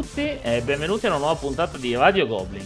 [0.00, 2.64] Tutti e benvenuti a una nuova puntata di Radio Goblin.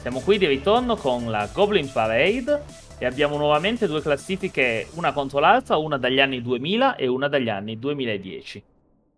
[0.00, 2.64] Siamo qui di ritorno con la Goblin Parade
[2.98, 7.50] e abbiamo nuovamente due classifiche, una contro l'altra, una dagli anni 2000 e una dagli
[7.50, 8.64] anni 2010.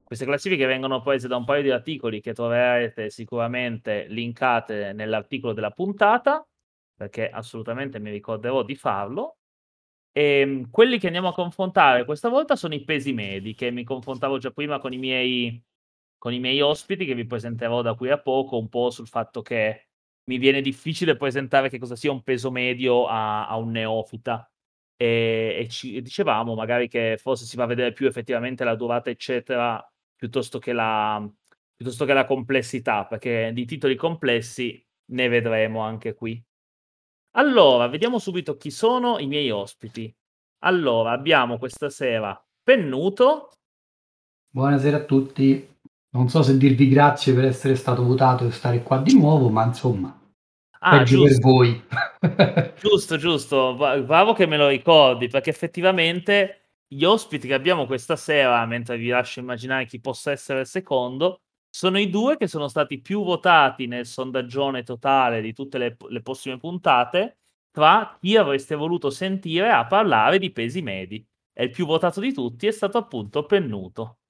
[0.02, 5.70] Queste classifiche vengono prese da un paio di articoli che troverete sicuramente linkate nell'articolo della
[5.70, 6.44] puntata,
[6.96, 9.36] perché assolutamente mi ricorderò di farlo.
[10.10, 13.84] E ehm, quelli che andiamo a confrontare questa volta sono i pesi medi, che mi
[13.84, 15.62] confrontavo già prima con i miei
[16.26, 19.42] con i miei ospiti che vi presenterò da qui a poco, un po' sul fatto
[19.42, 19.90] che
[20.24, 24.50] mi viene difficile presentare che cosa sia un peso medio a, a un neofita.
[24.96, 29.08] E, e, ci, dicevamo magari che forse si va a vedere più effettivamente la durata,
[29.08, 29.80] eccetera,
[30.16, 31.24] piuttosto che la,
[31.76, 36.44] piuttosto che la complessità, perché di titoli complessi ne vedremo anche qui.
[37.36, 40.12] Allora, vediamo subito chi sono i miei ospiti.
[40.64, 43.52] Allora, abbiamo questa sera Pennuto.
[44.50, 45.74] Buonasera a tutti.
[46.16, 49.66] Non so se dirvi grazie per essere stato votato e stare qua di nuovo, ma
[49.66, 50.18] insomma,
[50.78, 51.28] ah, peggio giusto.
[51.28, 51.84] per voi.
[52.80, 58.64] giusto, giusto, bravo che me lo ricordi, perché effettivamente gli ospiti che abbiamo questa sera,
[58.64, 63.02] mentre vi lascio immaginare chi possa essere il secondo, sono i due che sono stati
[63.02, 69.10] più votati nel sondaggione totale di tutte le, le prossime puntate tra chi avreste voluto
[69.10, 71.22] sentire a parlare di pesi medi.
[71.52, 74.20] E il più votato di tutti è stato appunto Pennuto.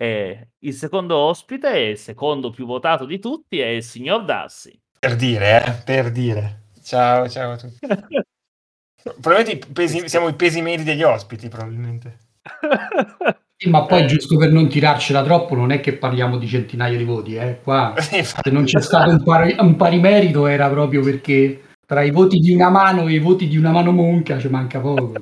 [0.00, 4.80] E il secondo ospite, il secondo più votato di tutti, è il signor Darsi.
[4.96, 5.72] Per dire, eh?
[5.84, 6.66] per dire.
[6.80, 7.78] Ciao, ciao a tutti.
[9.20, 12.18] probabilmente i pesi, siamo i pesi medi degli ospiti, probabilmente.
[13.60, 14.06] Sì, ma poi eh.
[14.06, 17.58] giusto per non tirarcela troppo, non è che parliamo di centinaia di voti, eh?
[17.60, 22.12] Qua se non c'è stato un pari, un pari merito era proprio perché tra i
[22.12, 25.12] voti di una mano e i voti di una mano monca ci manca poco.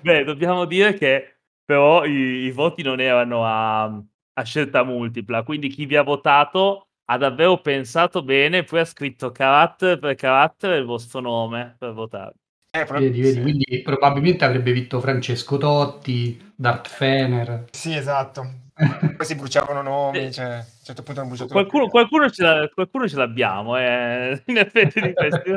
[0.00, 1.37] Beh, dobbiamo dire che
[1.68, 6.86] però i, i voti non erano a, a, scelta multipla, quindi chi vi ha votato
[7.04, 12.36] ha davvero pensato bene, poi ha scritto carattere per carattere il vostro nome per votare.
[12.70, 17.64] Eh, vedi, vedi, quindi probabilmente avrebbe vinto Francesco Totti, Dart Fener.
[17.70, 18.50] Sì, esatto.
[18.72, 23.06] Poi si bruciavano nomi, cioè, a un certo punto hanno bruciato qualcuno, qualcuno, ce qualcuno,
[23.06, 24.42] ce l'abbiamo, eh.
[24.46, 25.54] in effetti di questi.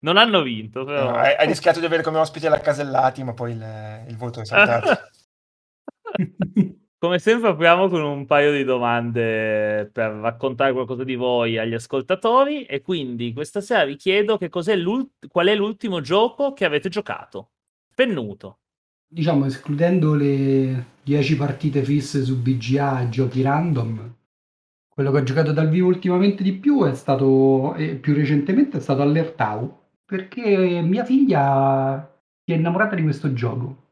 [0.00, 1.12] Non hanno vinto, però.
[1.12, 4.42] No, hai, hai, rischiato di avere come ospite la Casellati, ma poi il, il voto
[4.42, 5.08] è saltato.
[7.04, 12.64] Come sempre apriamo con un paio di domande per raccontare qualcosa di voi agli ascoltatori
[12.64, 17.50] e quindi questa sera vi chiedo qual è l'ultimo gioco che avete giocato.
[17.94, 18.60] Pennuto.
[19.06, 24.14] Diciamo, escludendo le 10 partite fisse su BGA e giochi random,
[24.88, 28.80] quello che ho giocato dal vivo ultimamente di più è stato, e più recentemente, è
[28.80, 33.83] stato Allertau, perché mia figlia si è innamorata di questo gioco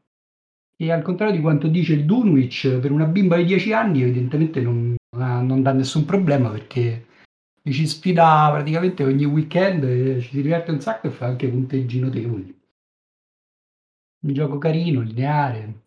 [0.85, 4.61] e al contrario di quanto dice il Dunwich, per una bimba di 10 anni evidentemente
[4.61, 7.07] non, non dà nessun problema perché
[7.63, 11.99] ci sfida praticamente ogni weekend, e ci si diverte un sacco e fa anche punteggi
[11.99, 12.61] notevoli.
[14.23, 15.83] Un gioco carino, lineare,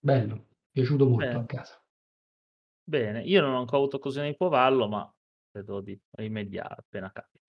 [0.00, 1.38] bello, piaciuto molto Bene.
[1.38, 1.82] a casa.
[2.82, 5.14] Bene, io non ho ancora avuto occasione di provarlo, ma
[5.50, 7.39] credo di rimediare appena capita.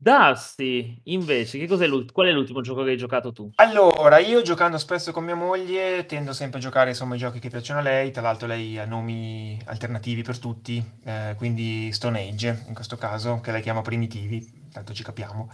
[0.00, 3.50] Dusty, invece, che cos'è qual è l'ultimo gioco che hai giocato tu?
[3.56, 7.48] Allora, io giocando spesso con mia moglie tendo sempre a giocare insomma i giochi che
[7.48, 12.64] piacciono a lei, tra l'altro lei ha nomi alternativi per tutti, eh, quindi Stone Age
[12.68, 15.50] in questo caso, che lei chiama primitivi, tanto ci capiamo,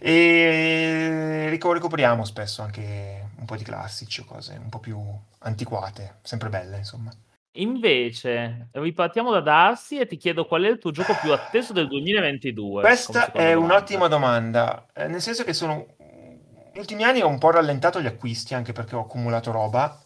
[0.00, 4.98] e recuperiamo spesso anche un po' di classici o cose un po' più
[5.38, 7.12] antiquate, sempre belle insomma.
[7.56, 11.86] Invece, ripartiamo da Darsi e ti chiedo qual è il tuo gioco più atteso del
[11.86, 12.82] 2022?
[12.82, 13.74] Questa è domanda.
[13.74, 15.86] un'ottima domanda, eh, nel senso che sono...
[15.98, 20.02] Negli ultimi anni ho un po' rallentato gli acquisti, anche perché ho accumulato roba.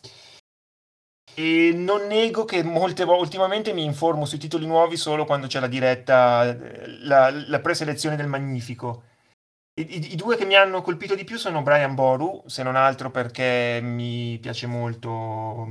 [1.34, 5.60] E non nego che molte volte, ultimamente mi informo sui titoli nuovi solo quando c'è
[5.60, 6.54] la diretta,
[7.00, 9.04] la, la preselezione del Magnifico.
[9.80, 12.76] I, i, I, due che mi hanno colpito di più sono Brian Boru, se non
[12.76, 15.66] altro perché mi piace molto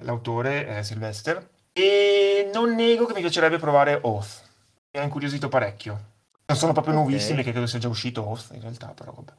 [0.00, 4.50] l'autore è Sylvester, e non nego che mi piacerebbe provare Oath.
[4.92, 6.10] Mi ha incuriosito parecchio.
[6.46, 7.04] Non sono proprio okay.
[7.06, 9.32] nuovissimi perché credo sia già uscito Oath in realtà, però vabbè.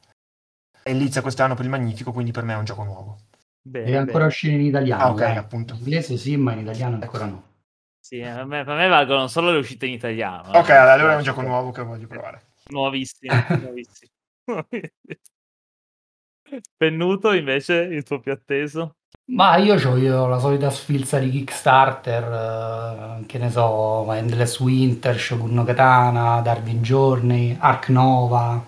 [0.84, 3.18] E inizia quest'anno per il Magnifico, quindi per me è un gioco nuovo.
[3.62, 5.04] Bene, Deve ancora uscire in italiano.
[5.04, 5.38] Ah, ok, eh.
[5.38, 5.74] appunto.
[5.74, 7.52] In inglese sì, ma in italiano ancora no.
[8.00, 10.52] Sì, per me, per me valgono solo le uscite in italiano.
[10.52, 10.74] Ok, eh.
[10.74, 12.52] allora è un gioco nuovo che voglio provare.
[12.70, 14.12] Nuovissimo, nuovissimo.
[16.76, 18.98] Pennuto invece, il tuo più atteso?
[19.25, 25.63] Ma io ho la solita sfilza di Kickstarter, eh, che ne so, Endless Winter, Shogun
[25.65, 28.63] Katana, Darwin Journey, Ark Nova.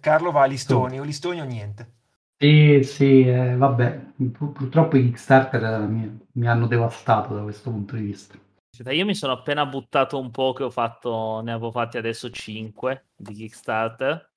[0.00, 1.92] Carlo va a listoni, o listoni o niente.
[2.38, 4.00] Sì, sì, eh, vabbè,
[4.32, 8.36] purtroppo i Kickstarter mi, mi hanno devastato da questo punto di vista.
[8.90, 13.10] Io mi sono appena buttato un po' che ho fatto, ne avevo fatti adesso 5
[13.14, 14.31] di Kickstarter.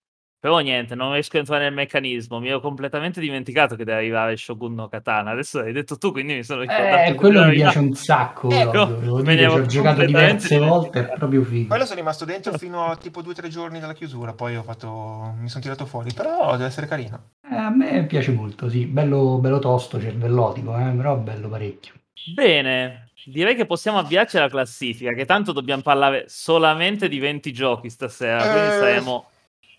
[0.46, 2.38] Però niente, non riesco a entrare nel meccanismo.
[2.38, 5.32] Mi ero completamente dimenticato che deve arrivare Shogun no Katana.
[5.32, 7.10] Adesso l'hai detto tu, quindi mi sono ricordato.
[7.10, 8.52] Eh, quello mi piace un sacco.
[8.52, 11.70] Eh, no, me ne ho giocato diverse volte, è proprio figo.
[11.70, 14.34] Quello sono rimasto dentro fino a tipo 2-3 giorni dalla chiusura.
[14.34, 15.34] Poi ho fatto.
[15.40, 16.12] mi sono tirato fuori.
[16.14, 17.30] Però deve essere carino.
[17.50, 18.86] Eh, a me piace molto, sì.
[18.86, 20.92] Bello, bello tosto, cervellotico, eh?
[20.92, 21.94] però bello parecchio.
[22.36, 27.90] Bene, direi che possiamo avviarci alla classifica, che tanto dobbiamo parlare solamente di 20 giochi
[27.90, 28.78] stasera, quindi eh...
[28.78, 29.30] saremo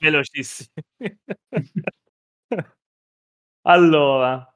[0.00, 0.70] velocissimi.
[3.62, 4.46] allora,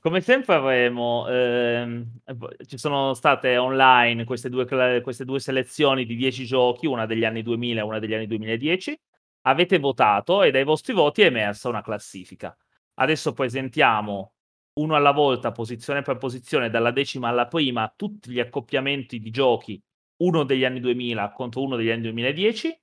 [0.00, 2.20] come sempre avremo, ehm,
[2.66, 4.66] ci sono state online queste due,
[5.02, 8.98] queste due selezioni di 10 giochi, una degli anni 2000 e una degli anni 2010.
[9.42, 12.56] Avete votato e dai vostri voti è emersa una classifica.
[12.94, 14.32] Adesso presentiamo
[14.80, 19.80] uno alla volta, posizione per posizione, dalla decima alla prima, tutti gli accoppiamenti di giochi,
[20.22, 22.76] uno degli anni 2000 contro uno degli anni 2010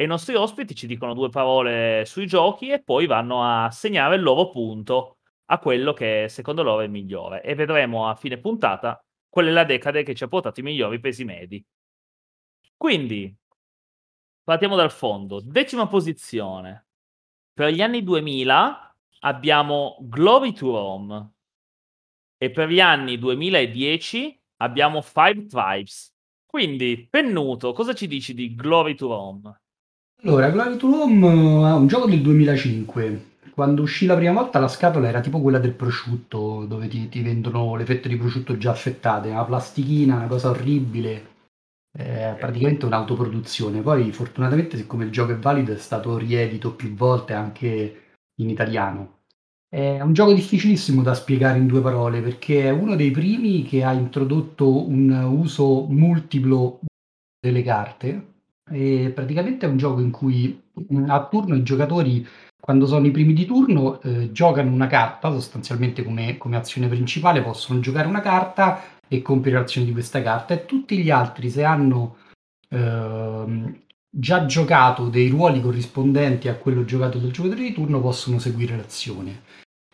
[0.00, 4.14] e i nostri ospiti ci dicono due parole sui giochi e poi vanno a assegnare
[4.14, 5.16] il loro punto
[5.46, 7.42] a quello che secondo loro è il migliore.
[7.42, 11.00] E vedremo a fine puntata qual è la decade che ci ha portato i migliori
[11.00, 11.66] pesi medi.
[12.76, 13.36] Quindi,
[14.44, 15.40] partiamo dal fondo.
[15.40, 16.86] Decima posizione.
[17.52, 21.32] Per gli anni 2000 abbiamo Glory to Rome.
[22.36, 26.14] E per gli anni 2010 abbiamo Five Tribes.
[26.46, 29.60] Quindi, Pennuto, cosa ci dici di Glory to Rome?
[30.24, 31.28] Allora, Glory to Home
[31.68, 33.36] è un gioco del 2005.
[33.54, 37.22] Quando uscì la prima volta la scatola era tipo quella del prosciutto, dove ti, ti
[37.22, 41.36] vendono le fette di prosciutto già affettate, una plastichina, una cosa orribile,
[41.96, 43.80] è praticamente un'autoproduzione.
[43.80, 49.20] Poi fortunatamente siccome il gioco è valido è stato riedito più volte anche in italiano.
[49.68, 53.84] È un gioco difficilissimo da spiegare in due parole perché è uno dei primi che
[53.84, 56.80] ha introdotto un uso multiplo
[57.38, 58.37] delle carte
[58.70, 60.60] e praticamente è un gioco in cui
[61.06, 62.26] a turno i giocatori,
[62.60, 67.42] quando sono i primi di turno, eh, giocano una carta, sostanzialmente come, come azione principale,
[67.42, 71.64] possono giocare una carta e compiere l'azione di questa carta e tutti gli altri, se
[71.64, 72.16] hanno
[72.68, 78.76] eh, già giocato dei ruoli corrispondenti a quello giocato dal giocatore di turno, possono seguire
[78.76, 79.42] l'azione.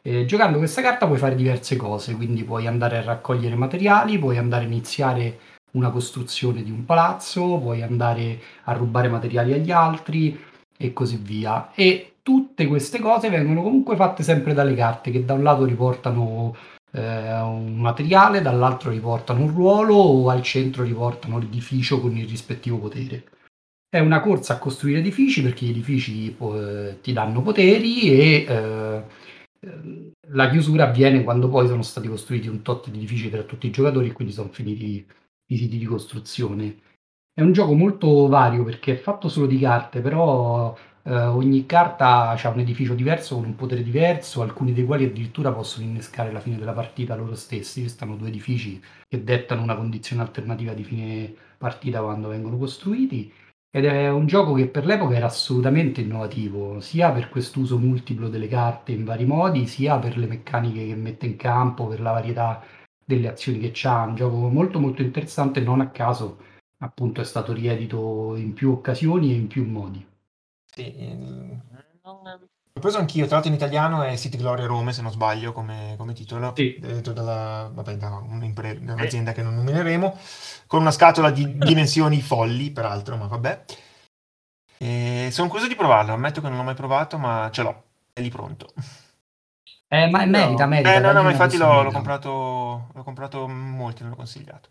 [0.03, 4.37] Eh, giocando questa carta puoi fare diverse cose, quindi puoi andare a raccogliere materiali, puoi
[4.37, 5.38] andare a iniziare
[5.75, 10.38] una costruzione di un palazzo, puoi andare a rubare materiali agli altri
[10.76, 11.73] e così via.
[11.75, 16.55] E tutte queste cose vengono comunque fatte sempre dalle carte che da un lato riportano
[16.93, 22.79] eh, un materiale, dall'altro riportano un ruolo o al centro riportano l'edificio con il rispettivo
[22.79, 23.25] potere.
[23.88, 29.03] È una corsa a costruire edifici perché gli edifici eh, ti danno poteri e eh,
[30.29, 33.70] la chiusura avviene quando poi sono stati costruiti un tot di edifici tra tutti i
[33.70, 35.06] giocatori e quindi sono finiti
[35.46, 36.77] i siti di costruzione.
[37.32, 42.31] È un gioco molto vario perché è fatto solo di carte, però eh, ogni carta
[42.31, 46.41] ha un edificio diverso con un potere diverso, alcuni dei quali addirittura possono innescare la
[46.41, 47.81] fine della partita loro stessi.
[47.81, 53.32] Questi due edifici che dettano una condizione alternativa di fine partita quando vengono costruiti.
[53.70, 58.46] Ed è un gioco che per l'epoca era assolutamente innovativo, sia per quest'uso multiplo delle
[58.46, 62.63] carte in vari modi, sia per le meccaniche che mette in campo, per la varietà
[63.05, 66.39] delle azioni che c'ha, un gioco molto molto interessante, non a caso
[66.79, 70.06] appunto è stato riedito in più occasioni e in più modi.
[70.65, 71.61] Sì, il...
[72.77, 75.94] L'ho preso anch'io, tra l'altro in italiano è City Gloria Rome, se non sbaglio, come,
[75.96, 76.77] come titolo, sì.
[76.81, 80.19] dentro dalla, vabbè, da, un'azienda che non nomineremo,
[80.67, 83.65] con una scatola di dimensioni folli, peraltro, ma vabbè.
[84.77, 87.82] E sono curioso di provarlo, ammetto che non l'ho mai provato, ma ce l'ho,
[88.13, 88.73] è lì pronto.
[89.88, 90.94] Eh, ma merita, merita.
[90.94, 94.70] Eh, no, no, ma infatti l'ho, l'ho, comprato, l'ho comprato molti, non l'ho consigliato.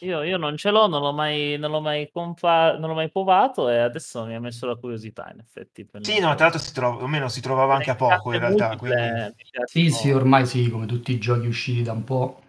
[0.00, 3.10] Io, io, non ce l'ho, non l'ho mai, non l'ho mai, compa- non l'ho mai
[3.10, 5.88] provato e adesso mi ha messo la curiosità, in effetti.
[6.00, 8.76] Sì, no, tra l'altro si trova, o meno si trovava anche a poco in realtà.
[8.76, 9.34] Quindi...
[9.64, 12.42] Sì, sì, ormai sì, come tutti i giochi usciti da un po'.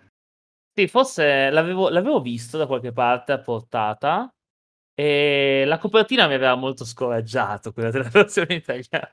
[0.76, 4.32] Sì, forse l'avevo, l'avevo visto da qualche parte a portata
[4.94, 9.12] e la copertina mi aveva molto scoraggiato, quella della versione italiana.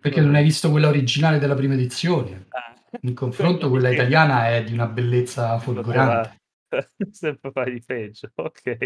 [0.00, 2.46] Perché non hai visto quella originale della prima edizione.
[2.48, 2.98] Ah.
[3.02, 6.40] In confronto quella italiana è di una bellezza folgorante.
[7.10, 8.76] Sempre fai di peggio, ok.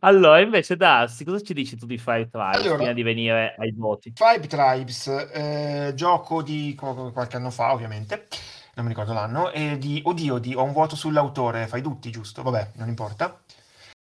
[0.00, 3.72] Allora, invece, Darsi, cosa ci dici tu di Five Tribes allora, prima di venire ai
[3.72, 4.12] voti?
[4.14, 8.28] Five Tribes, eh, gioco di qualche anno fa, ovviamente,
[8.74, 12.42] non mi ricordo l'anno, e di, oddio, di, ho un voto sull'autore, fai tutti, giusto?
[12.42, 13.41] Vabbè, non importa.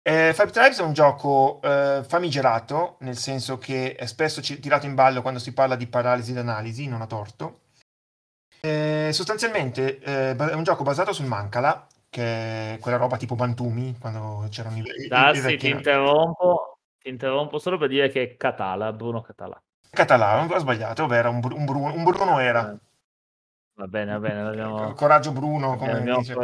[0.03, 4.87] Eh, Five Tribes è un gioco eh, famigerato, nel senso che è spesso c- tirato
[4.87, 7.59] in ballo quando si parla di paralisi d'analisi, non a torto.
[8.61, 13.97] Eh, sostanzialmente eh, è un gioco basato sul Mancala, che è quella roba tipo Bantumi,
[13.99, 18.91] quando c'erano i, Dassi, i ti interrompo, ti interrompo solo per dire che è Catala,
[18.93, 19.61] Bruno Catala.
[19.89, 22.75] Català, ho sbagliato, vabbè, era un, un, Bruno, un Bruno era.
[23.73, 24.41] Va bene, va bene.
[24.41, 24.93] Abbiamo...
[24.95, 26.35] Coraggio Bruno, come dice.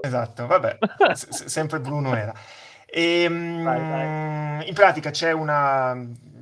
[0.00, 0.78] Esatto, vabbè,
[1.12, 2.32] s- sempre Bruno era.
[2.92, 4.68] E, ehm, vai, vai.
[4.68, 5.96] In pratica c'è, una,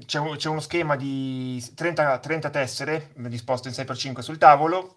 [0.04, 4.94] c'è, un, c'è uno schema di 30, 30, tessere disposto in 6x5 sul tavolo.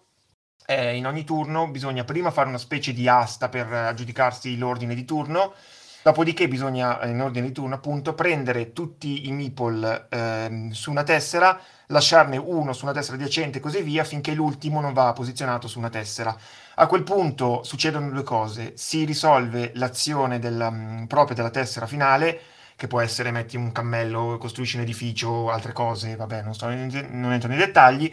[0.64, 5.04] Eh, in ogni turno bisogna prima fare una specie di asta per aggiudicarsi l'ordine di
[5.04, 5.54] turno
[6.02, 11.60] Dopodiché bisogna, in ordine di turno, appunto, prendere tutti i meeple eh, su una tessera,
[11.86, 15.78] lasciarne uno su una tessera adiacente e così via, finché l'ultimo non va posizionato su
[15.78, 16.36] una tessera.
[16.74, 18.72] A quel punto succedono due cose.
[18.74, 22.40] Si risolve l'azione della, mm, propria della tessera finale,
[22.74, 27.32] che può essere metti un cammello, costruisci un edificio, altre cose, vabbè, non, sto, non
[27.32, 28.12] entro nei dettagli,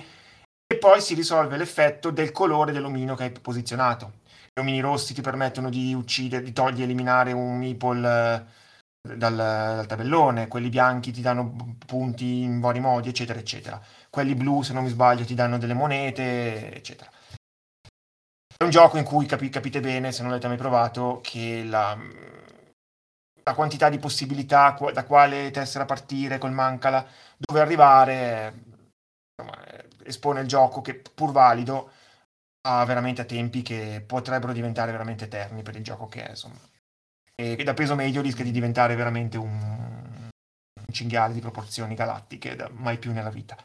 [0.68, 4.19] e poi si risolve l'effetto del colore dell'omino che hai posizionato
[4.60, 8.36] omini rossi ti permettono di uccidere, di togliere, eliminare un meeple
[9.08, 13.82] eh, dal, dal, tabellone, quelli bianchi ti danno punti in vari modi, eccetera, eccetera.
[14.10, 17.10] Quelli blu, se non mi sbaglio, ti danno delle monete, eccetera.
[18.58, 21.98] È un gioco in cui capi, capite bene, se non l'avete mai provato, che la,
[23.44, 27.06] la quantità di possibilità, da quale tessera partire, col mancala,
[27.38, 28.64] dove arrivare,
[29.38, 29.64] insomma,
[30.04, 31.92] espone il gioco che pur valido
[32.72, 36.60] a veramente a tempi che potrebbero diventare veramente eterni per il gioco che è, insomma.
[37.36, 42.70] E da peso medio rischia di diventare veramente un, un cinghiale di proporzioni galattiche, da,
[42.72, 43.58] mai più nella vita.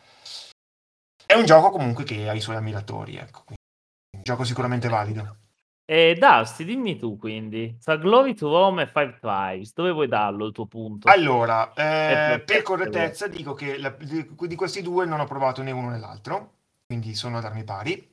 [1.26, 3.44] È un gioco comunque che ha i suoi ammiratori, ecco.
[3.48, 5.36] un gioco sicuramente valido.
[5.84, 10.46] E Dusty, dimmi tu quindi, tra Glory to Rome e Five Tribes, dove vuoi darlo
[10.46, 11.10] il tuo punto?
[11.10, 15.72] Allora, eh, per correttezza dico che la, di, di, questi due non ho provato né
[15.72, 16.52] uno né l'altro,
[16.86, 18.12] quindi sono ad armi pari.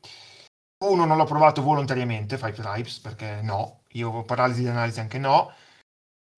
[0.82, 5.20] Uno non l'ho provato volontariamente, Five Tribes, perché no, io ho paralisi di analisi anche
[5.20, 5.52] no.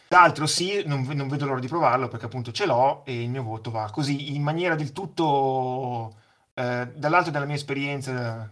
[0.09, 3.41] L'altro sì, non, non, vedo l'ora di provarlo perché appunto ce l'ho e il mio
[3.41, 6.15] voto va così in maniera del tutto
[6.53, 8.47] eh, dall'alto della mia esperienza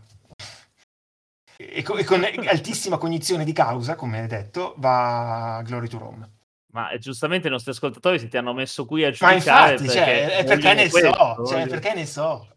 [1.56, 6.30] e con, e con altissima cognizione di causa, come detto, va Glory to Rome.
[6.74, 9.36] Ma eh, giustamente i nostri ascoltatori si ti hanno messo qui a giudicare.
[9.36, 12.48] Ma infatti, cioè, perché, cioè, è perché ne so, cioè, perché ne so.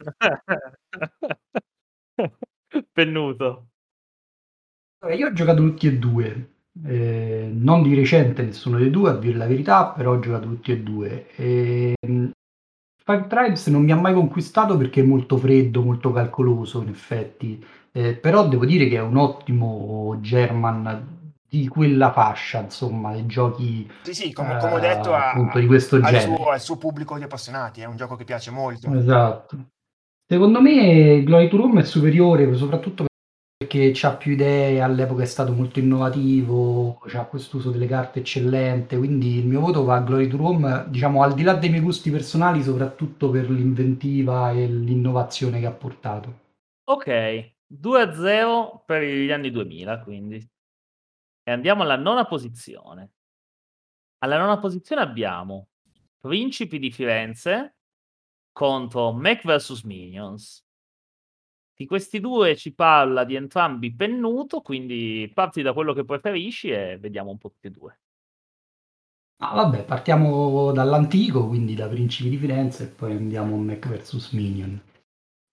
[2.92, 3.66] Pennuto.
[5.14, 6.48] Io ho giocato tutti e due,
[6.86, 10.72] eh, non di recente nessuno dei due, a dire la verità, però ho giocato tutti
[10.72, 11.26] e due.
[11.36, 12.30] E, mm,
[13.04, 17.62] Five Tribes non mi ha mai conquistato perché è molto freddo, molto calcoloso in effetti,
[17.92, 23.88] eh, però devo dire che è un ottimo German di quella fascia, insomma, dei giochi
[24.02, 26.34] sì, sì, come, come ho detto, uh, appunto, di questo genere.
[26.34, 28.92] Suo, al suo pubblico di appassionati, è un gioco che piace molto.
[28.92, 29.72] Esatto.
[30.26, 33.04] Secondo me Glory to Rome è superiore, soprattutto
[33.56, 39.36] perché ha più idee, all'epoca è stato molto innovativo, ha quest'uso delle carte eccellente, quindi
[39.36, 42.10] il mio voto va a Glory to Rome, diciamo al di là dei miei gusti
[42.10, 46.40] personali, soprattutto per l'inventiva e l'innovazione che ha portato.
[46.84, 50.36] Ok, 2-0 per gli anni 2000, quindi.
[51.42, 53.12] E andiamo alla nona posizione.
[54.18, 55.68] Alla nona posizione abbiamo
[56.18, 57.73] Principi di Firenze,
[58.54, 60.64] contro Mac vs Minions.
[61.76, 66.96] Di questi due ci parla di entrambi Pennuto, quindi parti da quello che preferisci e
[66.98, 67.98] vediamo un po' tutti e due.
[69.38, 74.30] Ah, vabbè, partiamo dall'antico, quindi da Principi di Firenze e poi andiamo a Mac vs
[74.30, 74.80] Minion.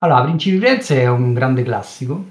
[0.03, 2.24] Allora, Principi di Firenze è un grande classico,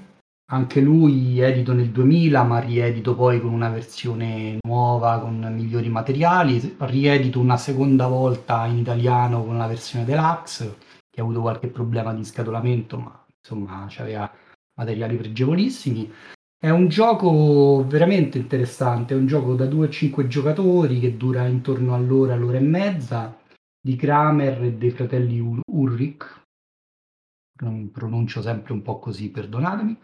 [0.51, 6.75] anche lui edito nel 2000, ma riedito poi con una versione nuova, con migliori materiali,
[6.79, 10.77] riedito una seconda volta in italiano con la versione deluxe,
[11.09, 14.29] che ha avuto qualche problema di scatolamento, ma insomma aveva
[14.77, 16.11] materiali pregevolissimi.
[16.57, 21.47] È un gioco veramente interessante, è un gioco da 2 a 5 giocatori che dura
[21.47, 23.39] intorno all'ora, all'ora e mezza,
[23.79, 25.39] di Kramer e dei fratelli
[25.71, 26.43] Ulrich,
[27.61, 29.97] non pronuncio sempre un po' così, perdonatemi.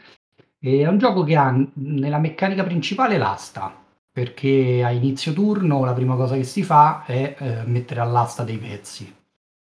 [0.59, 3.71] È un gioco che ha nella meccanica principale l'asta,
[4.11, 8.57] perché a inizio turno la prima cosa che si fa è eh, mettere all'asta dei
[8.57, 9.13] pezzi.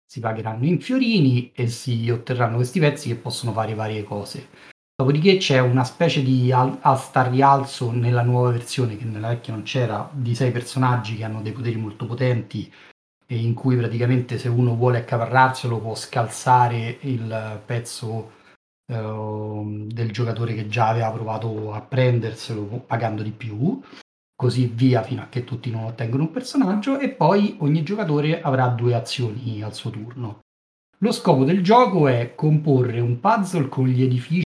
[0.07, 4.49] Si pagheranno in fiorini e si otterranno questi pezzi che possono fare varie cose.
[4.97, 10.09] Dopodiché c'è una specie di asta rialzo nella nuova versione, che nella vecchia non c'era,
[10.11, 12.73] di sei personaggi che hanno dei poteri molto potenti
[13.27, 18.39] e in cui praticamente se uno vuole accaparrarselo può scalzare il pezzo
[18.90, 23.80] del giocatore che già aveva provato a prenderselo pagando di più,
[24.35, 28.66] così via fino a che tutti non ottengono un personaggio e poi ogni giocatore avrà
[28.68, 30.40] due azioni al suo turno.
[30.99, 34.42] Lo scopo del gioco è comporre un puzzle con gli edifici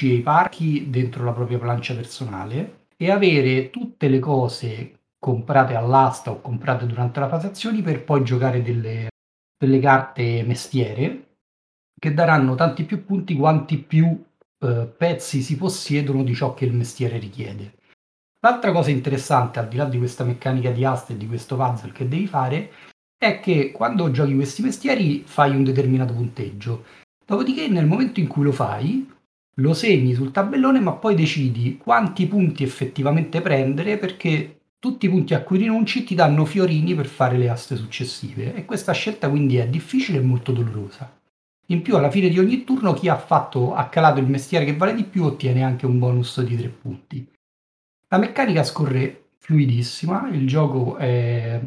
[0.00, 6.30] e i parchi dentro la propria plancia personale e avere tutte le cose comprate all'asta
[6.30, 9.08] o comprate durante la fase azioni per poi giocare delle,
[9.56, 11.31] delle carte mestiere
[12.02, 14.20] che daranno tanti più punti quanti più
[14.58, 17.74] eh, pezzi si possiedono di ciò che il mestiere richiede.
[18.40, 21.92] L'altra cosa interessante, al di là di questa meccanica di asta e di questo puzzle
[21.92, 22.72] che devi fare,
[23.16, 26.86] è che quando giochi questi mestieri fai un determinato punteggio.
[27.24, 29.08] Dopodiché, nel momento in cui lo fai,
[29.58, 35.34] lo segni sul tabellone, ma poi decidi quanti punti effettivamente prendere perché tutti i punti
[35.34, 38.56] a cui rinunci ti danno fiorini per fare le aste successive.
[38.56, 41.20] E questa scelta quindi è difficile e molto dolorosa.
[41.72, 44.76] In più, alla fine di ogni turno, chi ha, fatto, ha calato il mestiere che
[44.76, 47.26] vale di più ottiene anche un bonus di 3 punti.
[48.08, 51.58] La meccanica scorre fluidissima, il gioco è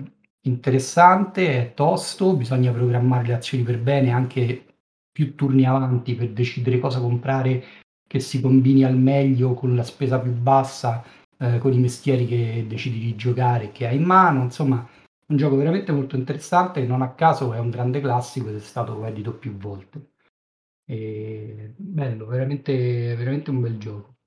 [0.42, 4.66] interessante, è tosto, bisogna programmare le azioni per bene anche
[5.12, 7.64] più turni avanti per decidere cosa comprare
[8.08, 11.04] che si combini al meglio con la spesa più bassa,
[11.40, 14.88] eh, con i mestieri che decidi di giocare, che hai in mano, insomma
[15.28, 19.04] un gioco veramente molto interessante, non a caso è un grande classico ed è stato
[19.06, 20.12] edito più volte.
[20.86, 24.18] E bello, veramente, veramente un bel gioco.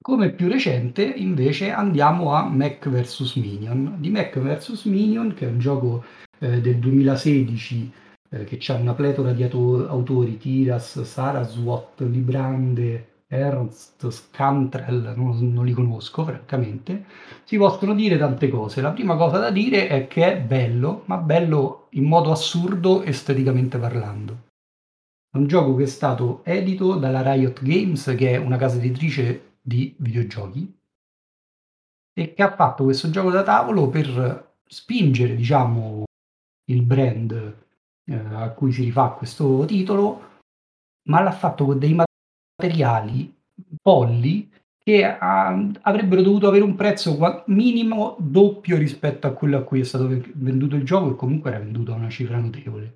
[0.00, 3.96] Come più recente, invece, andiamo a Mac vs Minion.
[3.98, 6.04] Di Mac vs Minion, che è un gioco
[6.40, 7.92] eh, del 2016
[8.28, 15.64] eh, che ha una pletora di auto- autori, Tiras, Saraswat, Librande, Ernst, Scantrell, non, non,
[15.64, 17.04] li conosco francamente,
[17.44, 18.80] si possono dire tante cose.
[18.80, 23.78] La prima cosa da dire è che è bello, ma bello in modo assurdo esteticamente
[23.78, 24.42] parlando.
[25.30, 29.56] È un gioco che è stato edito dalla Riot Games, che è una casa editrice
[29.60, 30.72] di videogiochi
[32.16, 36.04] e che ha fatto questo gioco da tavolo per spingere, diciamo,
[36.66, 37.32] il brand
[38.04, 40.32] eh, a cui si rifà questo titolo,
[41.08, 41.94] ma l'ha fatto con dei
[42.56, 43.33] materiali
[43.80, 44.50] polli
[44.84, 49.84] che ha, avrebbero dovuto avere un prezzo minimo doppio rispetto a quello a cui è
[49.84, 52.94] stato venduto il gioco e comunque era venduto a una cifra notevole.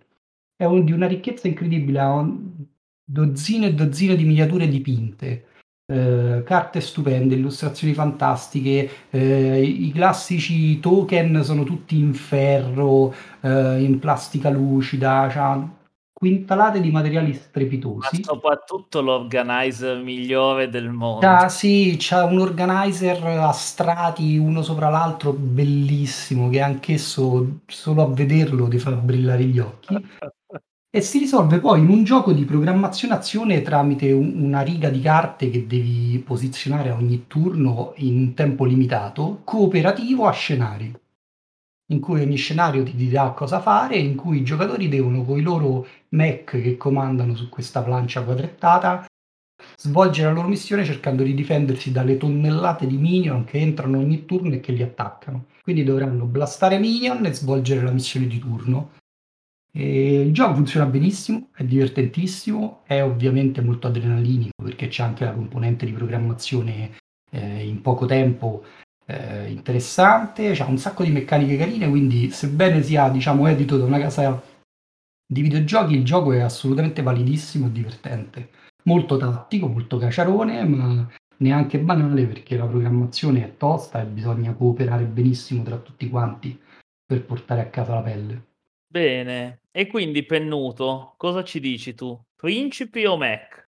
[0.55, 2.29] È un, di una ricchezza incredibile, ha
[3.05, 5.47] dozzine e dozzine di miniature dipinte,
[5.87, 13.99] eh, carte stupende, illustrazioni fantastiche, eh, i classici token sono tutti in ferro, eh, in
[13.99, 15.59] plastica lucida, cioè
[16.19, 18.19] quintalate di materiali strepitosi.
[18.19, 21.25] Ma soprattutto l'organizer migliore del mondo.
[21.25, 28.09] Ah, sì, c'è un organizer a strati uno sopra l'altro bellissimo che anch'esso solo a
[28.09, 29.95] vederlo ti fa brillare gli occhi.
[30.91, 35.01] e si risolve poi in un gioco di programmazione azione tramite un, una riga di
[35.01, 40.93] carte che devi posizionare a ogni turno in un tempo limitato, cooperativo a scenari,
[41.91, 45.43] in cui ogni scenario ti dirà cosa fare, in cui i giocatori devono con i
[45.43, 49.07] loro mech che comandano su questa plancia quadrettata
[49.77, 54.55] svolgere la loro missione cercando di difendersi dalle tonnellate di minion che entrano ogni turno
[54.55, 55.47] e che li attaccano.
[55.63, 58.93] Quindi dovranno blastare minion e svolgere la missione di turno
[59.71, 65.33] e il gioco funziona benissimo, è divertentissimo, è ovviamente molto adrenalinico perché c'è anche la
[65.33, 66.97] componente di programmazione
[67.31, 68.65] eh, in poco tempo
[69.11, 73.99] eh, interessante, c'ha un sacco di meccaniche carine, quindi sebbene sia diciamo edito da una
[73.99, 74.43] casa
[75.27, 78.51] di videogiochi, il gioco è assolutamente validissimo e divertente.
[78.85, 85.05] Molto tattico, molto caciarone, ma neanche banale perché la programmazione è tosta e bisogna cooperare
[85.05, 86.59] benissimo tra tutti quanti
[87.05, 88.47] per portare a casa la pelle.
[88.87, 92.19] Bene, e quindi Pennuto, cosa ci dici tu?
[92.37, 93.68] Principi o Mac?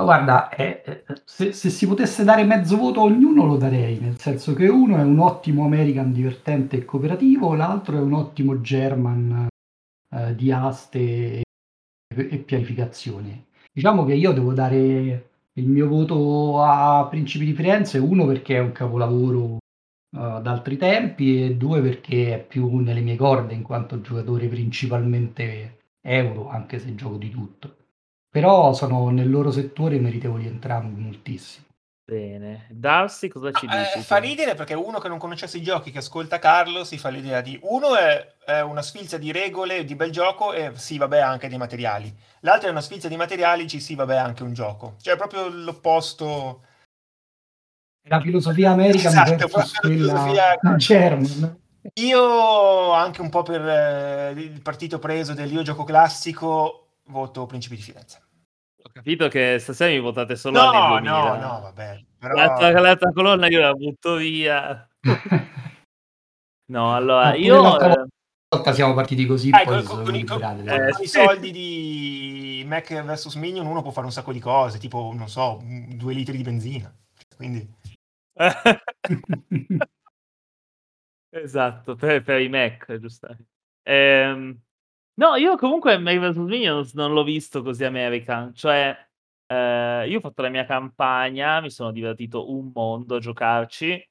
[0.00, 3.98] Ma guarda, eh, eh, se, se, si potesse dare mezzo voto a ognuno lo darei,
[4.00, 8.62] nel senso che uno è un ottimo American divertente e cooperativo, l'altro è un ottimo
[8.62, 9.48] German
[10.10, 11.44] eh, di aste e,
[12.14, 13.48] e pianificazione.
[13.70, 18.60] Diciamo che io devo dare il mio voto a Principi di Firenze, uno perché è
[18.60, 19.58] un capolavoro uh,
[20.40, 25.80] da altri tempi e due perché è più nelle mie corde in quanto giocatore principalmente
[26.00, 27.79] euro, anche se gioco di tutto.
[28.30, 31.66] Però sono nel loro settore meritevoli entrambi moltissimo.
[32.10, 33.98] Bene, Darcy cosa ci dici?
[33.98, 37.08] Eh, fa ridere perché uno che non conoscesse i giochi, che ascolta Carlo, si fa
[37.08, 41.20] l'idea di uno è, è, una sfilza di regole, di bel gioco e sì, vabbè,
[41.20, 42.12] anche dei materiali.
[42.40, 44.96] L'altro è una sfilza di materiali, ci sì, vabbè, anche un gioco.
[45.00, 46.62] Cioè, proprio l'opposto
[48.08, 51.58] la filosofia americana esatto, versus quella German.
[52.00, 57.76] Io, anche un po' per eh, il partito preso del io gioco classico, voto Principi
[57.76, 58.22] di Firenze.
[58.82, 61.10] Ho capito che stasera mi votate solo no, anni 2000.
[61.10, 62.04] No, no, vabbè.
[62.18, 62.34] Però...
[62.34, 64.88] L'altra, l'altra colonna io la butto via.
[66.66, 67.60] no, allora, io...
[67.60, 68.06] L'altra
[68.48, 72.64] volta siamo partiti così, eh, poi con, con, i, con, eh, con i soldi di
[72.66, 76.36] Mac vs Minion uno può fare un sacco di cose, tipo, non so, due litri
[76.36, 76.92] di benzina.
[77.36, 77.68] quindi...
[81.30, 83.36] esatto, per, per, i Mac, giusto.
[83.82, 84.58] Ehm,
[85.20, 86.36] no, io comunque vs.
[86.36, 88.96] Minions non l'ho visto così American, cioè
[89.46, 94.02] eh, io ho fatto la mia campagna, mi sono divertito un mondo a giocarci,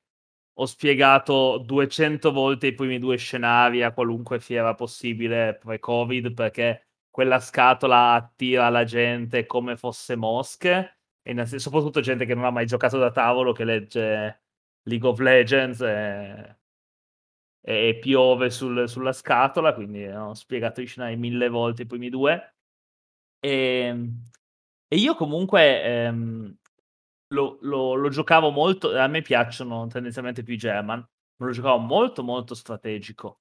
[0.59, 7.39] ho spiegato 200 volte i primi due scenari a qualunque fiera possibile pre-Covid perché quella
[7.39, 12.97] scatola attira la gente come fosse mosche, e soprattutto gente che non ha mai giocato
[12.99, 14.43] da tavolo, che legge
[14.83, 16.58] League of Legends e,
[17.61, 22.55] e piove sul, sulla scatola, quindi ho spiegato i mille volte i primi due.
[23.39, 24.23] E, ehm,
[24.87, 26.55] e io comunque ehm,
[27.33, 30.99] lo, lo, lo, giocavo molto, a me piacciono tendenzialmente più i German,
[31.37, 33.39] ma lo giocavo molto molto strategico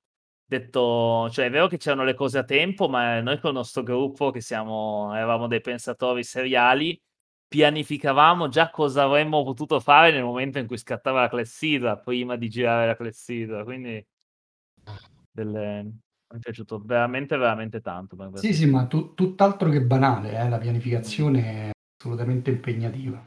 [0.48, 3.82] detto, cioè è vero che c'erano le cose a tempo, ma noi con il nostro
[3.82, 6.98] gruppo, che siamo, eravamo dei pensatori seriali,
[7.48, 12.48] pianificavamo già cosa avremmo potuto fare nel momento in cui scattava la clessidra, prima di
[12.48, 14.06] girare la clessidra, quindi
[15.30, 15.82] delle...
[15.82, 18.16] mi è piaciuto veramente, veramente tanto.
[18.34, 20.48] Sì, sì, ma tu, tutt'altro che banale, eh?
[20.48, 23.24] la pianificazione è assolutamente impegnativa.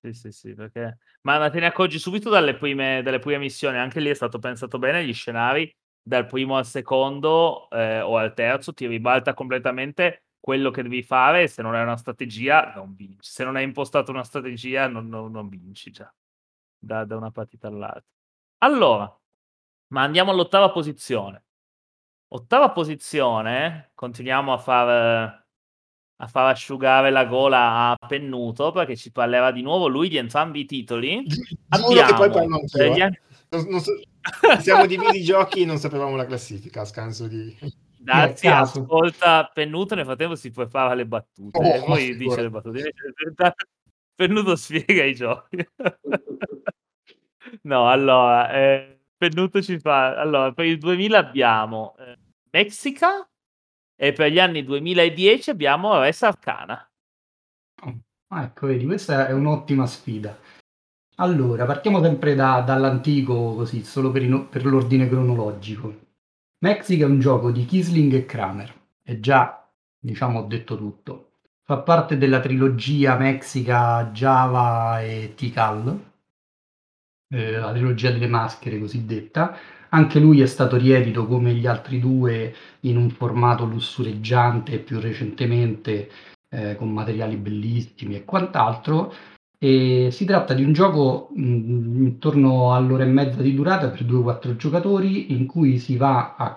[0.00, 0.98] Sì, sì, sì, perché...
[1.22, 4.38] Ma, ma te ne accorgi subito dalle prime, dalle prime missioni, anche lì è stato
[4.38, 5.68] pensato bene, gli scenari,
[6.00, 11.48] dal primo al secondo eh, o al terzo ti ribalta completamente quello che devi fare.
[11.48, 13.30] Se non è una strategia, non vinci.
[13.30, 16.12] Se non hai impostato una strategia, non, non, non vinci già
[16.78, 18.04] da, da una partita all'altra.
[18.58, 19.20] Allora,
[19.88, 21.44] ma andiamo all'ottava posizione.
[22.28, 24.88] Ottava posizione, continuiamo a far,
[26.16, 30.60] a far asciugare la gola a Pennuto perché ci parlerà di nuovo lui di entrambi
[30.60, 31.24] i titoli.
[31.68, 32.24] Abbiamo.
[32.24, 33.20] Eh?
[33.48, 33.92] Non, non so,
[34.60, 37.56] siamo divisi i giochi e non sapevamo la classifica a scanso di...
[38.06, 41.58] Dazzi ascolta Pennuto, nel frattempo si prepara le battute.
[41.58, 42.92] Oh, e poi dice le battute.
[44.14, 45.56] Pennuto spiega i giochi.
[47.62, 50.16] no, allora, eh, Pennuto ci fa...
[50.20, 52.16] Allora, per il 2000 abbiamo eh,
[52.50, 53.28] Mexica
[53.96, 56.88] e per gli anni 2010 abbiamo Res Arcana.
[57.82, 58.00] Oh,
[58.38, 60.38] ecco, vedi, questa è un'ottima sfida.
[61.16, 66.04] Allora, partiamo sempre da- dall'antico, così, solo per, in- per l'ordine cronologico.
[66.58, 71.32] Mexic è un gioco di Kisling e Kramer, e già, diciamo, ho detto tutto.
[71.62, 76.00] Fa parte della trilogia Mexica, Java e Tikal,
[77.28, 79.56] eh, la trilogia delle maschere cosiddetta.
[79.90, 86.10] Anche lui è stato riedito come gli altri due in un formato lussureggiante più recentemente
[86.48, 89.12] eh, con materiali bellissimi e quant'altro
[89.58, 94.04] e si tratta di un gioco mh, mm, intorno all'ora e mezza di durata per
[94.04, 96.54] 2-4 giocatori in cui si va a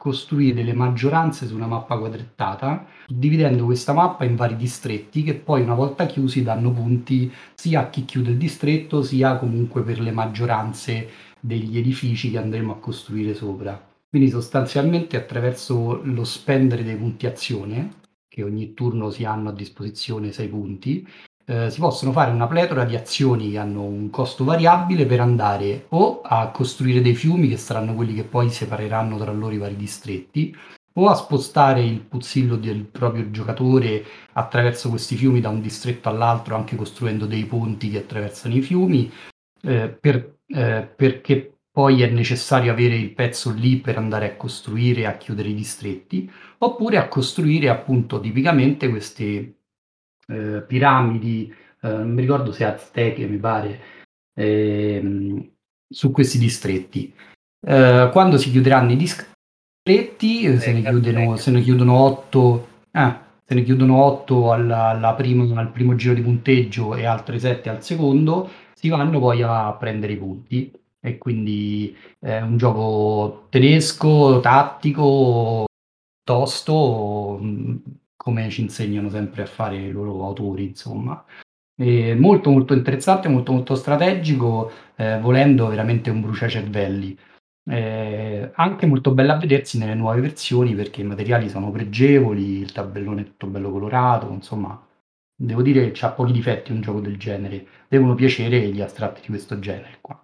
[0.00, 5.62] costruire delle maggioranze su una mappa quadrettata, dividendo questa mappa in vari distretti che poi
[5.62, 10.12] una volta chiusi danno punti sia a chi chiude il distretto sia comunque per le
[10.12, 11.08] maggioranze
[11.40, 13.84] degli edifici che andremo a costruire sopra.
[14.08, 17.96] Quindi sostanzialmente attraverso lo spendere dei punti azione,
[18.28, 21.06] che ogni turno si hanno a disposizione 6 punti,
[21.48, 25.86] eh, si possono fare una pletora di azioni che hanno un costo variabile per andare
[25.90, 29.76] o a costruire dei fiumi che saranno quelli che poi separeranno tra loro i vari
[29.76, 30.54] distretti
[30.92, 36.54] o a spostare il puzzillo del proprio giocatore attraverso questi fiumi da un distretto all'altro
[36.54, 39.10] anche costruendo dei ponti che attraversano i fiumi
[39.62, 45.02] eh, per, eh, perché poi è necessario avere il pezzo lì per andare a costruire
[45.02, 49.57] e a chiudere i distretti oppure a costruire appunto tipicamente queste
[50.28, 53.80] eh, piramidi, eh, non mi ricordo se azteche, mi pare,
[54.34, 55.50] ehm,
[55.88, 57.12] su questi distretti.
[57.66, 63.26] Eh, quando si chiuderanno i distretti, eh, se ne, chiudono, se ne chiudono 8, ah,
[63.44, 67.68] se ne chiudono 8 alla, alla prima, al primo giro di punteggio e altre 7
[67.70, 70.72] al secondo, si vanno poi a prendere i punti.
[71.00, 75.66] E quindi è un gioco tedesco, tattico,
[76.24, 77.40] tosto,
[78.18, 81.24] come ci insegnano sempre a fare i loro autori, insomma.
[81.80, 87.16] E molto molto interessante, molto molto strategico, eh, volendo veramente un bruciacervelli.
[87.70, 92.72] Eh, anche molto bella a vedersi nelle nuove versioni perché i materiali sono pregevoli, il
[92.72, 94.82] tabellone è tutto bello colorato, insomma,
[95.34, 99.28] devo dire che ha pochi difetti un gioco del genere, devono piacere gli astratti di
[99.28, 100.20] questo genere qua.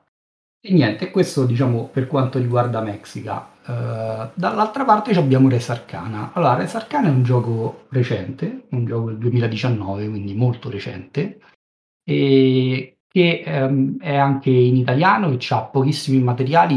[0.61, 3.54] E niente, questo diciamo per quanto riguarda Mexica.
[3.66, 6.33] Uh, dall'altra parte abbiamo Res Arcana.
[6.35, 11.40] Allora, Res Arcana è un gioco recente, un gioco del 2019, quindi molto recente,
[12.05, 16.77] e che um, è anche in italiano e ha pochissimi materiali,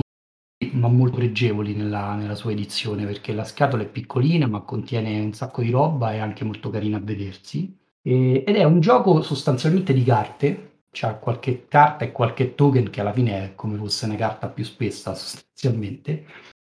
[0.71, 5.33] ma molto pregevoli nella, nella, sua edizione, perché la scatola è piccolina, ma contiene un
[5.33, 7.75] sacco di roba e anche molto carina a vedersi.
[8.01, 13.01] E, ed è un gioco sostanzialmente di carte, c'ha qualche carta e qualche token che
[13.01, 16.25] alla fine è come fosse una carta più spessa sostanzialmente,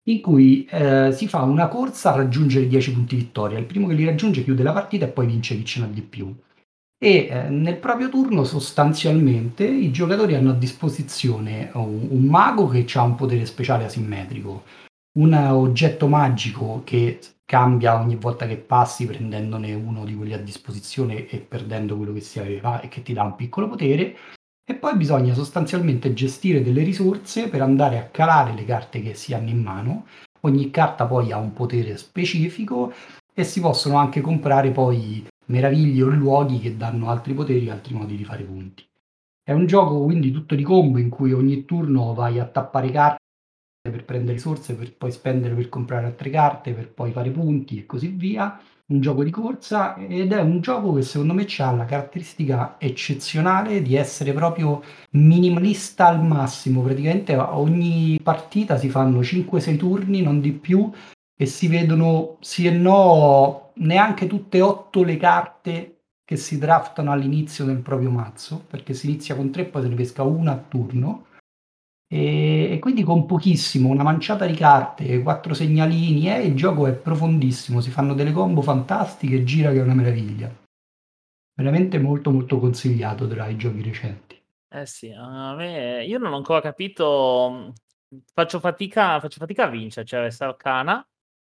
[0.09, 3.57] in cui eh, si fa una corsa a raggiungere 10 punti vittoria.
[3.57, 6.01] Il primo che li raggiunge chiude la partita e poi vince chi ce n'ha di
[6.01, 6.35] più.
[7.01, 12.85] E eh, nel proprio turno sostanzialmente i giocatori hanno a disposizione un, un mago che
[12.93, 14.63] ha un potere speciale asimmetrico,
[15.19, 21.27] un oggetto magico che cambia ogni volta che passi prendendone uno di quelli a disposizione
[21.27, 24.15] e perdendo quello che si aveva e che ti dà un piccolo potere
[24.69, 29.33] e poi bisogna sostanzialmente gestire delle risorse per andare a calare le carte che si
[29.33, 30.05] hanno in mano
[30.41, 32.93] ogni carta poi ha un potere specifico
[33.33, 38.15] e si possono anche comprare poi meraviglie o luoghi che danno altri poteri altri modi
[38.15, 38.87] di fare punti
[39.41, 43.23] è un gioco quindi tutto di combo in cui ogni turno vai a tappare carte
[43.81, 47.85] per prendere risorse, per poi spendere per comprare altre carte, per poi fare punti e
[47.85, 48.59] così via.
[48.89, 53.83] Un gioco di corsa ed è un gioco che secondo me ha la caratteristica eccezionale
[53.83, 56.81] di essere proprio minimalista al massimo.
[56.81, 60.91] Praticamente ogni partita si fanno 5-6 turni, non di più,
[61.37, 67.11] e si vedono sì e no neanche tutte e otto le carte che si draftano
[67.11, 70.63] all'inizio del proprio mazzo, perché si inizia con tre, poi se ne pesca una a
[70.67, 71.25] turno
[72.11, 76.87] e, e quindi con pochissimo, una manciata di carte, quattro segnalini, e eh, il gioco
[76.87, 80.51] è profondissimo, si fanno delle combo fantastiche, gira che è una meraviglia.
[81.53, 84.41] Veramente molto molto consigliato tra i giochi recenti.
[84.71, 87.73] Eh sì, a me, io non ho ancora capito,
[88.33, 91.07] faccio fatica, faccio fatica a vincere, cioè questa arcana,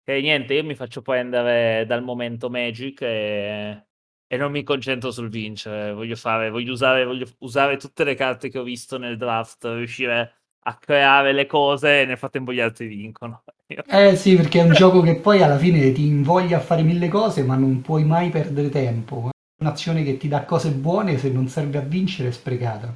[0.03, 3.85] che niente, io mi faccio prendere dal momento Magic e,
[4.27, 8.49] e non mi concentro sul vincere, voglio fare, voglio usare, voglio usare tutte le carte
[8.49, 12.87] che ho visto nel draft, riuscire a creare le cose e nel frattempo gli altri
[12.87, 13.43] vincono.
[13.87, 17.07] Eh sì, perché è un gioco che poi alla fine ti invoglia a fare mille
[17.07, 19.29] cose, ma non puoi mai perdere tempo.
[19.29, 22.93] È un'azione che ti dà cose buone, se non serve a vincere è sprecata.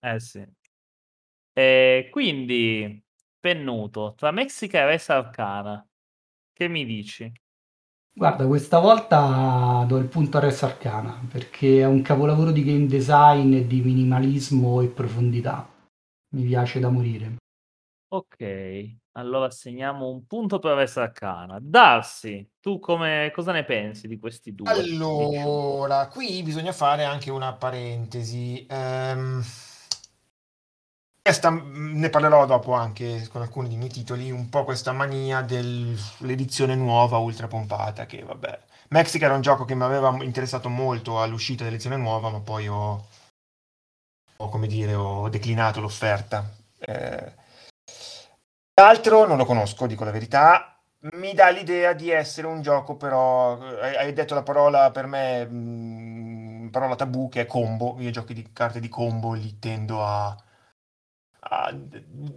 [0.00, 0.44] Eh sì.
[1.52, 3.00] E quindi,
[3.38, 5.86] Pennuto, tra Mexica e Res Arcana,
[6.52, 7.30] che mi dici?
[8.12, 12.86] Guarda, questa volta do il punto a Res Arcana, perché è un capolavoro di game
[12.86, 15.76] design, di minimalismo e profondità
[16.30, 17.36] mi piace da morire.
[18.10, 21.58] Ok, allora assegniamo un punto per Res Arcana.
[21.60, 24.70] Darsi, tu come, cosa ne pensi di questi due?
[24.72, 28.66] Allora, qui bisogna fare anche una parentesi.
[28.68, 29.44] Ehm,
[31.20, 35.42] questa, mm, ne parlerò dopo anche con alcuni dei miei titoli, un po' questa mania
[35.42, 38.58] dell'edizione nuova ultra pompata, che vabbè.
[38.88, 43.06] Mexica era un gioco che mi aveva interessato molto all'uscita dell'edizione nuova, ma poi ho,
[44.46, 46.48] come dire, ho declinato l'offerta.
[46.78, 47.32] Eh,
[48.74, 50.80] l'altro non lo conosco, dico la verità.
[51.12, 53.58] Mi dà l'idea di essere un gioco, però.
[53.58, 57.96] Hai detto la parola per me, mh, mm, parola tabù, che è combo.
[57.98, 60.36] Io giochi di carte di combo li tendo a.
[61.40, 61.76] a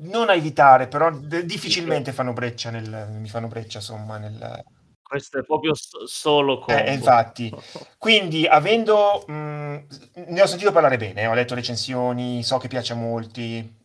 [0.01, 4.63] non a evitare, però difficilmente fanno breccia nel, mi fanno breccia, insomma, nel,
[5.11, 6.81] questo è proprio solo combo.
[6.81, 7.53] Eh, infatti.
[7.97, 9.25] Quindi, avendo...
[9.27, 9.85] Mh,
[10.27, 13.79] ne ho sentito parlare bene, ho letto recensioni, so che piace a molti,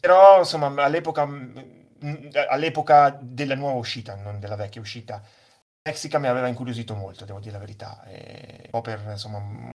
[0.00, 5.22] però, insomma, all'epoca, mh, all'epoca della nuova uscita, non della vecchia uscita,
[5.82, 8.04] Mexica mi aveva incuriosito molto, devo dire la verità.
[8.04, 9.70] E un po' per, insomma, un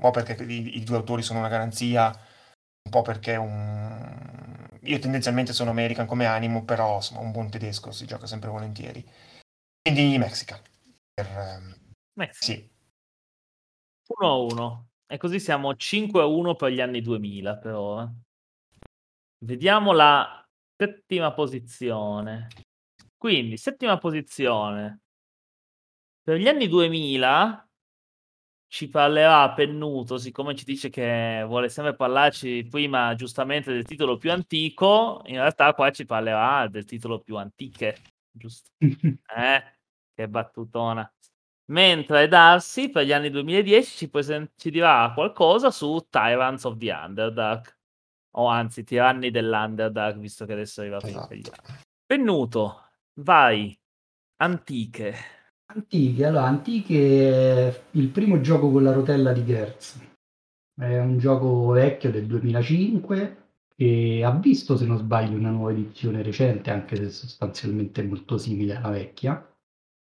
[0.00, 4.68] po' perché i, i due autori sono una garanzia, un po' perché un...
[4.82, 9.04] io tendenzialmente sono American come animo, però insomma un buon tedesco si gioca sempre volentieri.
[9.86, 10.60] Quindi Mexica.
[11.14, 11.76] Per, ehm,
[12.14, 12.44] Mexica.
[12.44, 12.68] Sì.
[14.08, 14.88] 1-1.
[15.06, 18.12] E così siamo 5-1 per gli anni 2000 per ora.
[19.44, 20.44] Vediamo la
[20.76, 22.48] settima posizione.
[23.16, 25.02] Quindi, settima posizione.
[26.20, 27.68] Per gli anni 2000
[28.66, 34.32] ci parlerà Pennuto, siccome ci dice che vuole sempre parlarci prima giustamente del titolo più
[34.32, 37.96] antico, in realtà qua ci parlerà del titolo più antiche,
[38.32, 38.70] giusto?
[39.36, 39.75] eh?
[40.16, 41.12] Che battutona.
[41.66, 46.90] Mentre Darcy per gli anni 2010 ci, presen- ci dirà qualcosa su Tyrants of the
[46.90, 47.78] Underdark.
[48.38, 51.34] O anzi, Tiranni dell'Underdark, visto che adesso è arrivato esatto.
[51.34, 51.80] in italiano.
[52.06, 52.82] Pennuto,
[53.20, 53.78] vai.
[54.36, 55.14] Antiche.
[55.66, 60.00] Antiche, allora, Antiche è il primo gioco con la rotella di Gertz.
[60.78, 66.22] È un gioco vecchio del 2005 che ha visto, se non sbaglio, una nuova edizione
[66.22, 69.46] recente, anche se sostanzialmente molto simile alla vecchia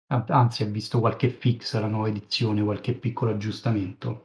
[0.09, 4.25] anzi ha visto qualche fix la nuova edizione, qualche piccolo aggiustamento.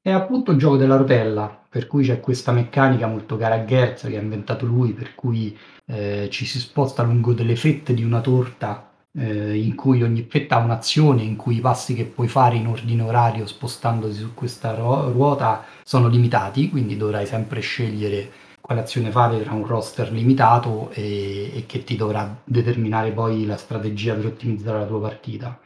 [0.00, 4.06] È appunto il gioco della rotella, per cui c'è questa meccanica molto cara a Gerz
[4.06, 8.20] che ha inventato lui, per cui eh, ci si sposta lungo delle fette di una
[8.20, 12.56] torta eh, in cui ogni fetta ha un'azione, in cui i passi che puoi fare
[12.56, 18.30] in ordine orario spostandosi su questa ru- ruota sono limitati, quindi dovrai sempre scegliere
[18.68, 23.56] quale azione fare tra un roster limitato e, e che ti dovrà determinare poi la
[23.56, 25.58] strategia per ottimizzare la tua partita.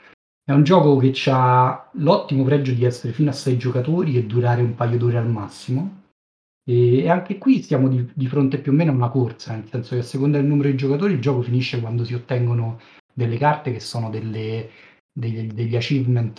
[0.45, 4.63] È un gioco che ha l'ottimo pregio di essere fino a 6 giocatori e durare
[4.63, 6.03] un paio d'ore al massimo.
[6.65, 9.97] E anche qui siamo di, di, fronte più o meno a una corsa, nel senso
[9.97, 12.79] che a seconda del numero di giocatori il gioco finisce quando si ottengono
[13.13, 14.71] delle carte che sono delle,
[15.13, 16.39] degli, degli achievement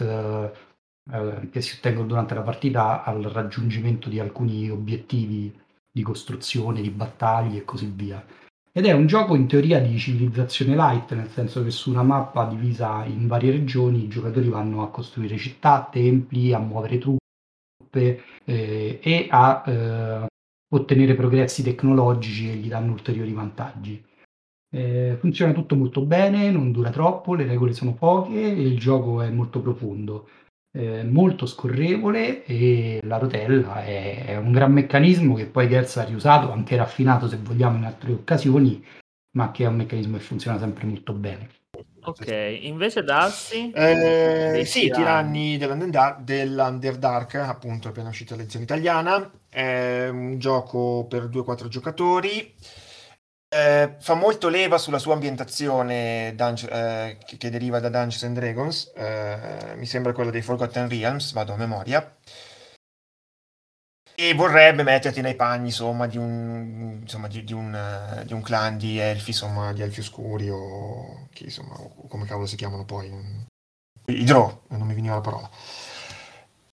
[1.11, 5.53] eh, che si ottengono durante la partita al raggiungimento di alcuni obiettivi
[5.93, 8.25] di costruzione, di battaglie e così via.
[8.71, 12.45] Ed è un gioco in teoria di civilizzazione light, nel senso che su una mappa
[12.45, 18.99] divisa in varie regioni i giocatori vanno a costruire città, templi, a muovere truppe eh,
[18.99, 20.25] e a eh,
[20.73, 24.03] ottenere progressi tecnologici che gli danno ulteriori vantaggi.
[24.71, 29.21] Eh, funziona tutto molto bene, non dura troppo, le regole sono poche e il gioco
[29.21, 30.27] è molto profondo,
[30.75, 36.03] eh, molto scorrevole e la rotella è, è, un gran meccanismo che poi Gertz ha
[36.03, 38.83] riusato, anche raffinato se vogliamo in altre occasioni,
[39.31, 41.49] ma che è un meccanismo che funziona sempre molto bene.
[42.05, 43.71] Ok, invece Darsi?
[43.71, 52.53] Eh, sì, tiranni dell'Underdark, appunto appena uscita l'edizione italiana, è un gioco per 2-4 giocatori
[53.53, 58.35] eh, fa molto leva sulla sua ambientazione Dunge- eh, che, che, deriva da Dungeons and
[58.37, 62.17] Dragons, eh, mi sembra quella dei Forgotten Realms, vado a memoria,
[64.15, 68.41] e vorrebbe metterti nei panni insomma di un, insomma, di, di un, uh, di un
[68.41, 71.75] clan di elfi, insomma, di elfi oscuri o, chi, insomma,
[72.07, 73.11] come cavolo si chiamano poi,
[74.07, 75.49] i Drow, non mi veniva la parola.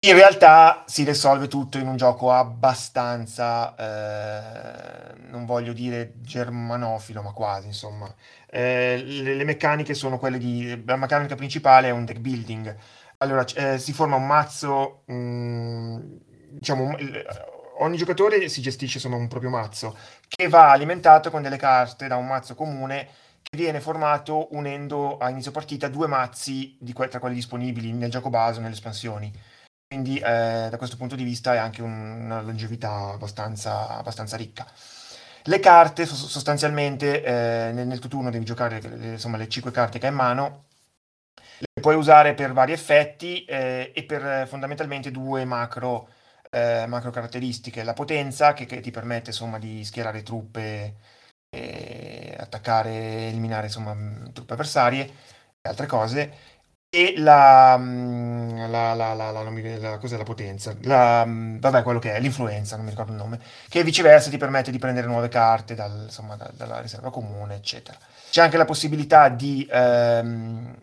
[0.00, 7.32] In realtà si risolve tutto in un gioco abbastanza, eh, non voglio dire germanofilo, ma
[7.32, 8.14] quasi, insomma.
[8.48, 10.84] Eh, le, le, meccaniche sono quelle di...
[10.86, 12.76] La meccanica principale è un deck building.
[13.18, 15.98] Allora, eh, si forma un mazzo, mh, mm,
[16.50, 16.96] diciamo,
[17.78, 19.96] ogni giocatore si gestisce insomma un proprio mazzo,
[20.28, 23.08] che va alimentato con delle carte da un mazzo comune
[23.50, 28.58] viene formato unendo a inizio partita due mazzi que- tra quelli disponibili nel gioco base
[28.58, 29.32] o nelle espansioni
[29.88, 31.92] quindi eh, da questo punto di vista è anche un,
[32.24, 34.66] una longevità abbastanza, abbastanza, ricca.
[35.44, 40.06] Le carte sostanzialmente eh, nel, nel, turno devi giocare le, insomma, le 5 carte che
[40.06, 40.66] hai in mano,
[41.58, 46.10] le puoi usare per vari effetti eh, e per fondamentalmente due macro,
[46.50, 47.82] eh, macro caratteristiche.
[47.82, 50.96] La potenza che, che, ti permette insomma, di schierare truppe,
[52.36, 53.94] attaccare, eliminare insomma,
[54.32, 55.04] truppe avversarie
[55.60, 56.57] e altre cose
[56.90, 60.76] e la, mm, la, la, la, la, cos'è la potenza?
[60.82, 64.38] La, mm, vabbè, quello che è l'influenza, non mi ricordo il nome, che viceversa ti
[64.38, 67.98] permette di prendere nuove carte dal, insomma, da, dalla riserva comune, eccetera.
[68.30, 70.76] C'è anche la possibilità di ehm,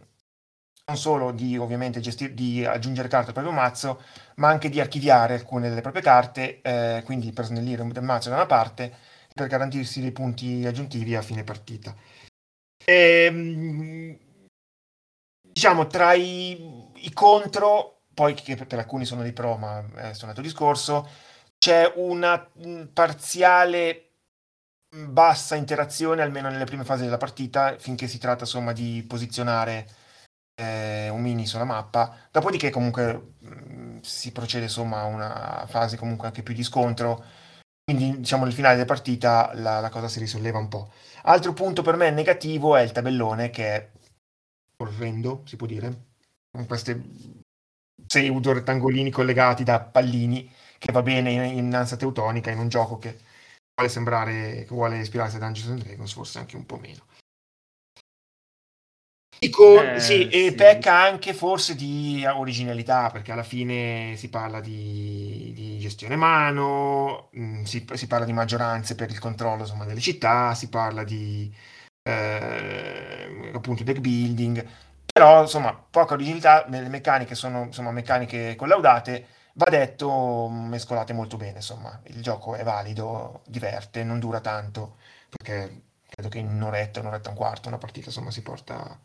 [0.88, 4.02] non solo di ovviamente gestir, di aggiungere carte al proprio mazzo,
[4.36, 8.36] ma anche di archiviare alcune delle proprie carte, eh, quindi per snellire il mazzo da
[8.36, 8.94] una parte
[9.34, 11.96] per garantirsi dei punti aggiuntivi a fine partita.
[12.86, 14.18] E, ehm,
[15.56, 20.28] diciamo, tra i, i, contro, poi che per alcuni sono dei pro, ma è un
[20.28, 21.08] altro discorso,
[21.58, 22.46] c'è una
[22.92, 24.10] parziale
[24.90, 29.88] bassa interazione, almeno nelle prime fasi della partita, finché si tratta insomma di posizionare
[30.56, 32.28] eh, un mini sulla mappa.
[32.32, 37.24] Dopodiché comunque mh, si procede insomma a una fase comunque anche più di scontro.
[37.86, 40.92] Quindi diciamo nel finale della partita la, la cosa si risolleva un po'.
[41.24, 43.90] Altro punto per me negativo è il tabellone che è
[44.78, 46.06] orrendo, si può dire,
[46.52, 47.44] con questi
[48.06, 52.98] pseudo rettangolini collegati da pallini, che va bene in, in ansia teutonica, in un gioco
[52.98, 53.18] che
[53.76, 57.04] vuole sembrare, che vuole ispirarsi a Dungeons and Dragons, forse anche un po' meno.
[59.38, 60.56] Dico, eh, sì, e sì.
[60.56, 67.64] pecca anche forse di originalità, perché alla fine si parla di, di gestione mano, mm,
[67.64, 71.54] si, si, parla di maggioranze per il controllo insomma, delle città, si parla di
[72.08, 74.66] eh, appunto deck building,
[75.12, 81.58] però insomma poca originalità, le meccaniche sono insomma meccaniche collaudate, va detto mescolate molto bene,
[81.58, 84.98] insomma il gioco è valido, diverte, non dura tanto,
[85.30, 89.00] perché credo che in un'oretta, un'oretta e un quarto una partita insomma si porta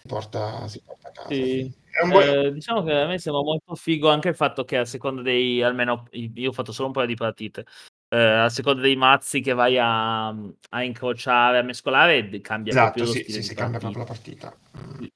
[0.00, 1.28] si porta, si porta a casa.
[1.28, 1.74] Sì.
[2.06, 2.22] Buon...
[2.22, 5.62] Eh, diciamo che a me sembra molto figo anche il fatto che a seconda dei
[5.62, 7.66] almeno io ho fatto solo un paio di partite
[8.08, 13.12] eh, a seconda dei mazzi che vai a, a incrociare, a mescolare, cambia esatto, proprio
[13.12, 14.56] sì, sì, si cambia proprio la partita.
[14.78, 15.06] Mm.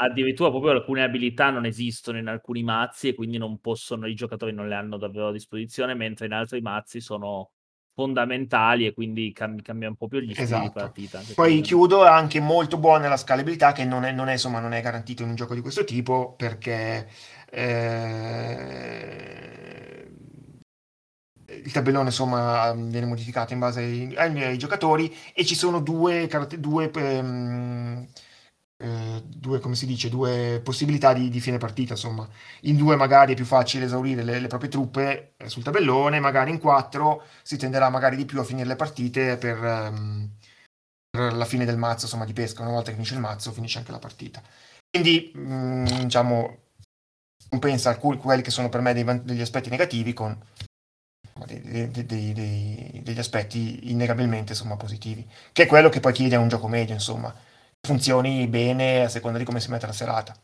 [0.00, 4.52] Addirittura proprio alcune abilità non esistono in alcuni mazzi e quindi non possono, i giocatori
[4.52, 7.50] non le hanno davvero a disposizione, mentre in altri mazzi sono
[7.92, 10.62] fondamentali e quindi cambia, cambia un po' più gli stili Esatto.
[10.62, 11.20] di partita.
[11.34, 14.72] Poi chiudo, è anche molto buona la scalabilità che non è, non è, insomma, non
[14.72, 17.06] è garantito in un gioco di questo tipo perché
[17.50, 19.20] eh,
[21.64, 26.28] il tabellone insomma viene modificato in base ai, ai, ai giocatori e ci sono due,
[26.58, 28.06] due, ehm,
[28.82, 32.28] eh, due, dice, due possibilità di, di, fine partita insomma.
[32.62, 36.50] In due magari è più facile esaurire le, le proprie truppe eh, sul tabellone magari
[36.50, 40.30] in quattro si tenderà magari di più a finire le partite per, ehm,
[41.10, 42.62] per la fine del mazzo insomma di pesca.
[42.62, 44.42] Una volta che finisce il mazzo finisce anche la partita.
[44.90, 46.58] Quindi mh, diciamo
[47.50, 50.38] compensa alcuni quelli che sono per me dei, degli aspetti negativi con
[51.46, 56.40] dei, dei, dei, degli aspetti innegabilmente insomma, positivi, che è quello che poi chiede a
[56.40, 57.34] un gioco medio, insomma,
[57.80, 60.34] funzioni bene a seconda di come si mette la serata.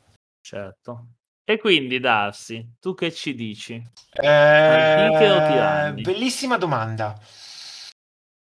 [0.40, 1.06] Certo.
[1.44, 3.80] E quindi, Darsi, tu che ci dici?
[4.12, 7.16] Eh, bellissima domanda.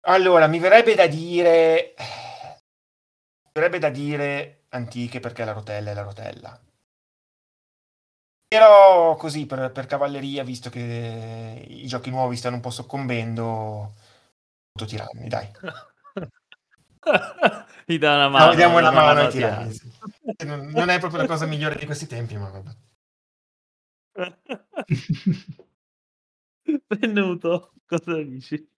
[0.06, 1.94] Allora, mi verrebbe da dire...
[1.96, 6.60] Mi verrebbe da dire antiche perché la rotella è la rotella.
[8.54, 13.94] Però così per, per, cavalleria, visto che i giochi nuovi stanno un po' soccombendo,
[14.86, 15.50] tiranni, dai.
[17.84, 18.46] Gli dà una mano.
[18.46, 19.76] No, diamo una mano ai tiranni.
[20.44, 22.70] Non, non, è proprio la cosa migliore di questi tempi, ma vabbè.
[27.00, 28.70] Venuto, cosa dici?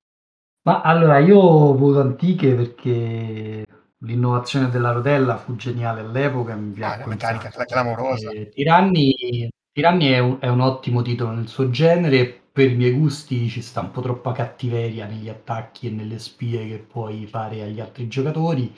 [0.63, 3.67] Ma allora io voto antiche perché
[3.99, 6.95] l'innovazione della rotella fu geniale all'epoca, mi piace.
[6.95, 8.31] Ah, la meccanica clamorosa.
[8.55, 13.49] Tiranni Tiranni è un, è un ottimo titolo nel suo genere, per i miei gusti
[13.49, 17.79] ci sta un po' troppa cattiveria negli attacchi e nelle spie che puoi fare agli
[17.79, 18.75] altri giocatori,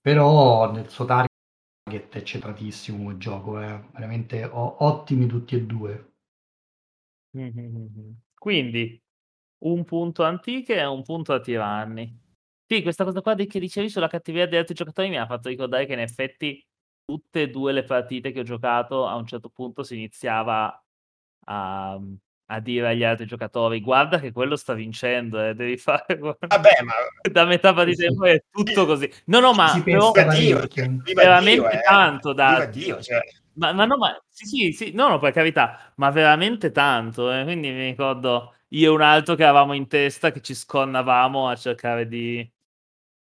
[0.00, 3.80] però nel suo target è centratissimo come gioco, eh.
[3.92, 6.12] veramente o- ottimi tutti e due.
[8.34, 9.00] Quindi
[9.64, 12.20] un punto antiche e un punto a tiranni.
[12.66, 15.86] Sì, questa cosa qua che dicevi sulla cattiveria degli altri giocatori mi ha fatto ricordare
[15.86, 16.64] che in effetti
[17.12, 20.82] tutte e due le partite che ho giocato a un certo punto si iniziava
[21.44, 22.00] a,
[22.46, 26.92] a dire agli altri giocatori guarda che quello sta vincendo eh, devi fare vabbè ma
[27.30, 31.68] da metà partita in poi è tutto così no no ma però, Dio, cioè, veramente
[31.68, 31.82] Dio, eh.
[31.82, 33.20] tanto da Dio, cioè.
[33.54, 37.44] ma, ma, no ma sì sì sì no no per carità ma veramente tanto eh.
[37.44, 41.56] quindi mi ricordo io e un altro che avevamo in testa che ci sconnavamo a
[41.56, 42.50] cercare di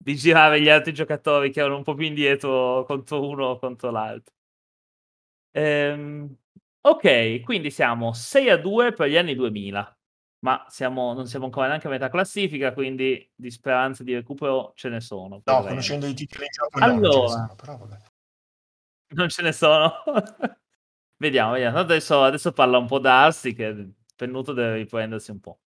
[0.08, 3.90] di girare gli altri giocatori che erano un po' più indietro contro uno o contro
[3.90, 4.34] l'altro.
[5.50, 6.34] Ehm,
[6.80, 9.98] ok, quindi siamo 6 a 2 per gli anni 2000,
[10.46, 14.88] ma siamo, non siamo ancora neanche a metà classifica, quindi di speranze di recupero ce
[14.88, 15.42] ne sono.
[15.44, 17.96] No, conoscendo i titoli in gioco allora, non ce ne sono, però vabbè.
[19.08, 19.92] Non ce ne sono.
[21.20, 21.78] vediamo, vediamo.
[21.78, 25.60] Adesso, adesso parla un po' Darsi che Pennuto deve riprendersi un po'.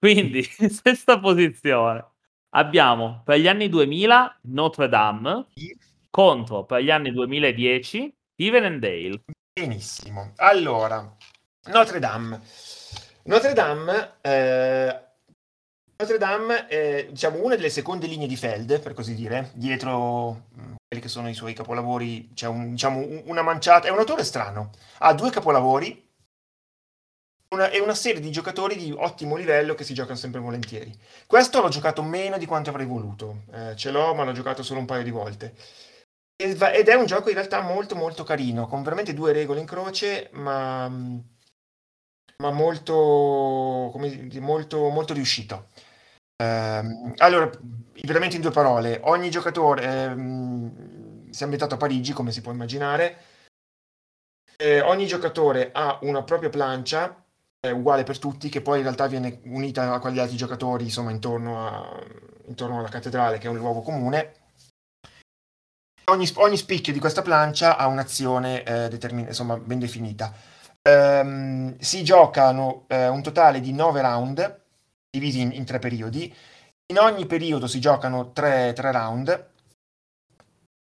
[0.00, 0.42] Quindi,
[0.82, 2.16] sesta posizione
[2.50, 5.46] abbiamo per gli anni 2000 Notre Dame
[6.10, 9.22] contro per gli anni 2010 Steven and Dale.
[9.52, 10.32] Benissimo.
[10.36, 11.16] Allora,
[11.66, 12.40] Notre Dame.
[13.24, 15.00] Notre Dame, eh,
[15.96, 20.74] Notre Dame è diciamo, una delle seconde linee di Feld, per così dire, dietro mm,
[20.86, 24.70] quelli che sono i suoi capolavori, c'è un, diciamo, una manciata, è un autore strano,
[24.98, 26.07] ha due capolavori
[27.50, 30.96] una, è una serie di giocatori di ottimo livello che si giocano sempre volentieri.
[31.26, 34.80] Questo l'ho giocato meno di quanto avrei voluto, eh, ce l'ho ma l'ho giocato solo
[34.80, 35.54] un paio di volte.
[36.40, 40.28] Ed è un gioco in realtà molto molto carino, con veramente due regole in croce,
[40.34, 45.66] ma, ma molto, come, molto, molto riuscito.
[46.40, 47.50] Um, allora,
[48.04, 52.52] veramente in due parole, ogni giocatore um, si è ambientato a Parigi, come si può
[52.52, 53.18] immaginare.
[54.56, 57.24] Eh, ogni giocatore ha una propria plancia
[57.60, 61.10] è uguale per tutti, che poi in realtà viene unita a quegli altri giocatori, insomma,
[61.10, 62.02] intorno, a,
[62.46, 64.34] intorno alla cattedrale, che è un luogo comune.
[66.04, 70.32] Ogni, ogni spicchio di questa plancia ha un'azione eh, determin- insomma, ben definita.
[70.88, 74.62] Um, si giocano eh, un totale di 9 round,
[75.10, 76.34] divisi in, in, tre periodi.
[76.90, 79.50] In ogni periodo si giocano 3 round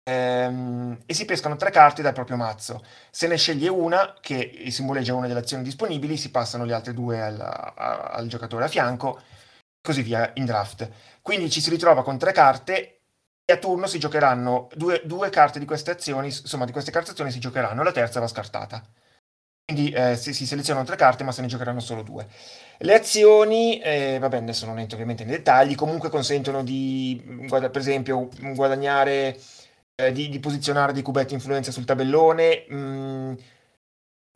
[0.09, 2.83] ehm, e si pescano tre carte dal proprio mazzo.
[3.11, 7.21] Se ne sceglie una, che simboleggia una delle azioni disponibili, si passano le altre due
[7.21, 9.21] al, a, al giocatore a fianco,
[9.81, 10.89] così via in draft.
[11.21, 13.01] Quindi ci si ritrova con tre carte
[13.45, 17.11] e a turno si giocheranno due, due carte di queste azioni, insomma di queste carte
[17.11, 18.83] azioni si giocheranno, la terza va scartata.
[19.65, 22.27] Quindi eh, si, si, selezionano tre carte, ma se ne giocheranno solo due.
[22.79, 28.29] Le azioni, eh, vabbè, adesso non entro ovviamente nei dettagli, comunque consentono di, per esempio,
[28.39, 29.37] guadagnare
[30.11, 33.33] di, di, posizionare dei cubetti influenza sul tabellone, mh, mm,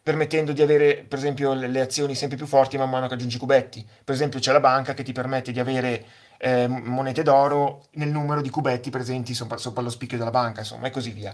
[0.04, 3.38] permettendo di avere, per esempio, le, le azioni sempre più forti man mano che aggiungi
[3.38, 3.86] cubetti.
[4.04, 6.06] Per esempio, c'è la banca che ti permette di avere
[6.38, 10.88] eh, monete d'oro nel numero di cubetti presenti sopra, sopra lo spicchio della banca, insomma,
[10.88, 11.34] e così via.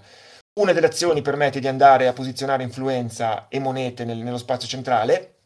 [0.59, 5.37] Una delle azioni permette di andare a posizionare influenza e monete nel, nello spazio centrale,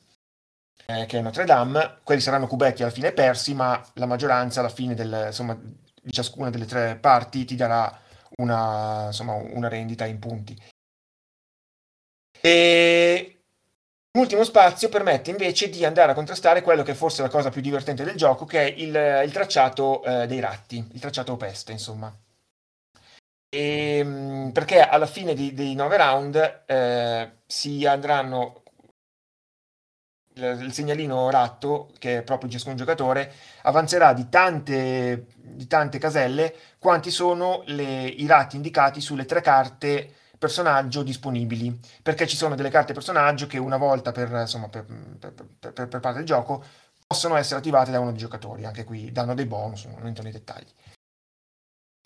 [0.85, 1.99] eh, che è Notre Dame.
[2.03, 6.49] Quelli saranno cubetti alla fine persi, ma la maggioranza alla fine del, insomma, di ciascuna
[6.49, 8.01] delle tre parti ti darà
[8.37, 10.61] una, insomma, una rendita in punti.
[12.41, 13.33] E
[14.15, 17.61] L'ultimo spazio permette invece di andare a contrastare quello che è forse la cosa più
[17.61, 22.15] divertente del gioco, che è il, il tracciato eh, dei ratti, il tracciato peste, insomma.
[23.49, 28.61] E, ehm, perché alla fine dei nove round eh, si andranno
[30.35, 37.11] il segnalino ratto, che è proprio ciascun giocatore, avanzerà di tante, di tante caselle quanti
[37.11, 42.91] sono le, i ratti indicati sulle tre carte personaggio disponibili, perché ci sono delle carte
[42.91, 44.85] personaggio che una volta per, insomma, per,
[45.57, 46.61] per, per parte del gioco
[47.07, 50.33] possono essere attivate da uno dei giocatori, anche qui danno dei bonus, non entro nei
[50.33, 50.67] dettagli.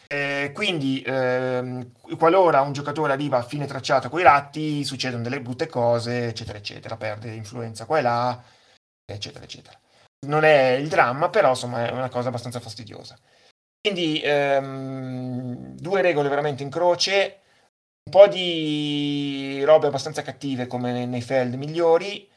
[0.09, 5.41] Eh, quindi, ehm, qualora un giocatore arriva a fine tracciato con i ratti, succedono delle
[5.41, 8.43] brutte cose, eccetera, eccetera, perde influenza qua e là,
[9.03, 9.80] eccetera, eccetera.
[10.28, 13.17] Non è il dramma, però insomma è una cosa abbastanza fastidiosa.
[13.82, 17.39] Quindi, ehm, due regole veramente in croce,
[18.03, 22.30] un po' di robe abbastanza cattive come nei Feld migliori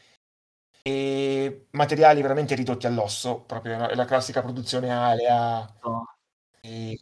[0.83, 5.73] e materiali veramente ridotti all'osso, proprio la classica produzione alea.
[5.83, 6.17] No.
[6.61, 6.99] E...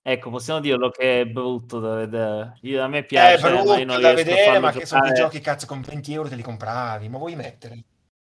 [0.00, 2.58] Ecco, possiamo dirlo che è brutto da vedere.
[2.62, 5.82] Io, a me piace, è brutto da vedere, ma che sono i giochi cazzo con
[5.82, 7.84] 20 euro te li compravi, ma vuoi mettere?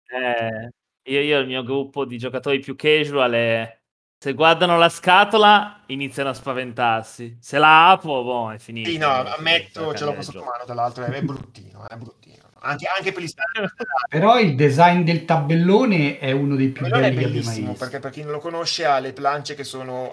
[0.07, 0.69] Eh,
[1.09, 3.78] io, io il mio gruppo di giocatori più casual è
[4.21, 7.37] se guardano la scatola iniziano a spaventarsi.
[7.39, 8.89] Se la apro, boh, è finito.
[8.89, 12.43] Sì, no, ammetto, ce l'ho sotto mano, dall'altro è bruttino, è bruttino.
[12.61, 13.71] Anche, anche per gli standard.
[14.09, 18.21] Però il design del tabellone è uno dei più belli è bellissimo, perché per chi
[18.21, 20.11] non lo conosce ha le planche che sono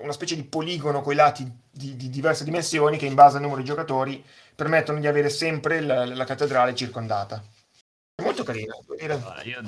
[0.00, 3.42] una specie di poligono con i lati di, di, diverse dimensioni che in base al
[3.42, 4.24] numero di giocatori
[4.54, 7.44] permettono di avere sempre la, la cattedrale circondata.
[8.14, 8.82] È molto carino.
[9.26, 9.60] Ah, io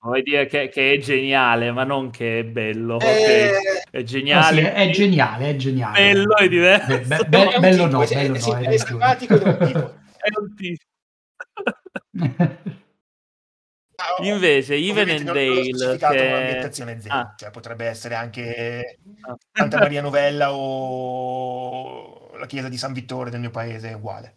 [0.00, 3.00] Vuoi dire che, che, è geniale, ma non che è bello.
[3.00, 3.82] Eh...
[3.90, 4.62] È geniale.
[4.62, 5.98] No, sì, è geniale, è geniale.
[5.98, 6.86] Bello è diverso.
[6.86, 9.58] Be- be- be- è bello no, bello è, no, è, è simpatico ed è un
[9.66, 9.94] tipo.
[10.18, 10.84] è un tipo.
[14.22, 16.26] Invece, Even and Dale che...
[16.28, 17.34] un'ambientazione zero, ah.
[17.36, 19.36] cioè potrebbe essere anche ah.
[19.52, 24.36] Santa Maria Novella o la chiesa di San Vittore del mio paese, è uguale.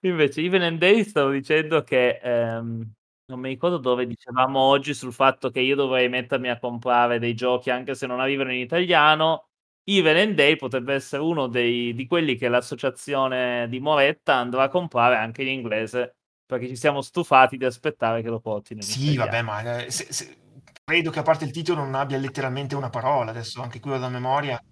[0.00, 2.92] Invece, Even and Dale stavo dicendo che ehm,
[3.30, 7.34] non mi ricordo dove dicevamo oggi sul fatto che io dovrei mettermi a comprare dei
[7.34, 9.46] giochi anche se non arrivano in italiano.
[9.84, 14.68] Even and Day potrebbe essere uno dei, di quelli che l'associazione di Moretta andrà a
[14.68, 19.12] comprare anche in inglese perché ci siamo stufati di aspettare che lo portino in Sì,
[19.12, 19.24] italiano.
[19.24, 20.36] vabbè, ma eh, se, se,
[20.84, 23.98] credo che a parte il titolo non abbia letteralmente una parola, adesso anche qui ho
[23.98, 24.62] da memoria.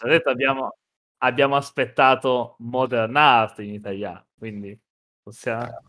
[0.00, 0.76] Detto, abbiamo,
[1.18, 4.78] abbiamo aspettato Modern Art in italiano, quindi
[5.20, 5.64] possiamo...
[5.64, 5.87] Eh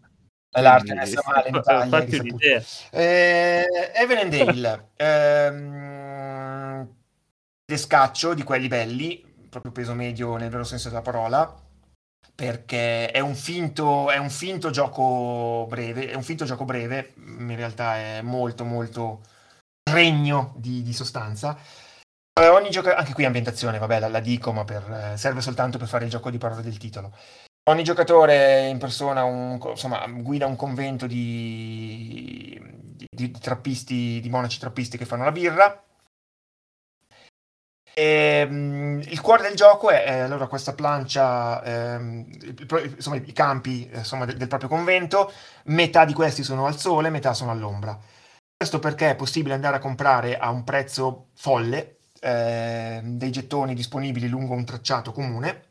[0.51, 1.55] l'arte messa male in
[2.25, 2.63] Italia.
[2.91, 6.95] Eh, Evan and Dale, ehm,
[7.65, 11.53] descaccio di quelli belli, proprio peso medio nel vero senso della parola,
[12.33, 17.55] perché è un finto, è un finto gioco breve, è un finto gioco breve, in
[17.55, 19.21] realtà è molto molto
[19.91, 21.57] regno di, di sostanza.
[22.39, 25.77] Eh, ogni gioco, anche qui ambientazione, vabbè, la, la dico, ma per, eh, serve soltanto
[25.77, 27.13] per fare il gioco di parole del titolo.
[27.63, 32.59] Ogni giocatore in persona un, insomma, guida un convento di,
[32.97, 35.83] di, di, trappisti, di monaci trappisti che fanno la birra.
[37.93, 43.33] E, um, il cuore del gioco è, è allora questa plancia, ehm, il, insomma, i
[43.33, 45.31] campi insomma, del, del, proprio convento,
[45.65, 47.97] metà di questi sono al sole, metà sono all'ombra.
[48.57, 54.27] Questo perché è possibile andare a comprare a un prezzo folle eh, dei gettoni disponibili
[54.27, 55.68] lungo un tracciato comune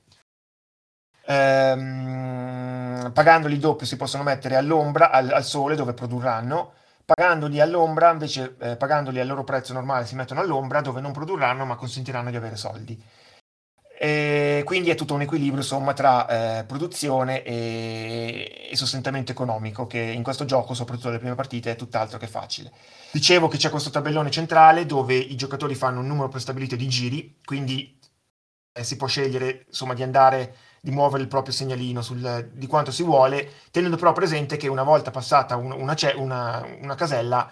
[1.28, 6.72] ehm, pagandoli doppio si possono mettere all'ombra, al, al sole dove produrranno,
[7.04, 11.64] pagandoli all'ombra, invece eh, pagandoli al loro prezzo normale si mettono all'ombra dove non produrranno
[11.64, 13.02] ma consentiranno di avere soldi.
[14.00, 19.98] E quindi è tutto un equilibrio insomma, tra eh, produzione e, e, sostentamento economico che
[19.98, 22.70] in questo gioco, soprattutto le prime partite, è tutt'altro che facile.
[23.10, 27.38] Dicevo che c'è questo tabellone centrale dove i giocatori fanno un numero prestabilito di giri,
[27.44, 27.98] quindi
[28.72, 32.90] eh, si può scegliere insomma, di andare di muovere il proprio segnalino sul, di quanto
[32.90, 37.50] si vuole, tenendo però presente che una volta passata un, una, una, una, casella,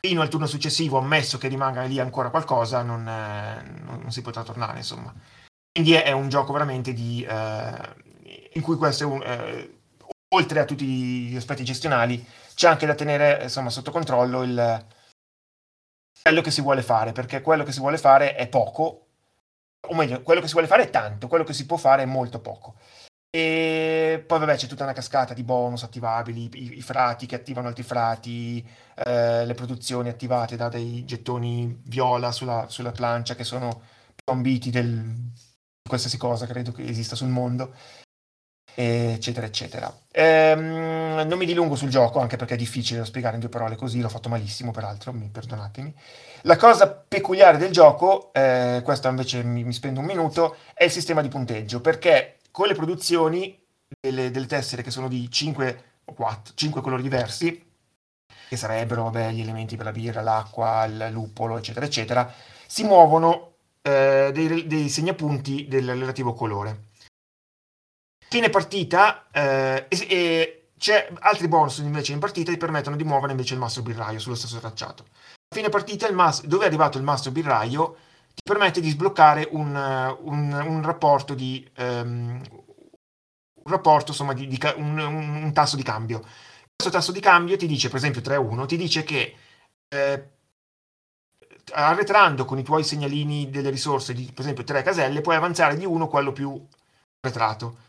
[0.00, 4.22] fino al turno successivo, ammesso che rimanga lì ancora qualcosa, non, eh, non, non si
[4.22, 5.12] potrà tornare, insomma.
[5.72, 7.94] Quindi è, è un gioco veramente di, eh,
[8.52, 9.78] in cui questo eh,
[10.30, 12.24] oltre a tutti gli aspetti gestionali,
[12.54, 14.86] c'è anche da tenere insomma, sotto controllo il,
[16.22, 19.07] quello che si vuole fare, perché quello che si vuole fare è poco,
[19.88, 22.06] o meglio, quello che si vuole fare è tanto, quello che si può fare è
[22.06, 22.76] molto poco.
[23.30, 27.68] E poi vabbè c'è tutta una cascata di bonus attivabili, i, i frati che attivano
[27.68, 33.82] altri frati, eh, le produzioni attivate da dei gettoni viola sulla, sulla plancia che sono
[34.14, 35.14] più ambiti del,
[35.88, 37.74] qualsiasi cosa credo che esista sul mondo
[38.74, 43.40] eccetera eccetera ehm, non mi dilungo sul gioco anche perché è difficile da spiegare in
[43.40, 45.92] due parole così l'ho fatto malissimo peraltro mi perdonatemi
[46.42, 50.90] la cosa peculiare del gioco eh, questo invece mi, mi, spendo un minuto è il
[50.90, 53.58] sistema di punteggio perché con le produzioni
[54.00, 57.66] delle, delle tessere che sono di 5 o 4 5 colori diversi
[58.48, 62.32] che sarebbero vabbè, gli elementi per la birra l'acqua il luppolo eccetera eccetera
[62.66, 63.48] si muovono
[63.88, 66.86] eh, dei, dei segnapunti del relativo colore.
[68.28, 73.32] Fine partita, eh, e, e c'è altri bonus invece in partita che permettono di muovere
[73.32, 75.06] invece il mastro birraio sullo stesso tracciato.
[75.54, 77.96] Fine partita, il mas- dove è arrivato il mastro birraio
[78.34, 79.74] ti permette di sbloccare un,
[80.20, 82.40] un, un rapporto di um,
[83.68, 86.20] un rapporto, insomma, di, di un, un, tasso di cambio.
[86.20, 89.34] Questo tasso di cambio ti dice, per esempio 3-1, ti dice che
[89.88, 90.28] eh,
[91.72, 95.84] arretrando con i tuoi segnalini delle risorse di per esempio tre caselle puoi avanzare di
[95.84, 96.66] uno quello più
[97.20, 97.86] arretrato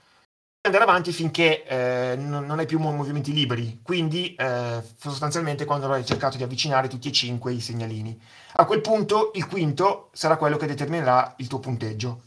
[0.62, 3.80] andare avanti finché eh, non, hai più movimenti liberi.
[3.82, 8.20] Quindi eh, sostanzialmente quando avrai cercato di avvicinare tutti e cinque i segnalini.
[8.54, 12.24] A quel punto il quinto sarà quello che determinerà il tuo punteggio.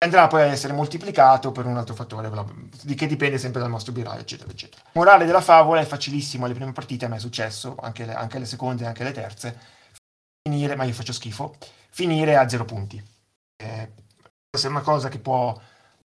[0.00, 2.30] Andrà poi a essere moltiplicato per un altro fattore
[2.82, 4.82] di che dipende sempre dal nostro biraio eccetera eccetera.
[4.92, 8.38] Morale della favola è facilissimo alle prime partite a me è successo anche le, anche
[8.38, 9.58] le seconde anche le terze.
[10.40, 11.56] Finire, ma io faccio schifo,
[11.90, 13.02] finire a zero punti.
[13.56, 13.90] Eh,
[14.50, 15.60] è una cosa che può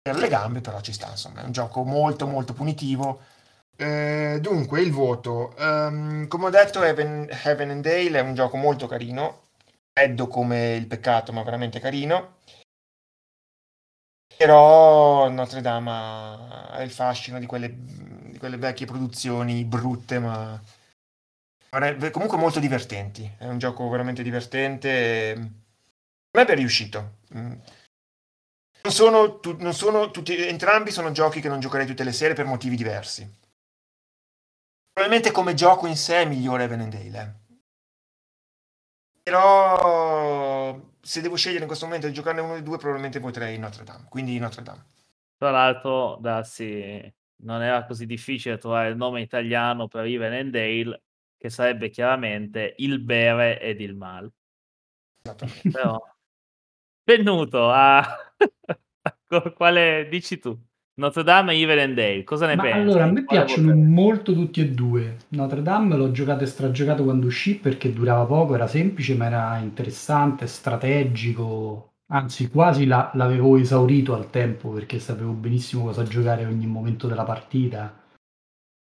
[0.04, 3.22] per le gambe, però ci sta, insomma, è un gioco molto molto punitivo.
[3.74, 5.54] Eh, dunque, il voto.
[5.56, 9.44] Um, come ho detto, Heaven, Heaven and Dale è un gioco molto carino,
[9.92, 12.36] freddo come il peccato, ma veramente carino.
[14.36, 20.60] Però Notre Dame ha il fascino di quelle, di quelle vecchie produzioni brutte, ma
[22.10, 23.36] comunque molto divertenti.
[23.38, 25.32] È un gioco veramente divertente.
[25.32, 27.20] A me è riuscito.
[28.84, 32.34] Non sono, tu, non sono tutti, entrambi sono giochi che non giocherei tutte le sere
[32.34, 33.26] per motivi diversi.
[34.92, 37.18] Probabilmente come gioco in sé è migliore Venendale.
[37.18, 37.32] Eh.
[39.22, 43.84] Però se devo scegliere in questo momento di giocarne uno dei due, probabilmente potrei Notre
[43.84, 44.06] Dame.
[44.10, 44.84] Quindi Notre Dame.
[45.38, 51.04] Tra l'altro, Dassi, non era così difficile trovare il nome italiano per Venendale
[51.38, 54.30] che sarebbe chiaramente il bere ed il male.
[55.72, 55.98] Però,
[57.02, 58.23] venuto a...
[59.54, 60.58] quale dici tu?
[60.96, 62.78] Notre Dame e Evil cosa ne Ma pensi?
[62.78, 63.82] Allora, a me quale piacciono vorrei?
[63.82, 65.16] molto tutti e due.
[65.30, 69.58] Notre Dame l'ho giocato e stragiocato quando uscì perché durava poco, era semplice, ma era
[69.58, 71.94] interessante, strategico.
[72.06, 77.24] Anzi, quasi la, l'avevo esaurito al tempo perché sapevo benissimo cosa giocare ogni momento della
[77.24, 78.00] partita.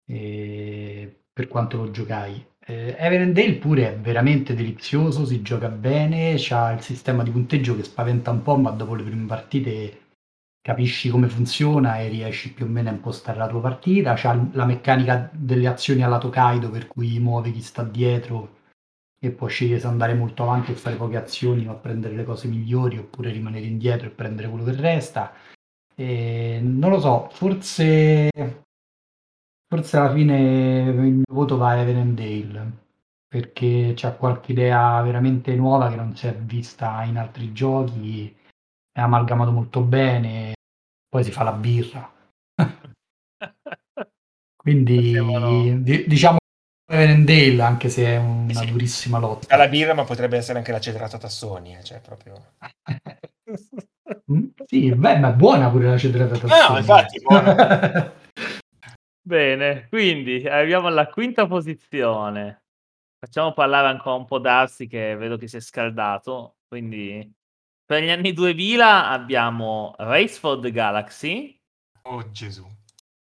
[0.07, 2.43] E per quanto lo giocai.
[2.71, 7.83] Eh, Everdale pure è veramente delizioso, si gioca bene, c'ha il sistema di punteggio che
[7.83, 10.01] spaventa un po', ma dopo le prime partite
[10.61, 14.13] capisci come funziona e riesci più o meno a impostare la tua partita.
[14.17, 18.57] C'ha la meccanica delle azioni alla Tokaido per cui muove chi sta dietro
[19.19, 22.49] e può scegliere se andare molto avanti e fare poche azioni ma prendere le cose
[22.49, 25.33] migliori oppure rimanere indietro e prendere quello che resta.
[25.95, 28.29] E non lo so, forse
[29.71, 32.87] Forse alla fine il mio voto va a Evendale
[33.29, 38.35] perché c'ha qualche idea veramente nuova che non si è vista in altri giochi,
[38.91, 40.55] è amalgamato molto bene,
[41.07, 42.11] poi si fa la birra.
[44.57, 46.39] Quindi di- diciamo
[46.91, 48.71] Evendale anche se è una sì.
[48.71, 49.55] durissima lotta.
[49.55, 52.55] La birra ma potrebbe essere anche la cedrata Tassoni, eh, cioè proprio...
[54.31, 56.73] Mm, sì, beh, ma è buona pure la cedrata Tassoni.
[56.73, 58.13] No, infatti, buona.
[59.29, 62.63] Bene, quindi arriviamo alla quinta posizione.
[63.19, 66.61] Facciamo parlare ancora un po' Darsi che vedo che si è scaldato.
[66.67, 67.31] Quindi
[67.85, 71.61] per gli anni 2000 abbiamo Race for the Galaxy.
[72.05, 72.67] Oh Gesù.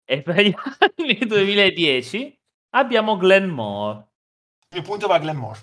[0.05, 0.53] E per gli
[0.95, 2.39] anni 2010
[2.75, 4.09] abbiamo Glenmore.
[4.75, 5.59] Il punto va a Glenmore.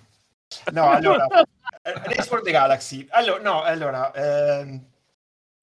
[0.72, 1.24] No, allora,
[1.82, 3.06] Race for the Galaxy.
[3.10, 4.84] Allora, no, allora, ehm,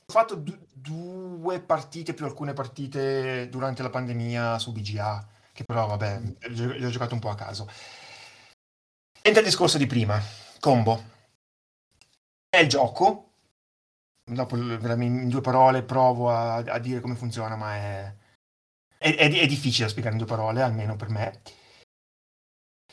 [0.06, 5.88] ho fatto d- due partite più alcune partite durante la pandemia su BGA, che però
[5.88, 7.70] vabbè, le ho giocato un po' a caso.
[9.22, 10.22] Entra il discorso di prima,
[10.60, 11.12] combo.
[12.50, 13.32] È il gioco,
[14.26, 18.16] dopo in due parole provo a, a dire come funziona, ma è,
[18.98, 21.42] è, è, è difficile da spiegare in due parole, almeno per me.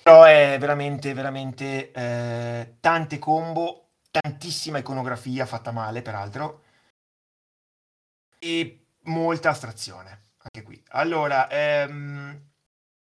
[0.02, 6.62] Però è veramente, veramente eh, tante combo, tantissima iconografia fatta male, peraltro,
[8.40, 10.82] e molta astrazione, anche qui.
[10.88, 12.42] Allora, ehm...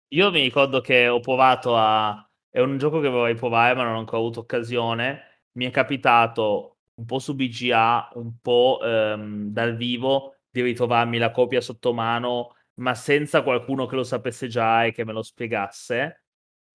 [0.09, 2.21] io mi ricordo che ho provato a...
[2.49, 5.45] È un gioco che vorrei provare, ma non ho ancora avuto occasione.
[5.53, 11.29] Mi è capitato un po' su BGA, un po' ehm, dal vivo, di ritrovarmi la
[11.29, 16.23] copia sotto mano, ma senza qualcuno che lo sapesse già e che me lo spiegasse.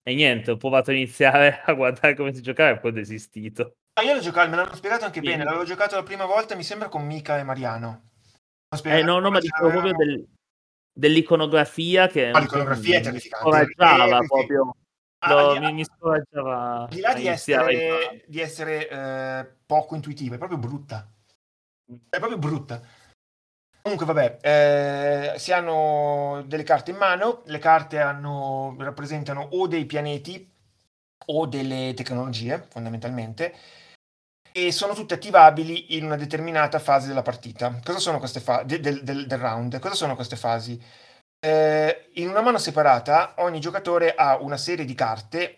[0.01, 3.75] E niente, ho provato a iniziare a guardare come si giocava e poi ho desistito.
[3.95, 5.25] Ah, io l'ho giocato, me l'hanno spiegato anche sì.
[5.25, 5.43] bene.
[5.43, 8.11] L'avevo giocato la prima volta, mi sembra, con Mika e Mariano.
[8.83, 10.27] Eh, no, no, ma dicevo proprio del,
[10.91, 12.29] dell'iconografia che...
[12.29, 13.45] Ah, l'iconografia è terrificante.
[13.45, 14.75] Scoraggiava eh, proprio.
[15.19, 16.87] Ah, lo, mi, mi scoraggiava.
[16.89, 21.09] Di là di essere, di essere eh, poco intuitiva, è proprio brutta.
[22.09, 22.81] È proprio brutta.
[23.81, 29.85] Comunque, vabbè, eh, si hanno delle carte in mano, le carte hanno, rappresentano o dei
[29.85, 30.49] pianeti
[31.25, 33.53] o delle tecnologie, fondamentalmente,
[34.53, 37.79] e sono tutte attivabili in una determinata fase della partita.
[37.83, 38.79] Cosa sono queste fasi?
[38.79, 39.79] Del, del, del, round?
[39.79, 40.81] Cosa sono queste fasi?
[41.39, 45.57] Eh, in una mano separata ogni giocatore ha una serie di carte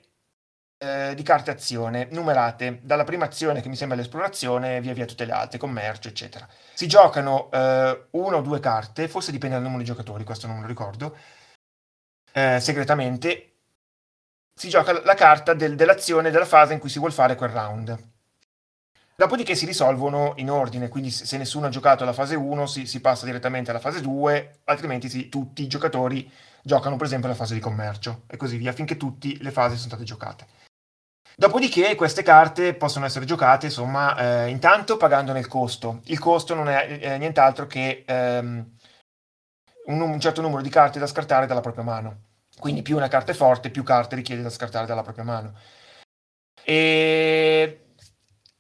[0.78, 5.26] eh, di carte azione numerate dalla prima azione che mi sembra l'esplorazione via via tutte
[5.26, 6.48] le altre, commercio eccetera.
[6.74, 10.58] Si giocano eh, una o due carte, forse dipende dal numero di giocatori, questo non
[10.58, 11.18] me lo ricordo,
[12.34, 13.52] eh, segretamente
[14.54, 18.14] si gioca la carta del, dell'azione della fase in cui si vuole fare quel round.
[19.18, 23.00] Dopodiché si risolvono in ordine, quindi se nessuno ha giocato la fase 1 si, si
[23.00, 26.30] passa direttamente alla fase 2, altrimenti si, tutti i giocatori
[26.62, 29.88] giocano per esempio la fase di commercio e così via, finché tutte le fasi sono
[29.88, 30.46] state giocate.
[31.38, 36.02] Dopodiché queste carte possono essere giocate, insomma, eh, intanto pagandone il costo.
[36.06, 38.76] Il costo non è eh, nient'altro che ehm,
[39.86, 42.24] un, un, certo numero di carte da scartare dalla propria mano.
[42.60, 45.54] Quindi più una carta è forte, più carte richiede da scartare dalla propria mano.
[46.64, 47.85] E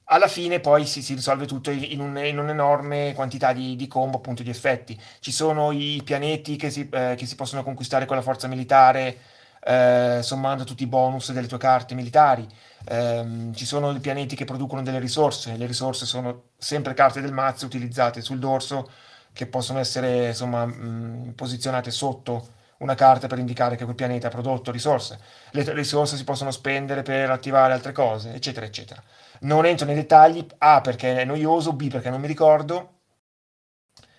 [0.06, 4.18] alla fine poi si, si risolve tutto in, un, in, un'enorme quantità di, di, combo,
[4.18, 4.99] appunto di effetti.
[5.20, 9.18] Ci sono i pianeti che si, eh, che si possono conquistare con la forza militare,
[9.64, 12.47] eh, sommando tutti i bonus delle tue carte militari.
[12.88, 17.34] Eh, ci sono i pianeti che producono delle risorse, le risorse sono sempre carte del
[17.34, 18.89] mazzo utilizzate sul dorso
[19.34, 22.47] che possono essere insomma, mh, posizionate sotto
[22.78, 25.20] una carta per indicare che quel pianeta ha prodotto risorse.
[25.51, 29.01] Le risorse si possono spendere per attivare altre cose, eccetera, eccetera.
[29.46, 32.93] Non entro nei dettagli, A perché è noioso, B perché non mi ricordo.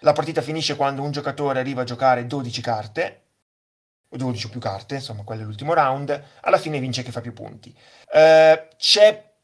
[0.00, 3.22] La partita finisce quando un giocatore arriva a giocare 12 carte,
[4.08, 7.32] 12 o più carte, insomma, quello è l'ultimo round, alla fine vince che fa più
[7.32, 7.76] punti.
[8.12, 9.34] Uh, c'è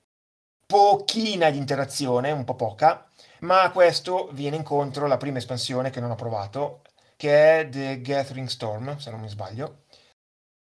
[0.66, 3.04] pochina di interazione, un po' poca,
[3.40, 6.82] ma a questo viene incontro la prima espansione che non ho provato,
[7.16, 9.84] che è The Gathering Storm, se non mi sbaglio,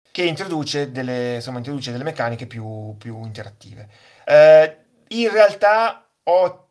[0.09, 3.89] che introduce delle, insomma, introduce delle meccaniche più, più interattive.
[4.25, 4.80] Uh,
[5.11, 6.67] in realtà ho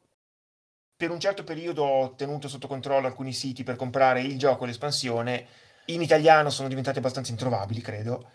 [1.00, 4.66] per un certo periodo ho tenuto sotto controllo alcuni siti per comprare il gioco e
[4.66, 5.46] l'espansione.
[5.86, 8.30] In italiano sono diventati abbastanza introvabili, credo.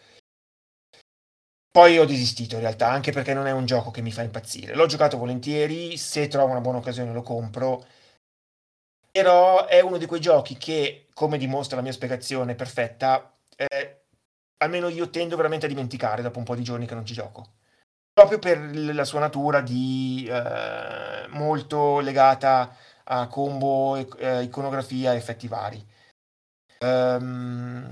[1.70, 4.74] Poi ho desistito in realtà, anche perché non è un gioco che mi fa impazzire.
[4.74, 7.86] L'ho giocato volentieri, se trovo una buona occasione lo compro.
[9.12, 14.06] Però è uno di quei giochi che, come dimostra la mia spiegazione perfetta, eh,
[14.58, 17.56] almeno io tendo veramente a dimenticare dopo un po' di giorni che non ci gioco
[18.16, 25.86] proprio per la sua natura di eh, molto legata a combo, eh, iconografia effetti vari.
[26.80, 27.84] Um,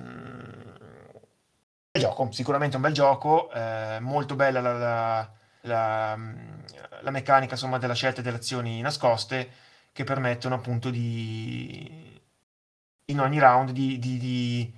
[1.91, 6.17] gioco, sicuramente un bel gioco, eh, molto bella la, la, la,
[7.01, 9.51] la, meccanica insomma, della scelta delle azioni nascoste
[9.91, 12.21] che permettono appunto di
[13.07, 14.74] in ogni round di, di, di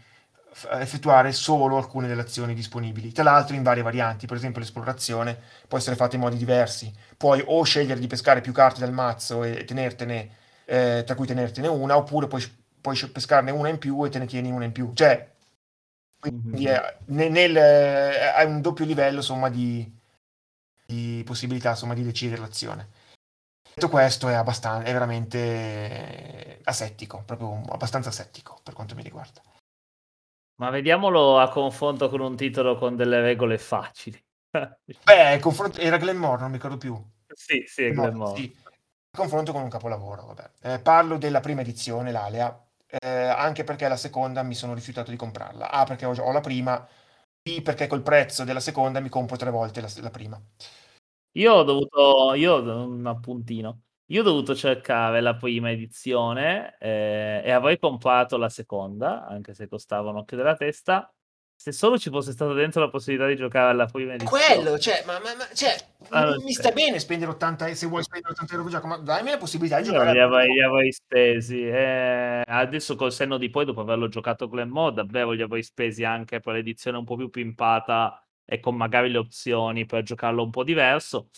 [0.72, 5.38] effettuare solo alcune delle azioni disponibili, tra l'altro in varie varianti, per esempio l'esplorazione
[5.68, 9.44] può essere fatta in modi diversi, puoi o scegliere di pescare più carte dal mazzo
[9.44, 10.30] e tenertene,
[10.66, 12.44] eh, tra cui tenertene una, oppure puoi,
[12.80, 15.34] puoi, pescarne una in più e te ne tieni una in più, cioè
[16.20, 19.88] quindi è, nel, nel, eh, hai un doppio livello insomma di,
[20.86, 22.90] di possibilità insomma di decidere l'azione.
[23.74, 29.42] Detto questo è, abbastanza, è veramente asettico, proprio abbastanza asettico per quanto mi riguarda.
[30.58, 34.22] Ma vediamolo a confronto con un titolo con delle regole facili.
[34.52, 35.80] Beh, confronto...
[35.80, 36.96] era Glenmore, non mi ricordo più.
[37.28, 38.40] Sì, sì, è Glenmore.
[38.40, 38.56] Sì.
[39.12, 40.52] Confronto con un capolavoro, vabbè.
[40.62, 45.18] Eh, parlo della prima edizione, l'Alea, eh, anche perché la seconda mi sono rifiutato di
[45.18, 45.72] comprarla.
[45.72, 46.86] A, perché ho, ho la prima,
[47.42, 50.42] B, perché col prezzo della seconda mi compro tre volte la, la prima.
[51.38, 53.82] Io ho dovuto, io ho un appuntino.
[54.10, 59.68] Io ho dovuto cercare la prima edizione eh, e avrei comprato la seconda, anche se
[59.68, 61.12] costava un occhio della testa.
[61.58, 64.46] Se solo ci fosse stata dentro la possibilità di giocare alla prima edizione.
[64.46, 65.74] Quello, cioè, ma, ma, ma cioè,
[66.10, 69.30] allora, mi sta bene spendere 80 se vuoi spendere 80 euro per gioco, ma dammi
[69.32, 70.12] la possibilità di giocare.
[70.12, 71.66] Li avrei, li avrei spesi.
[71.66, 76.04] Eh, adesso col senno di poi, dopo averlo giocato con Mod, davvero li avrei spesi
[76.04, 80.52] anche per l'edizione un po' più pimpata e con magari le opzioni per giocarlo un
[80.52, 81.30] po' diverso.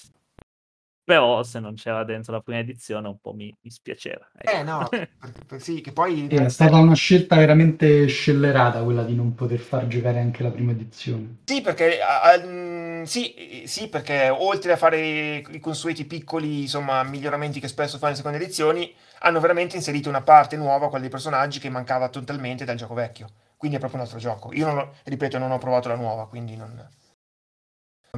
[1.07, 4.27] Però se non c'era dentro la prima edizione un po' mi dispiaceva.
[4.37, 4.51] Ecco.
[4.51, 4.89] Eh no,
[5.55, 6.27] sì, che poi...
[6.27, 10.73] È stata una scelta veramente scellerata quella di non poter far giocare anche la prima
[10.73, 11.37] edizione.
[11.45, 11.99] Sì, perché...
[12.43, 18.11] Uh, sì, sì, perché oltre a fare i consueti piccoli, insomma, miglioramenti che spesso fanno
[18.11, 22.65] le seconde edizioni, hanno veramente inserito una parte nuova, quella dei personaggi, che mancava totalmente
[22.65, 23.29] dal gioco vecchio.
[23.55, 24.51] Quindi è proprio un altro gioco.
[24.51, 26.85] Io, non ho, ripeto, non ho provato la nuova, quindi non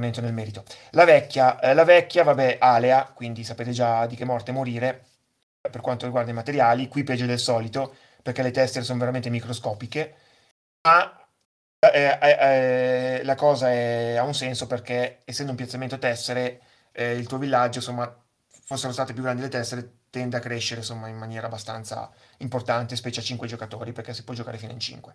[0.00, 0.64] non entro nel merito.
[0.92, 5.04] La vecchia, eh, la vecchia, vabbè, Alea, quindi sapete già di che morte morire
[5.60, 10.14] per quanto riguarda i materiali, qui peggio del solito, perché le tessere sono veramente microscopiche,
[10.82, 11.28] ma
[11.78, 16.60] eh, eh, eh la cosa è, ha un senso perché essendo un piazzamento tessere,
[16.92, 18.14] eh, il tuo villaggio, insomma,
[18.64, 23.20] fossero state più grandi le tessere, tende a crescere insomma, in maniera abbastanza importante, specie
[23.20, 25.12] a 5 giocatori, perché si può giocare fino in 5.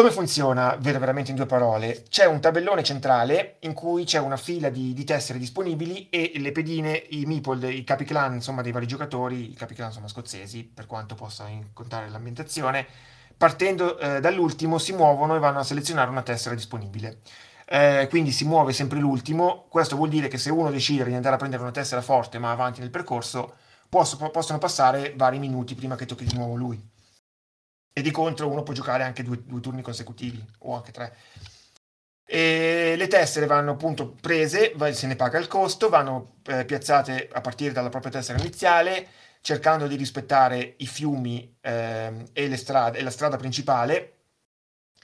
[0.00, 2.04] Come funziona veramente in due parole?
[2.08, 6.52] C'è un tabellone centrale in cui c'è una fila di, di tessere disponibili e le
[6.52, 10.64] pedine, i meeple, i capi clan insomma, dei vari giocatori, i capi clan insomma, scozzesi,
[10.64, 12.86] per quanto possa incontrare l'ambientazione,
[13.36, 17.18] partendo eh, dall'ultimo si muovono e vanno a selezionare una tessera disponibile.
[17.66, 21.34] Eh, quindi si muove sempre l'ultimo, questo vuol dire che se uno decide di andare
[21.34, 25.94] a prendere una tessera forte ma avanti nel percorso, posso, possono passare vari minuti prima
[25.94, 26.98] che tocchi di nuovo lui
[27.92, 31.16] e di contro uno può giocare anche due, due turni consecutivi o anche tre.
[32.32, 37.40] E le tessere vanno appunto prese, se ne paga il costo, vanno eh, piazzate a
[37.40, 39.08] partire dalla propria tessera iniziale,
[39.40, 44.18] cercando di rispettare i fiumi eh, e, strade, e, la strada principale,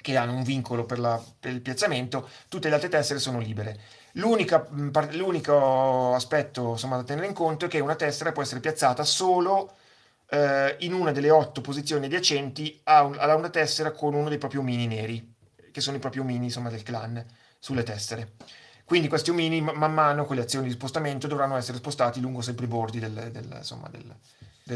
[0.01, 3.81] che hanno un vincolo per, la, per, il piazzamento, tutte le altre tessere sono libere.
[4.13, 9.75] l'unico aspetto insomma, da tenere in conto è che una tessera può essere piazzata solo
[10.29, 14.87] eh, in una delle otto posizioni adiacenti un, una tessera con uno dei propri omini
[14.87, 15.35] neri,
[15.71, 17.25] che sono i propri omini insomma, del clan,
[17.59, 18.33] sulle tessere.
[18.85, 22.67] Quindi questi omini man mano con le azioni di spostamento dovranno essere spostati lungo sempre
[22.67, 24.15] i bordi del, del, insomma, del,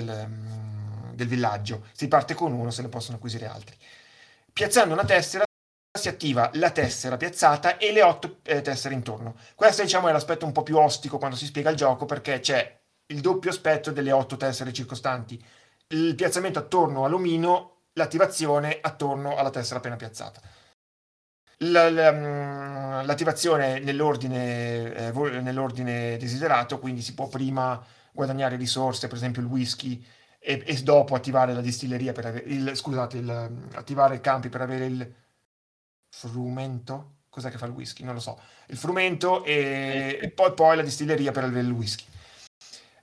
[0.03, 1.87] um, del villaggio.
[1.93, 3.77] Si parte con uno, se ne possono acquisire altri.
[4.53, 5.45] Piazzando una tessera
[5.97, 9.37] si attiva la tessera piazzata e le otto eh, tessere intorno.
[9.55, 12.80] Questo diciamo è l'aspetto un po' più ostico quando si spiega il gioco perché c'è
[13.11, 15.43] il doppio aspetto delle otto tessere circostanti.
[15.89, 20.41] Il piazzamento attorno all'omino, l'attivazione attorno alla tessera appena piazzata.
[21.63, 27.83] Mm, l'attivazione nell'ordine, eh, nell'ordine desiderato, quindi si può prima
[28.13, 30.03] guadagnare risorse, per esempio il whisky,
[30.39, 34.63] e, e dopo attivare la distilleria per avere il, scusate, il, attivare i campi per
[34.63, 35.15] avere il
[36.09, 37.17] frumento.
[37.29, 38.03] Cos'è che fa il whisky?
[38.05, 38.41] Non lo so.
[38.69, 42.05] Il frumento e, e poi, poi la distilleria per avere il whisky.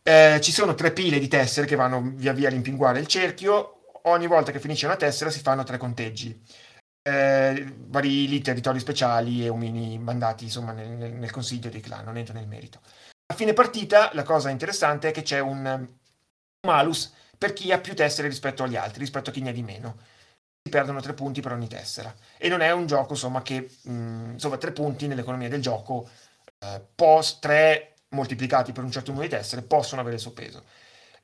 [0.08, 3.90] Eh, ci sono tre pile di tessere che vanno via via a rimpinguare il cerchio.
[4.04, 6.42] Ogni volta che finisce una tessera si fanno tre conteggi.
[7.02, 12.16] Eh, vari lì territori speciali e omini mandati insomma nel, nel, consiglio dei clan, non
[12.16, 12.80] entro nel merito.
[13.26, 15.88] A fine partita la cosa interessante è che c'è un, un
[16.66, 19.62] malus per chi ha più tessere rispetto agli altri, rispetto a chi ne ha di
[19.62, 19.98] meno.
[20.64, 22.16] Si perdono tre punti per ogni tessera.
[22.38, 26.10] E non è un gioco insomma che mh, mm, insomma tre punti nell'economia del gioco,
[26.60, 30.64] eh, post tre moltiplicati per un certo numero di tessere possono avere il suo peso.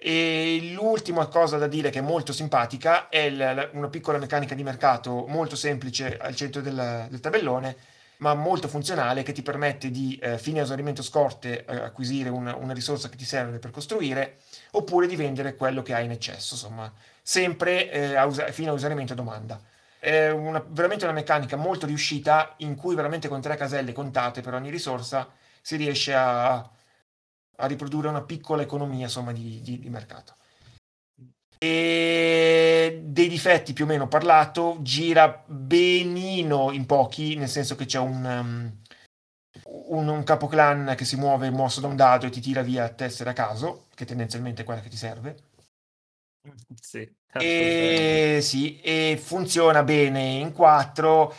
[0.06, 4.64] E l'ultima cosa da dire che è molto simpatica è la, una piccola meccanica di
[4.64, 7.76] mercato molto semplice al centro del, del tabellone,
[8.18, 12.56] ma molto funzionale che ti permette di, eh, fine a esaurimento scorte, eh, acquisire una,
[12.56, 14.40] una, risorsa che ti serve per costruire,
[14.72, 16.92] oppure di vendere quello che hai in eccesso, insomma,
[17.22, 19.60] sempre eh, a usa- fino a esaurimento domanda.
[20.00, 24.54] È una, veramente una meccanica molto riuscita in cui veramente con tre caselle contate per
[24.54, 25.30] ogni risorsa
[25.62, 26.70] si riesce a,
[27.58, 30.36] a riprodurre una piccola economia insomma, di, di, di, mercato.
[31.58, 38.00] E dei difetti più o meno parlato, gira benino in pochi, nel senso che c'è
[38.00, 38.82] un, um,
[39.90, 43.30] un, un capoclan che si muove mosso da un dado e ti tira via tessere
[43.30, 45.52] a caso, che tendenzialmente è quella che ti serve.
[46.80, 51.36] Sì, e, sì, e funziona bene in 4.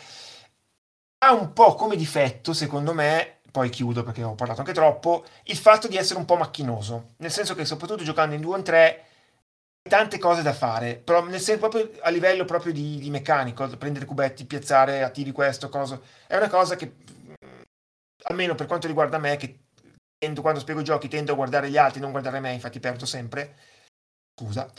[1.19, 5.55] Ha un po' come difetto, secondo me, poi chiudo perché ho parlato anche troppo, il
[5.55, 9.05] fatto di essere un po' macchinoso, nel senso che soprattutto giocando in 2 on 3
[9.89, 14.03] tante cose da fare, però nel senso proprio a livello proprio di, di meccanico, prendere
[14.03, 15.97] cubetti, piazzare, attivi questo, cosa,
[16.27, 16.95] è una cosa che
[18.23, 19.59] almeno per quanto riguarda me che
[20.17, 23.05] tendo, quando spiego i giochi tendo a guardare gli altri, non guardare me, infatti perdo
[23.05, 23.55] sempre.
[24.37, 24.69] Scusa.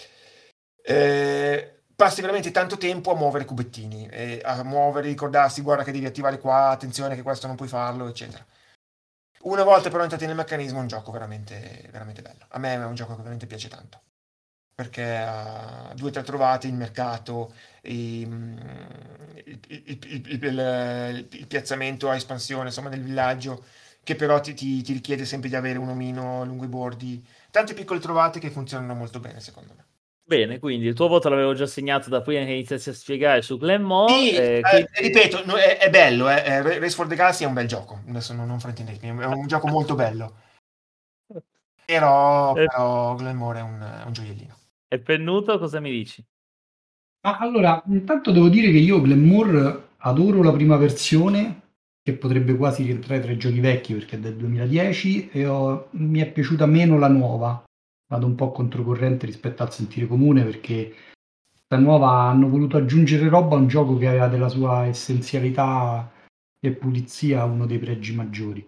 [0.82, 5.92] Eh, passi veramente tanto tempo a muovere i cubettini, eh, a muovere, ricordarsi, guarda che
[5.92, 8.44] devi attivare qua, attenzione che questo non puoi farlo, eccetera.
[9.46, 12.46] Una volta però entrati nel meccanismo è un gioco veramente, veramente bello.
[12.48, 14.02] A me è un gioco che veramente piace tanto.
[14.74, 17.52] Perché ha due o tre trovate il mercato,
[17.88, 18.58] mm,
[19.44, 23.64] il, il, il, il, piazzamento a espansione insomma, del villaggio,
[24.02, 27.24] che però ti, ti, ti richiede sempre di avere un omino lungo i bordi.
[27.50, 29.85] Tante piccole trovate che funzionano molto bene, secondo me.
[30.28, 33.58] Bene, quindi il tuo voto l'avevo già segnato da prima che iniziassi a spiegare su
[33.58, 34.12] Glenmore.
[34.12, 34.88] Sì, eh, quindi...
[34.92, 36.42] eh, ripeto, è, è bello, eh.
[36.44, 39.46] eh Race for the Galaxy è un bel gioco, adesso non, non fraintendetemi, è un
[39.46, 40.34] gioco molto bello.
[41.86, 42.66] Però, eh.
[42.66, 44.56] però Glenmore è un, è un gioiellino.
[44.88, 46.20] E Pennuto, cosa mi dici?
[47.20, 51.60] Ah, allora, intanto devo dire che io Glenmore adoro la prima versione,
[52.02, 56.18] che potrebbe quasi rientrare tra i giochi vecchi perché è del 2010, e ho, mi
[56.18, 57.65] è piaciuta meno la nuova
[58.08, 60.94] vado un po' controcorrente rispetto al sentire comune perché
[61.68, 66.10] la nuova hanno voluto aggiungere roba a un gioco che aveva della sua essenzialità
[66.60, 68.64] e pulizia uno dei pregi maggiori.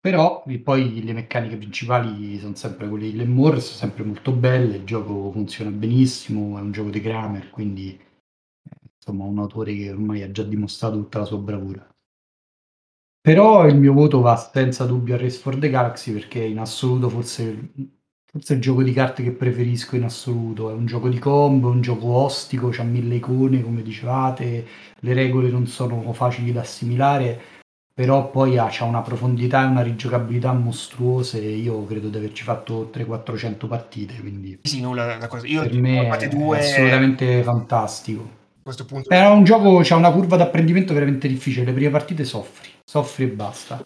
[0.00, 4.84] Però poi le meccaniche principali sono sempre quelle di Glenmore, sono sempre molto belle, il
[4.84, 8.00] gioco funziona benissimo, è un gioco di Kramer, quindi
[8.96, 11.86] insomma un autore che ormai ha già dimostrato tutta la sua bravura.
[13.20, 17.10] Però il mio voto va senza dubbio a Race for the Galaxy perché in assoluto
[17.10, 17.72] forse
[18.32, 20.70] Forse è il gioco di carte che preferisco in assoluto.
[20.70, 24.66] È un gioco di combo, è un gioco ostico, c'ha mille icone, come dicevate,
[25.00, 27.40] le regole non sono facili da assimilare,
[27.92, 31.40] però poi ha, c'ha una profondità e una rigiocabilità mostruose.
[31.40, 35.48] Io credo di averci fatto 300-400 partite, quindi sì, nulla da cosa.
[35.48, 36.58] Io per me è, due...
[36.58, 38.38] assolutamente fantastico.
[38.62, 39.10] Questo punto...
[39.10, 41.64] È un gioco, c'ha una curva d'apprendimento veramente difficile.
[41.64, 43.82] Le prime partite soffri, soffri e basta.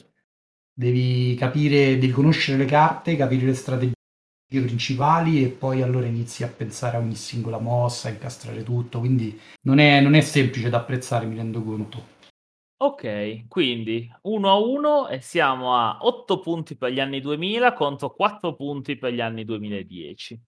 [0.77, 3.94] Devi capire, devi conoscere le carte, capire le strategie
[4.63, 9.39] principali e poi allora inizi a pensare a ogni singola mossa, a incastrare tutto, quindi
[9.63, 12.13] non è, non è semplice da apprezzare, mi rendo conto.
[12.77, 18.11] Ok, quindi 1 a 1 e siamo a 8 punti per gli anni 2000 contro
[18.11, 20.43] 4 punti per gli anni 2010.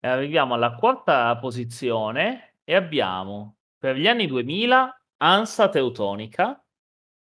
[0.00, 6.64] E arriviamo alla quarta posizione e abbiamo per gli anni 2000 Ansa Teutonica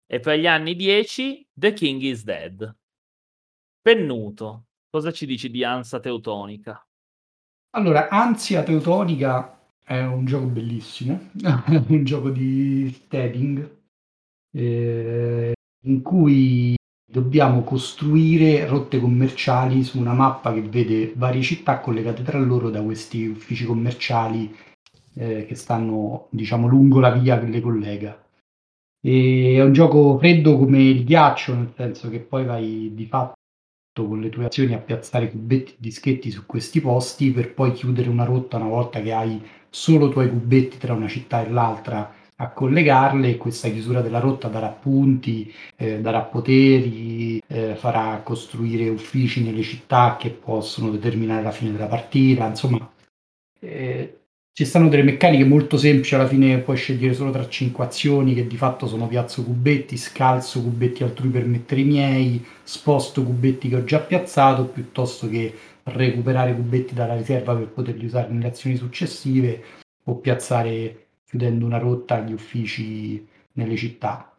[0.07, 2.75] e per gli anni 10 The King is Dead.
[3.81, 4.64] Pennuto,
[4.95, 6.81] Cosa ci dici di Ansia Teutonica?
[7.71, 11.31] Allora, Ansia Teutonica è un gioco bellissimo,
[11.89, 13.77] un gioco di steading
[14.53, 22.23] eh, in cui dobbiamo costruire rotte commerciali su una mappa che vede varie città collegate
[22.23, 24.55] tra loro da questi uffici commerciali
[25.15, 28.25] eh, che stanno diciamo lungo la via che le collega.
[29.01, 33.43] E è un gioco freddo come il ghiaccio, nel senso che poi vai di fatto
[34.03, 38.09] con le tue azioni a piazzare cubetti e dischetti su questi posti per poi chiudere
[38.09, 42.13] una rotta una volta che hai solo i tuoi cubetti tra una città e l'altra
[42.37, 48.89] a collegarle e questa chiusura della rotta darà punti, eh, darà poteri, eh, farà costruire
[48.89, 52.91] uffici nelle città che possono determinare la fine della partita, insomma
[53.59, 54.14] eh,
[54.57, 58.47] ci stanno delle meccaniche molto semplici, alla fine puoi scegliere solo tra 5 azioni che
[58.47, 63.75] di fatto sono piazzo cubetti, scalzo cubetti altrui per mettere i miei, sposto cubetti che
[63.75, 65.53] ho già piazzato piuttosto che
[65.83, 69.61] recuperare cubetti dalla riserva per poterli usare nelle azioni successive
[70.05, 74.37] o piazzare chiudendo una rotta gli uffici nelle città.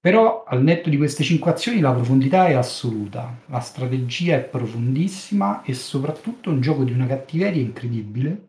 [0.00, 5.62] Però al netto di queste 5 azioni la profondità è assoluta, la strategia è profondissima
[5.62, 8.47] e soprattutto un gioco di una cattiveria incredibile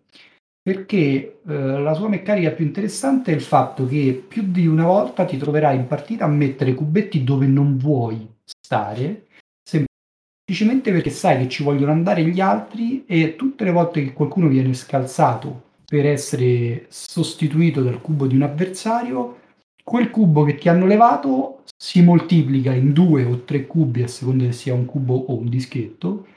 [0.70, 5.26] perché eh, la sua meccanica più interessante è il fatto che più di una volta
[5.26, 9.30] ti troverai in partita a mettere cubetti dove non vuoi stare,
[9.64, 14.48] semplicemente perché sai che ci vogliono andare gli altri e tutte le volte che qualcuno
[14.48, 19.40] viene scalzato per essere sostituito dal cubo di un avversario,
[19.84, 24.46] quel cubo che ti hanno levato si moltiplica in due o tre cubi a seconda
[24.46, 26.28] che sia un cubo o un dischetto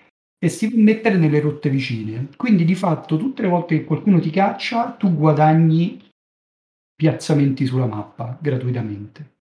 [0.45, 2.31] e si mettere nelle rotte vicine.
[2.37, 6.03] Quindi di fatto tutte le volte che qualcuno ti caccia, tu guadagni
[6.97, 9.35] piazzamenti sulla mappa gratuitamente.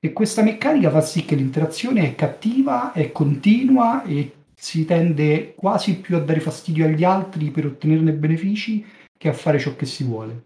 [0.00, 6.00] E questa meccanica fa sì che l'interazione è cattiva, è continua e si tende quasi
[6.00, 8.82] più a dare fastidio agli altri per ottenerne benefici
[9.18, 10.44] che a fare ciò che si vuole.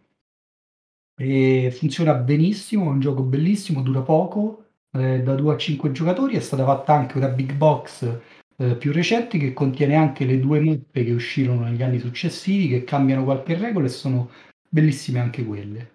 [1.16, 6.34] E funziona benissimo, è un gioco bellissimo, dura poco, eh, da 2 a 5 giocatori,
[6.34, 10.61] è stata fatta anche una big box eh, più recenti che contiene anche le due
[10.61, 14.30] mappe che uscirono negli anni successivi che cambiano qualche regola e sono
[14.68, 15.92] bellissime anche quelle.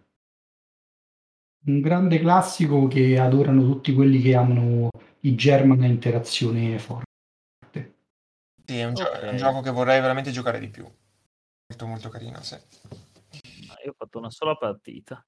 [1.65, 4.89] Un grande classico che adorano tutti quelli che amano
[5.21, 7.07] i German a interazione forte.
[8.65, 10.83] Sì, è un, gio- è un gioco che vorrei veramente giocare di più.
[10.83, 12.55] Molto molto carino, sì.
[13.83, 15.23] Io ho fatto una sola partita.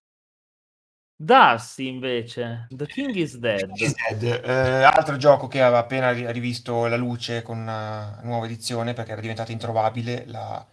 [1.23, 3.71] Darsi invece, The King is Dead.
[3.73, 8.47] King is Dead, eh, altro gioco che aveva appena rivisto la luce con una nuova
[8.47, 10.65] edizione perché era diventata introvabile la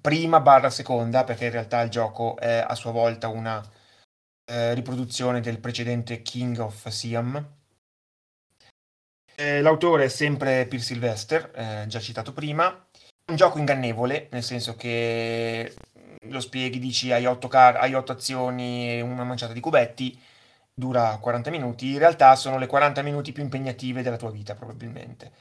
[0.00, 3.62] prima barra seconda perché in realtà il gioco è a sua volta una
[4.46, 7.54] eh, riproduzione del precedente King of Siam.
[9.36, 12.66] Eh, l'autore è sempre Peter Sylvester, eh, già citato prima.
[13.28, 15.72] Un gioco ingannevole, nel senso che
[16.30, 20.18] lo spieghi, dici hai 8, car- hai 8 azioni e una manciata di cubetti,
[20.74, 25.32] dura 40 minuti, in realtà sono le 40 minuti più impegnative della tua vita probabilmente.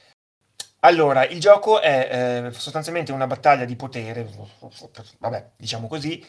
[0.86, 4.30] Allora, il gioco è eh, sostanzialmente una battaglia di potere,
[5.20, 6.24] vabbè, diciamo così,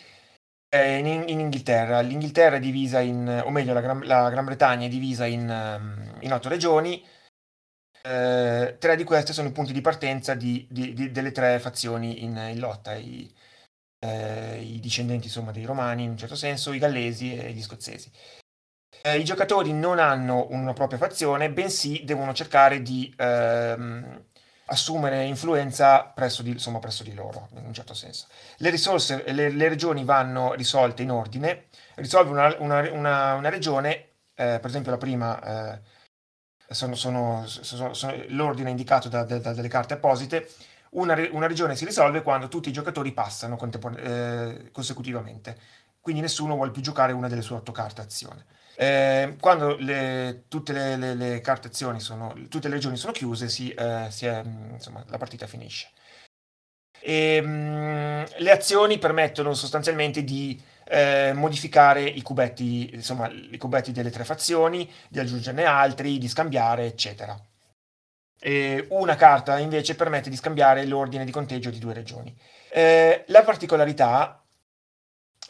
[0.69, 2.01] eh, in, in, Inghilterra.
[2.01, 6.19] L'Inghilterra è divisa in, o meglio, la Gran, la Gran Bretagna è divisa in, um,
[6.21, 7.05] in otto regioni.
[8.03, 12.25] Eh, tre di queste sono i punti di partenza di, di, di, delle tre fazioni
[12.25, 12.95] in, in lotta.
[12.95, 13.33] I,
[13.99, 18.11] eh, i discendenti insomma, dei romani in un certo senso, i gallesi e gli scozzesi.
[19.03, 24.25] Eh, I giocatori non hanno una propria fazione, bensì devono cercare di ehm,
[24.67, 28.27] assumere influenza presso di, insomma, presso di, loro, in un certo senso.
[28.59, 31.67] Le risorse, le, le regioni vanno risolte in ordine,
[31.97, 33.91] risolve una, una, una, una regione,
[34.35, 35.81] eh, per esempio la prima, eh,
[36.69, 40.49] sono, sono, sono, l'ordine indicato da, da, da, delle carte apposite,
[40.91, 43.59] una, una, regione si risolve quando tutti i giocatori passano
[43.97, 45.59] eh, consecutivamente,
[46.01, 48.45] quindi nessuno vuole più giocare una delle sue otto carte azione.
[48.79, 53.49] Eh, quando le, tutte le, le, le, carte azioni sono, tutte le regioni sono chiuse,
[53.49, 55.91] si, eh, si è, insomma, la partita finisce.
[57.01, 63.93] E, ehm, mh, le azioni permettono sostanzialmente di eh, modificare i cubetti, insomma, i cubetti
[63.93, 67.39] delle tre fazioni, di aggiungerne altri, di scambiare, eccetera.
[68.39, 72.37] E una carta invece permette di scambiare l'ordine di conteggio di due regioni.
[72.71, 74.43] Eh, la particolarità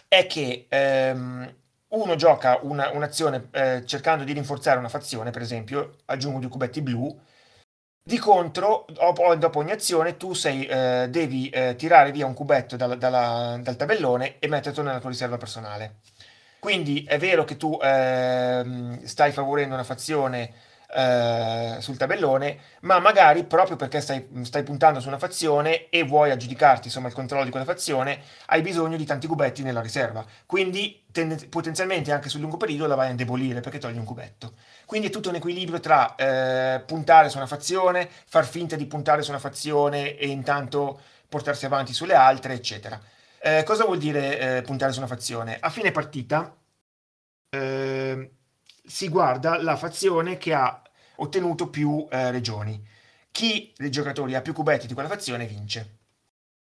[0.09, 1.55] è che ehm,
[1.89, 6.80] uno gioca una, un'azione eh, cercando di rinforzare una fazione, per esempio, aggiungo due cubetti
[6.80, 7.20] blu,
[8.03, 12.76] di contro, dopo, dopo ogni azione, tu sei, eh, devi eh, tirare via un cubetto
[12.76, 15.97] dal, dalla, dal tabellone e metterlo nella tua riserva personale.
[16.61, 20.53] Quindi è vero che tu ehm, stai favorendo una fazione
[20.95, 26.30] eh, sul tabellone, ma magari proprio perché stai, stai, puntando su una fazione e vuoi
[26.30, 30.24] aggiudicarti insomma, il controllo di quella fazione, hai bisogno di tanti cubetti nella riserva.
[30.47, 34.53] Quindi ten- potenzialmente anche sul lungo periodo la vai a indebolire perché togli un cubetto.
[34.84, 39.22] Quindi è tutto un equilibrio tra eh, puntare su una fazione, far finta di puntare
[39.22, 43.01] su una fazione e intanto portarsi avanti sulle altre, eccetera.
[43.39, 45.59] Eh, cosa vuol dire eh, puntare su una fazione?
[45.61, 46.55] A fine partita
[47.51, 48.30] eh,
[48.87, 50.82] si guarda la fazione che ha
[51.16, 52.84] ottenuto più eh, regioni.
[53.30, 55.99] Chi dei giocatori ha più cubetti di quella fazione vince.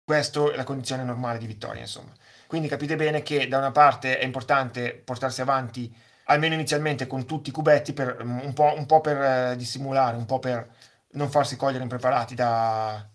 [0.03, 2.11] Questa è la condizione normale di vittoria, insomma.
[2.47, 5.93] Quindi capite bene che da una parte è importante portarsi avanti
[6.26, 10.17] almeno inizialmente con tutti i cubetti per, mm, un, po', un po per eh, dissimulare,
[10.17, 10.67] un po' per
[11.12, 13.08] non farsi cogliere impreparati da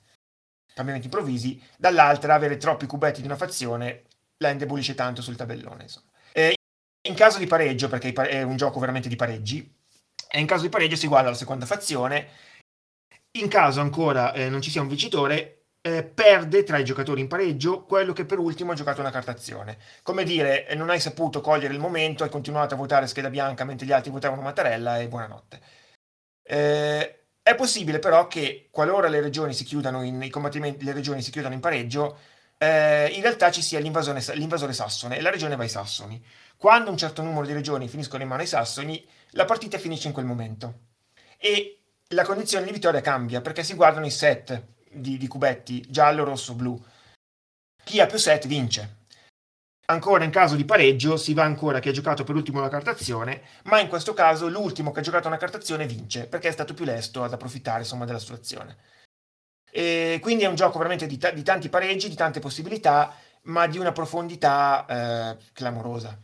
[0.74, 4.04] cambiamenti improvvisi, dall'altra avere troppi cubetti di una fazione
[4.38, 5.82] la indebolisce tanto sul tabellone.
[5.84, 6.09] Insomma.
[7.08, 9.78] In caso di pareggio, perché è un gioco veramente di pareggi,
[10.32, 12.28] in caso di pareggio si guarda la seconda fazione.
[13.38, 17.28] In caso ancora eh, non ci sia un vincitore, eh, perde tra i giocatori in
[17.28, 19.78] pareggio quello che per ultimo ha giocato una carta azione.
[20.02, 23.64] Come dire, eh, non hai saputo cogliere il momento, hai continuato a votare scheda bianca
[23.64, 25.60] mentre gli altri votavano Mattarella e buonanotte.
[26.42, 31.60] Eh, è possibile però che qualora le regioni si chiudano in, regioni si chiudano in
[31.60, 32.18] pareggio,
[32.58, 34.20] eh, in realtà ci sia l'invasore
[34.72, 36.22] sassone e la regione va ai sassoni.
[36.60, 40.12] Quando un certo numero di regioni finiscono in mano ai sassoni, la partita finisce in
[40.12, 40.80] quel momento.
[41.38, 44.62] E la condizione di vittoria cambia perché si guardano i set
[44.92, 46.78] di, di cubetti giallo, rosso, blu.
[47.82, 48.96] Chi ha più set vince.
[49.86, 53.40] Ancora in caso di pareggio si va ancora chi ha giocato per ultimo la cartazione,
[53.64, 56.84] ma in questo caso l'ultimo che ha giocato una cartazione vince perché è stato più
[56.84, 58.76] lesto ad approfittare insomma, della situazione.
[59.70, 63.14] E quindi è un gioco veramente di, t- di, tanti pareggi, di tante possibilità,
[63.44, 64.84] ma di una profondità
[65.38, 66.20] eh, clamorosa,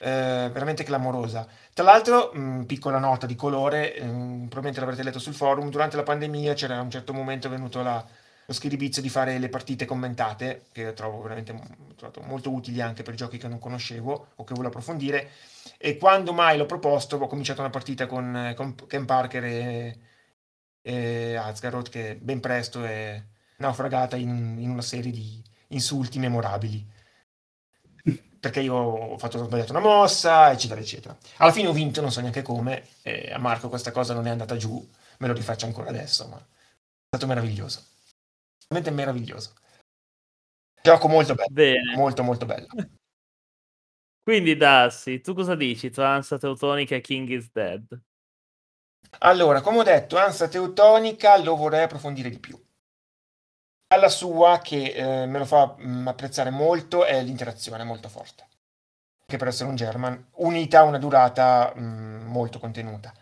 [0.00, 1.46] eh, veramente clamorosa.
[1.74, 6.02] Tra l'altro, mh, piccola nota di colore, mh, probabilmente l'avrete letto sul forum, durante la
[6.02, 8.04] pandemia c'era a un certo momento venuto la,
[8.46, 11.54] lo schiribizio di fare le partite commentate, che trovo veramente
[11.96, 15.30] trovato molto utili anche per giochi che non conoscevo o che volevo approfondire,
[15.78, 19.98] e quando mai l'ho proposto ho cominciato una partita con, con Ken Parker e,
[20.82, 23.22] e Azgaroth che ben presto è
[23.58, 26.84] naufragata in, in una serie di insulti memorabili.
[28.40, 31.16] Perché io ho fatto ho sbagliato una mossa, eccetera, eccetera.
[31.36, 34.30] Alla fine ho vinto, non so neanche come, e a Marco questa cosa non è
[34.30, 34.84] andata giù,
[35.18, 37.84] me lo rifaccio ancora adesso, ma è stato meraviglioso.
[38.66, 39.52] Veramente meraviglioso.
[40.82, 41.96] Gioco molto bello, Bene.
[41.96, 42.68] molto molto bello.
[44.22, 48.00] Quindi Darcy, tu cosa dici tra Ansa Teutonica e King is Dead?
[49.18, 52.58] Allora, come ho detto, Ansa Teutonica lo vorrei approfondire di più.
[53.92, 58.46] Alla sua, che eh, me lo fa mh, apprezzare molto, è l'interazione molto forte.
[59.26, 63.12] Che per essere un German, unita a una durata mh, molto contenuta.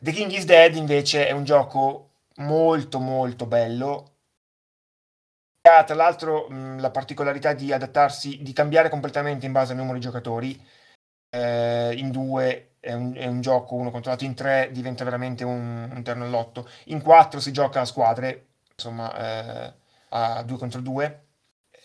[0.00, 4.18] The King is Dead invece è un gioco molto molto bello.
[5.68, 9.94] Ha tra l'altro mh, la particolarità di adattarsi, di cambiare completamente in base al numero
[9.94, 10.64] di giocatori.
[11.30, 15.90] Eh, in due è un, è un, gioco uno controllato, in tre diventa veramente un,
[15.94, 19.14] un terno all'otto, in quattro si gioca a squadre, insomma
[19.66, 19.74] eh,
[20.10, 21.24] a due contro due.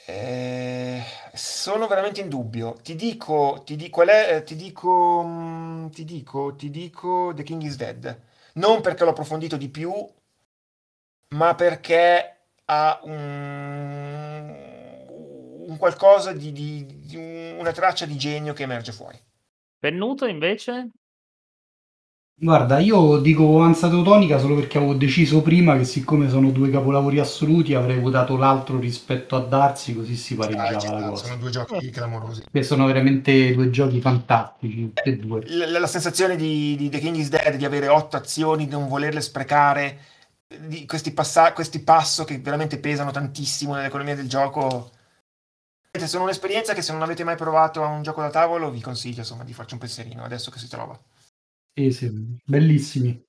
[0.05, 1.01] Eh,
[1.33, 2.75] sono veramente in dubbio.
[2.81, 7.75] Ti dico, ti dico, è, ti dico, mm, ti dico, ti dico The King is
[7.75, 8.21] Dead.
[8.53, 9.93] Non perché l'ho approfondito di più,
[11.29, 14.55] ma perché ha un,
[15.67, 19.19] un qualcosa di, di, di, una traccia di genio che emerge fuori.
[19.83, 20.91] Pennuto invece?
[22.35, 27.19] Guarda, io dico Ansa Teutonica solo perché avevo deciso prima che siccome sono due capolavori
[27.19, 31.25] assoluti avrei votato l'altro rispetto a Darsi, così si pareggiava ah, la cosa.
[31.25, 32.43] Sono due giochi clamorosi.
[32.49, 35.43] Che sono veramente due giochi fantastici, e due.
[35.47, 38.87] La, la sensazione di, di, The King is Dead, di avere otto azioni, di non
[38.87, 39.99] volerle sprecare,
[40.65, 44.91] di questi, passa- questi passo che veramente pesano tantissimo nell'economia del gioco.
[45.99, 49.19] Sono un'esperienza che se non avete mai provato a un gioco da tavolo vi consiglio
[49.19, 50.99] insomma di farci un pensierino adesso che si trova.
[51.71, 53.23] Sì, sì, bellissimi.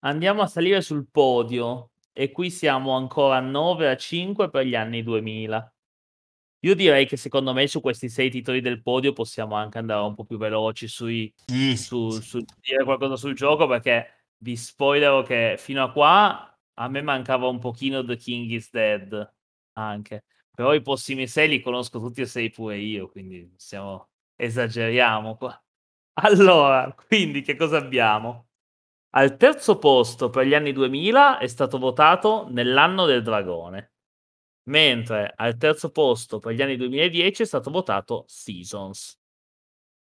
[0.00, 4.74] Andiamo a salire sul podio e qui siamo ancora a 9 a 5 per gli
[4.74, 5.74] anni 2000.
[6.60, 10.16] Io direi che secondo me su questi sei titoli del podio possiamo anche andare un
[10.16, 12.22] po' più veloci sui, sì, su, sì.
[12.22, 17.46] su dire qualcosa sul gioco perché vi spoilerò che fino a qua a me mancava
[17.46, 19.34] un pochino The King is Dead
[19.74, 20.24] anche.
[20.56, 25.60] Però i prossimi sei li conosco tutti e sei pure io, quindi siamo, esageriamo qua.
[26.18, 28.48] Allora, quindi che cosa abbiamo?
[29.16, 33.92] Al terzo posto per gli anni 2000 è stato votato Nell'anno del dragone,
[34.70, 39.18] mentre al terzo posto per gli anni 2010 è stato votato Seasons.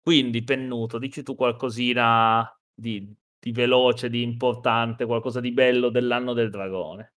[0.01, 6.49] Quindi, Pennuto, dici tu qualcosina di, di veloce, di importante, qualcosa di bello dell'anno del
[6.49, 7.16] dragone.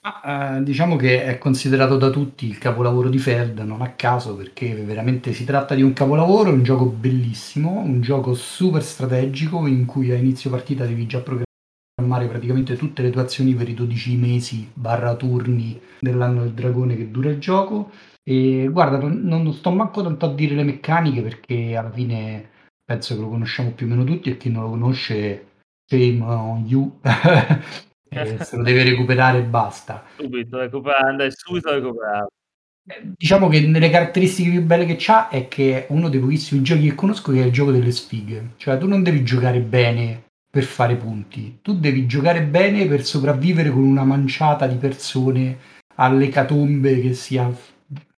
[0.00, 4.36] Ah, eh, diciamo che è considerato da tutti il capolavoro di Feld, non a caso,
[4.36, 9.86] perché veramente si tratta di un capolavoro, un gioco bellissimo, un gioco super strategico in
[9.86, 14.16] cui a inizio partita devi già programmare praticamente tutte le tue azioni per i 12
[14.16, 17.90] mesi barra turni dell'anno del dragone che dura il gioco.
[18.22, 22.50] E guarda, non, non sto manco tanto a dire le meccaniche perché alla fine
[22.84, 25.48] penso che lo conosciamo più o meno tutti e chi non lo conosce,
[25.86, 27.00] shame on you.
[28.08, 30.04] Eh, se lo deve recuperare e basta.
[30.16, 32.28] Subito recuperando e subito recuperato.
[32.86, 36.62] Eh, diciamo che nelle caratteristiche più belle che c'ha è che è uno dei pochissimi
[36.62, 38.52] giochi che conosco che è il gioco delle sfighe.
[38.56, 43.70] Cioè tu non devi giocare bene per fare punti, tu devi giocare bene per sopravvivere
[43.70, 45.58] con una manciata di persone
[45.96, 47.38] alle catombe che si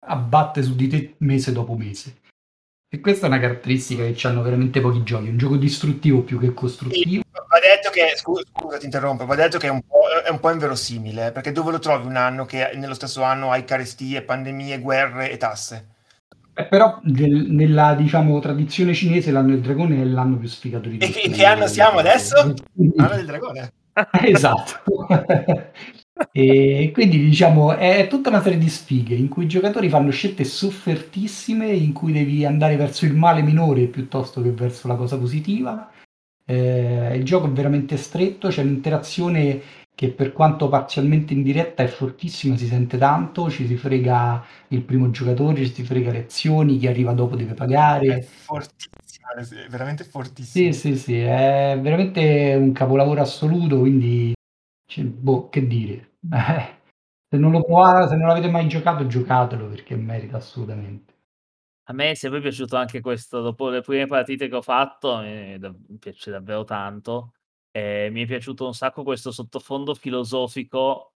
[0.01, 2.19] abbatte su di te mese dopo mese.
[2.89, 6.55] E questa è una caratteristica che hanno veramente pochi giochi, un gioco distruttivo più che
[6.55, 7.23] costruttivo.
[7.61, 10.51] Detto che, scusa, scusa ti interrompo, va detto che è un, po', è un po'
[10.51, 14.81] inverosimile, eh, perché dove lo trovi un anno che nello stesso anno hai carestie, pandemie,
[14.81, 15.87] guerre e tasse?
[16.55, 20.99] Eh, però nel, nella diciamo, tradizione cinese l'anno del dragone è l'anno più sfigato di
[20.99, 21.21] tutti.
[21.21, 22.55] E che anno siamo adesso?
[22.97, 23.73] L'anno del dragone.
[24.25, 24.81] esatto.
[26.33, 30.45] E quindi diciamo è tutta una serie di sfighe in cui i giocatori fanno scelte
[30.45, 35.91] soffertissime, in cui devi andare verso il male minore piuttosto che verso la cosa positiva.
[36.53, 39.61] Eh, il gioco è veramente stretto, c'è un'interazione
[39.95, 44.83] che per quanto parzialmente in diretta è fortissima, si sente tanto, ci si frega il
[44.83, 48.07] primo giocatore, ci si frega le azioni, chi arriva dopo deve pagare.
[48.17, 50.73] È fortissima, è veramente fortissima.
[50.73, 54.33] Sì, sì, sì, è veramente un capolavoro assoluto, quindi
[54.87, 56.13] cioè, boh, che dire.
[57.33, 61.10] Se non lo provate, se non l'avete mai giocato, giocatelo perché merita assolutamente.
[61.91, 65.59] A me è sempre piaciuto anche questo, dopo le prime partite che ho fatto, mi,
[65.59, 67.35] mi piace davvero tanto.
[67.73, 71.15] E mi è piaciuto un sacco questo sottofondo filosofico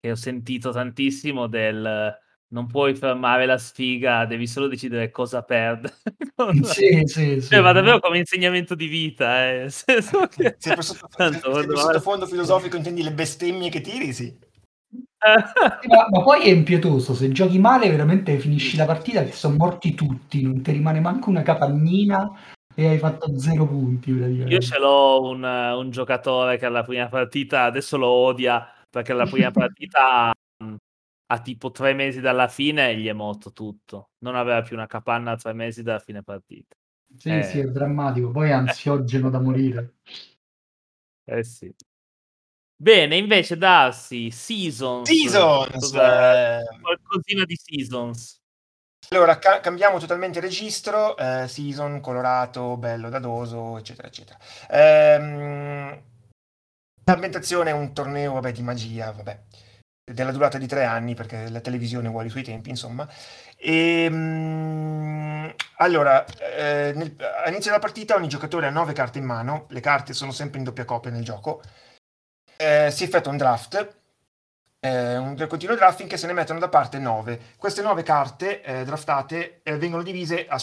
[0.00, 2.16] che ho sentito tantissimo del
[2.50, 5.94] non puoi fermare la sfiga, devi solo decidere cosa perdere.
[6.62, 7.48] sì, sì, sì.
[7.48, 9.48] Cioè, ma davvero come insegnamento di vita.
[9.48, 9.68] Eh.
[10.28, 10.56] Che...
[10.58, 14.36] Se per, sottofondo, se per sottofondo filosofico intendi le bestemmie che tiri, sì.
[15.20, 19.94] Ma, ma, poi è impietoso, se giochi male veramente finisci la partita che sono morti
[19.94, 22.30] tutti, non ti rimane manco una capannina
[22.74, 24.10] e hai fatto zero punti.
[24.10, 29.26] Io ce l'ho un, un, giocatore che alla prima partita adesso lo odia perché alla
[29.26, 30.32] prima partita
[31.30, 34.10] a tipo tre mesi dalla fine gli è morto tutto.
[34.18, 36.76] Non aveva più una capanna a tre mesi dalla fine partita.
[37.16, 37.42] Sì, eh.
[37.42, 38.30] sì, è drammatico.
[38.30, 39.94] Poi è ansiogeno da morire.
[41.24, 41.74] Eh sì.
[42.80, 45.08] Bene, invece Darsi, Seasons.
[45.08, 45.92] Seasons!
[45.94, 46.62] Eh...
[46.80, 48.40] Qualcosina di Seasons.
[49.08, 54.38] Allora, ca- cambiamo totalmente registro, eh, season, colorato, bello, dadoso, eccetera, eccetera.
[54.70, 56.02] Ehm,
[57.04, 59.40] l'ambientazione è un torneo, vabbè, di magia, vabbè,
[60.12, 63.08] della durata di tre anni, perché la televisione vuole i suoi tempi, insomma.
[63.56, 69.66] E, ehm, allora, eh, nel, all'inizio della partita ogni giocatore ha nove carte in mano,
[69.70, 71.60] le carte sono sempre in doppia coppia nel gioco,
[72.60, 73.96] eh, si effettua un draft,
[74.80, 77.54] eh, un continuo draft finché se ne mettono da parte 9.
[77.56, 80.60] Queste 9 carte eh, draftate eh, vengono divise a,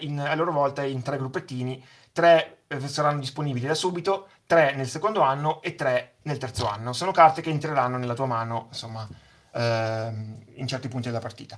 [0.00, 1.82] in, a loro volta in tre gruppettini.
[2.12, 6.92] 3 eh, saranno disponibili da subito, 3 nel secondo anno e 3 nel terzo anno.
[6.92, 9.08] Sono carte che entreranno nella tua mano, insomma,
[9.54, 11.56] ehm, in certi punti della partita.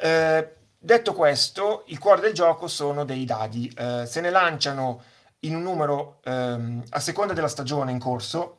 [0.00, 3.72] Eh, detto questo, il cuore del gioco sono dei dadi.
[4.04, 5.02] Se ne lanciano
[5.40, 8.58] in un numero ehm, a seconda della stagione in corso,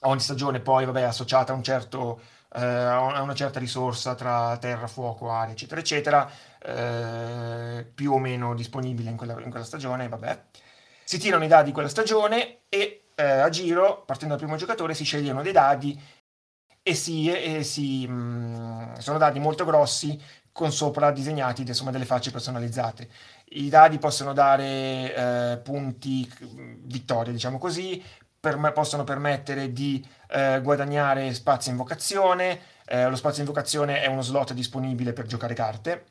[0.00, 2.20] ogni stagione poi vabbè, è associata a, un certo,
[2.54, 6.30] eh, a una certa risorsa tra terra, fuoco, aria, eccetera, eccetera,
[6.62, 10.42] eh, più o meno disponibile in quella, in quella stagione, vabbè.
[11.04, 14.94] Si tirano i dadi di quella stagione e eh, a giro, partendo dal primo giocatore,
[14.94, 15.98] si scegliono dei dadi
[16.82, 20.20] e, si, e si, mh, mm, sono dadi molto grossi
[20.52, 23.08] con sopra disegnati insomma, delle facce personalizzate.
[23.50, 26.30] I dadi possono dare eh, punti
[26.84, 28.02] vittoria, diciamo così,
[28.38, 32.60] per, possono permettere di eh, guadagnare spazio in vocazione.
[32.86, 36.04] Eh, lo spazio in vocazione è uno slot disponibile per giocare carte.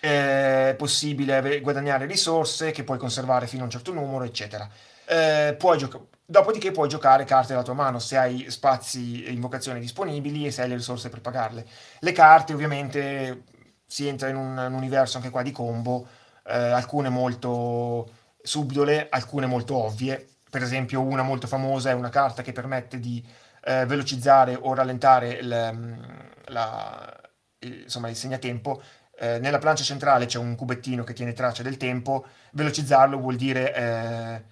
[0.00, 4.68] È possibile guadagnare risorse che puoi conservare fino a un certo numero, eccetera.
[5.06, 9.80] Eh, puoi gioca- dopodiché puoi giocare carte della tua mano se hai spazi in vocazione
[9.80, 11.66] disponibili e se hai le risorse per pagarle.
[11.98, 13.42] Le carte ovviamente
[13.84, 16.06] si entra in un, un universo anche qua di combo,
[16.46, 18.08] eh, alcune molto
[18.42, 23.24] subdole, alcune molto ovvie, per esempio una molto famosa è una carta che permette di
[23.64, 26.02] eh, velocizzare o rallentare il, mm,
[26.46, 27.20] la,
[27.60, 28.82] il, insomma, il segnatempo.
[29.18, 33.74] Eh, nella plancia centrale c'è un cubettino che tiene traccia del tempo, velocizzarlo vuol dire
[33.74, 34.42] eh,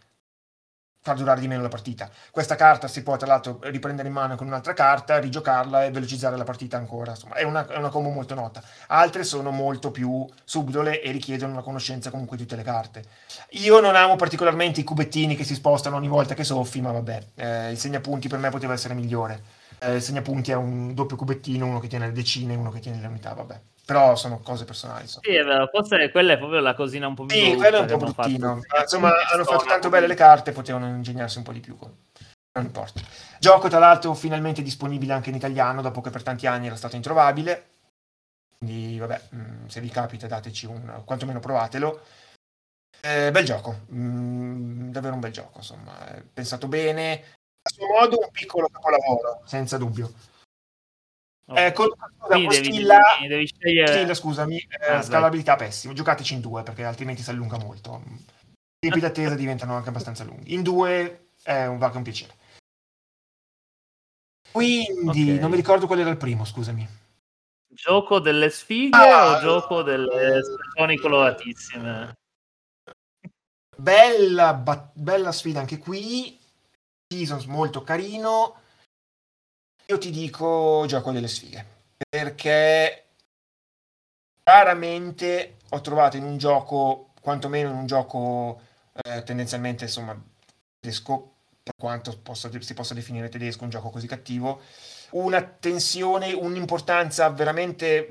[1.09, 2.11] far durare di meno la partita.
[2.31, 6.37] Questa carta si può tra l'altro riprendere in mano con un'altra carta, rigiocarla e velocizzare
[6.37, 7.13] la partita ancora.
[7.13, 8.63] Insomma, è una, è una combo molto nota.
[8.89, 13.05] Altre sono molto più subdole e richiedono una conoscenza comunque di tutte le carte.
[13.51, 17.23] Io non amo particolarmente i cubettini che si spostano ogni volta che soffi, ma vabbè,
[17.37, 19.43] eh, il segnapunti per me poteva essere migliore.
[19.79, 22.81] Eh, il segnapunti è un doppio cubettino, uno che tiene le decine e uno che
[22.81, 25.05] tiene le unità, vabbè però sono cose personali.
[25.05, 25.25] Insomma.
[25.25, 27.81] Sì, è vero, forse quella è proprio la cosina un po' più Sì, quella è
[27.81, 28.61] un po' bruttino.
[28.61, 28.83] Fatto...
[28.83, 31.75] Insomma, hanno fatto tanto belle le carte, potevano ingegnarsi un po' di più.
[31.79, 33.01] Non importa.
[33.39, 36.97] Gioco, tra l'altro, finalmente disponibile anche in italiano, dopo che per tanti anni era stato
[36.97, 37.69] introvabile.
[38.59, 41.01] Quindi, vabbè, mm, se vi capita, dateci un...
[41.07, 42.03] quantomeno provatelo.
[43.01, 45.95] Eh, bel gioco, mm, davvero un bel gioco, insomma,
[46.31, 47.25] pensato bene.
[47.63, 50.13] A suo modo un piccolo capolavoro, senza dubbio.
[51.55, 53.87] Eh, con, scusa, sì, Postilla, devi, devi scegliere...
[53.87, 55.95] Postilla, scusami, eh, ah, scalabilità pessimo.
[55.95, 58.03] Giocateci in due perché altrimenti si allunga molto.
[58.05, 60.53] I tempi d'attesa diventano anche abbastanza lunghi.
[60.53, 62.35] In due è un, va un piacere.
[64.53, 65.39] Quindi, okay.
[65.39, 66.87] non mi ricordo qual era il primo, scusami.
[67.67, 72.15] Gioco delle sfighe ah, o gioco delle stagioni coloratissime?
[73.77, 76.39] Bella, ba- bella sfida anche qui.
[77.07, 78.61] Seasons molto carino
[79.91, 81.65] io ti dico gioco delle sfighe,
[82.09, 83.05] perché
[84.43, 88.61] raramente ho trovato in un gioco, quantomeno in un gioco
[88.93, 90.21] eh, tendenzialmente insomma
[90.79, 94.61] tedesco, per quanto possa, si possa definire tedesco un gioco così cattivo,
[95.13, 98.09] una tensione, un'importanza veramente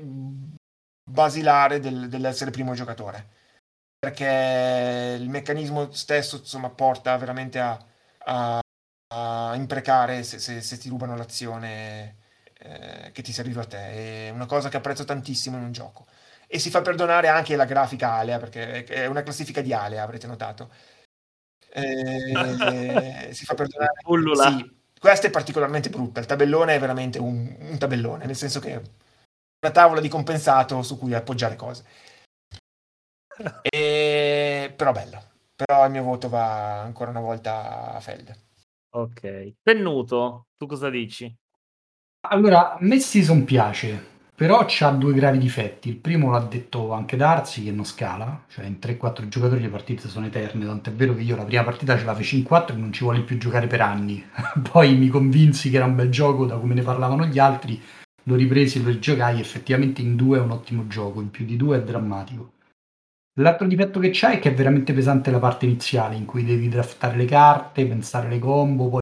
[1.08, 3.36] basilare del, dell'essere primo giocatore.
[4.00, 7.84] Perché il meccanismo stesso insomma porta veramente a,
[8.18, 8.60] a,
[9.08, 12.16] a imprecare se, se, se ti rubano l'azione
[12.58, 14.26] eh, che ti serviva a te.
[14.26, 16.06] È una cosa che apprezzo tantissimo in un gioco.
[16.46, 20.26] E si fa perdonare anche la grafica Alea, perché è una classifica di Alea, avrete
[20.26, 20.70] notato.
[21.70, 23.92] Eh, si fa perdonare.
[24.58, 26.20] Sì, questa è particolarmente brutta.
[26.20, 28.76] Il tabellone è veramente un, un tabellone, nel senso che è
[29.60, 31.84] una tavola di compensato su cui appoggiare cose.
[33.62, 34.74] E...
[34.76, 35.22] Però bello.
[35.54, 38.47] Però il mio voto va ancora una volta a Feld.
[38.90, 39.54] Ok.
[39.62, 41.34] Pennuto, tu cosa dici?
[42.30, 45.88] Allora, a me Season piace, però ha due gravi difetti.
[45.88, 50.08] Il primo l'ha detto anche Darsi, che non scala, cioè in 3-4 giocatori le partite
[50.08, 52.78] sono eterne, tant'è vero che io la prima partita ce la feci in 4 e
[52.78, 54.24] non ci vuole più giocare per anni.
[54.70, 57.80] Poi mi convinsi che era un bel gioco da come ne parlavano gli altri,
[58.24, 61.56] l'ho ripreso e lo rigiocai, effettivamente in due è un ottimo gioco, in più di
[61.56, 62.52] due è drammatico.
[63.38, 66.68] L'altro difetto che c'è è che è veramente pesante la parte iniziale, in cui devi
[66.68, 69.00] draftare le carte, pensare le combo, poi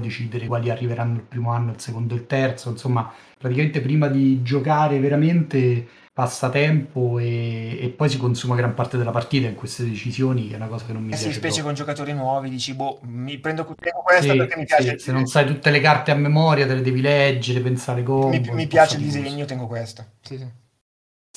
[0.00, 4.42] decidere quali arriveranno il primo anno, il secondo e il terzo, insomma, praticamente prima di
[4.42, 9.84] giocare veramente passa tempo e, e, poi si consuma gran parte della partita in queste
[9.84, 11.30] decisioni, che è una cosa che non mi eh piace.
[11.30, 14.98] Sì, specie con giocatori nuovi, dici, boh, mi prendo, prendo questa sì, perché mi piace.
[14.98, 18.40] Sì, se non sai tutte le carte a memoria, te le devi leggere, pensare come.
[18.40, 20.04] Mi, mi piace il disegno, tengo questa.
[20.20, 20.66] Sì, sì.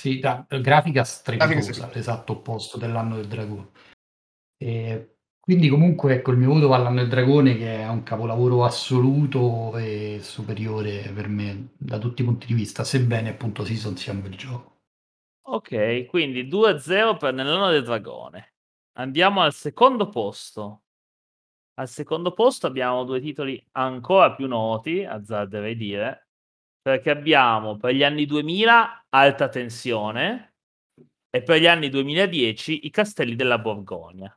[0.02, 3.70] Sì, da, grafica strepitosa, l'esatto opposto dell'anno del dragone.
[4.58, 8.64] E quindi comunque ecco il mio voto va all'anno del dragone che è un capolavoro
[8.64, 14.14] assoluto e superiore per me da tutti i punti di vista, sebbene appunto Season sia
[14.14, 14.80] un bel gioco.
[15.50, 18.56] Ok, quindi 2-0 per Nell'anno del dragone.
[18.94, 20.82] Andiamo al secondo posto.
[21.76, 26.30] Al secondo posto abbiamo due titoli ancora più noti, azzarderei dire,
[26.82, 30.56] perché abbiamo per gli anni 2000 Alta Tensione
[31.30, 34.36] e per gli anni 2010 I Castelli della Borgogna.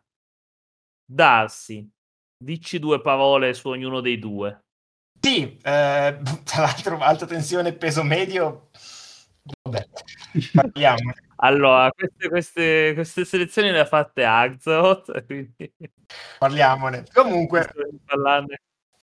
[1.07, 1.89] Darsi,
[2.37, 4.65] dici due parole su ognuno dei due.
[5.21, 8.71] Sì, eh, tra l'altro alta tensione e peso medio.
[9.63, 9.87] Vabbè,
[10.55, 11.13] parliamo.
[11.37, 15.73] allora, queste, queste, queste, selezioni le ha fatte Axoth, quindi...
[16.39, 17.05] Parliamone.
[17.13, 17.71] Comunque,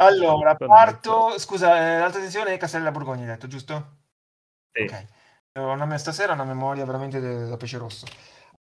[0.06, 1.38] allora, parto...
[1.38, 3.98] Scusa, eh, l'alta tensione è Castello della Borgogna, hai detto, giusto?
[4.72, 4.84] Sì.
[4.84, 5.06] Ok.
[5.53, 8.06] Una, stasera una memoria veramente da pesce rosso.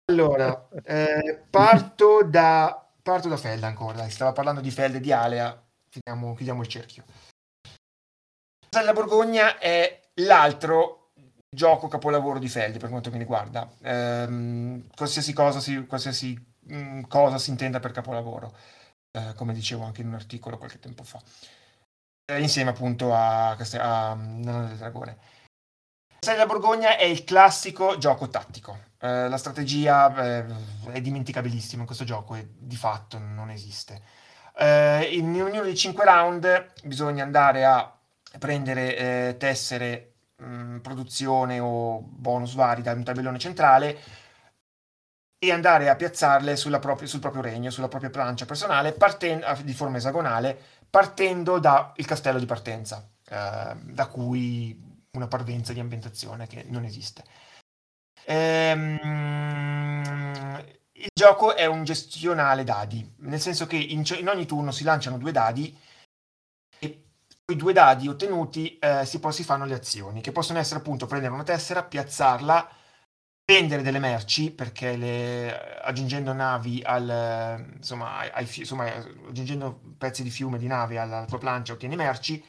[0.06, 5.12] Allora, eh, parto, da, parto da Feld ancora, dai, stava parlando di Feld e di
[5.12, 7.04] Alea, chiudiamo, chiudiamo il cerchio.
[8.58, 11.12] Castello della Borgogna è l'altro
[11.48, 13.68] gioco capolavoro di Feld per quanto mi riguarda.
[13.82, 16.34] Eh, qualsiasi, cosa si, qualsiasi
[16.66, 18.54] mh, mm, cosa si intenda per capolavoro
[19.12, 21.20] eh, come dicevo anche in un articolo qualche tempo fa,
[22.26, 25.18] eh, insieme appunto a, a, a Nano del Dragone.
[26.20, 28.88] Castello della Borgogna è il classico gioco tattico.
[29.00, 30.44] Eh, la strategia eh,
[30.92, 34.02] è dimenticabilissima in questo gioco e di fatto non esiste.
[34.54, 37.90] Eh, in ognuno dei cinque round bisogna andare a
[38.38, 43.98] prendere eh, tessere, mh, produzione o bonus vari da un tabellone centrale
[45.42, 49.96] e andare a piazzarle propria, sul proprio regno, sulla propria plancia personale, partendo, di forma
[49.96, 50.56] esagonale,
[50.90, 54.78] partendo dal castello di partenza, eh, da cui
[55.12, 57.24] una parvenza di ambientazione che non esiste.
[58.26, 59.00] Ehm,
[60.92, 65.16] il gioco è un gestionale dadi, nel senso che in, in ogni turno si lanciano
[65.16, 65.74] due dadi
[66.78, 67.04] e
[67.50, 71.32] i due dadi ottenuti eh, si, si fanno le azioni, che possono essere appunto prendere
[71.32, 72.76] una tessera, piazzarla,
[73.50, 78.84] vendere delle merci perché le, aggiungendo navi al insomma, ai, insomma,
[79.28, 82.42] aggiungendo pezzi di fiume di navi alla tua plancia ottieni merci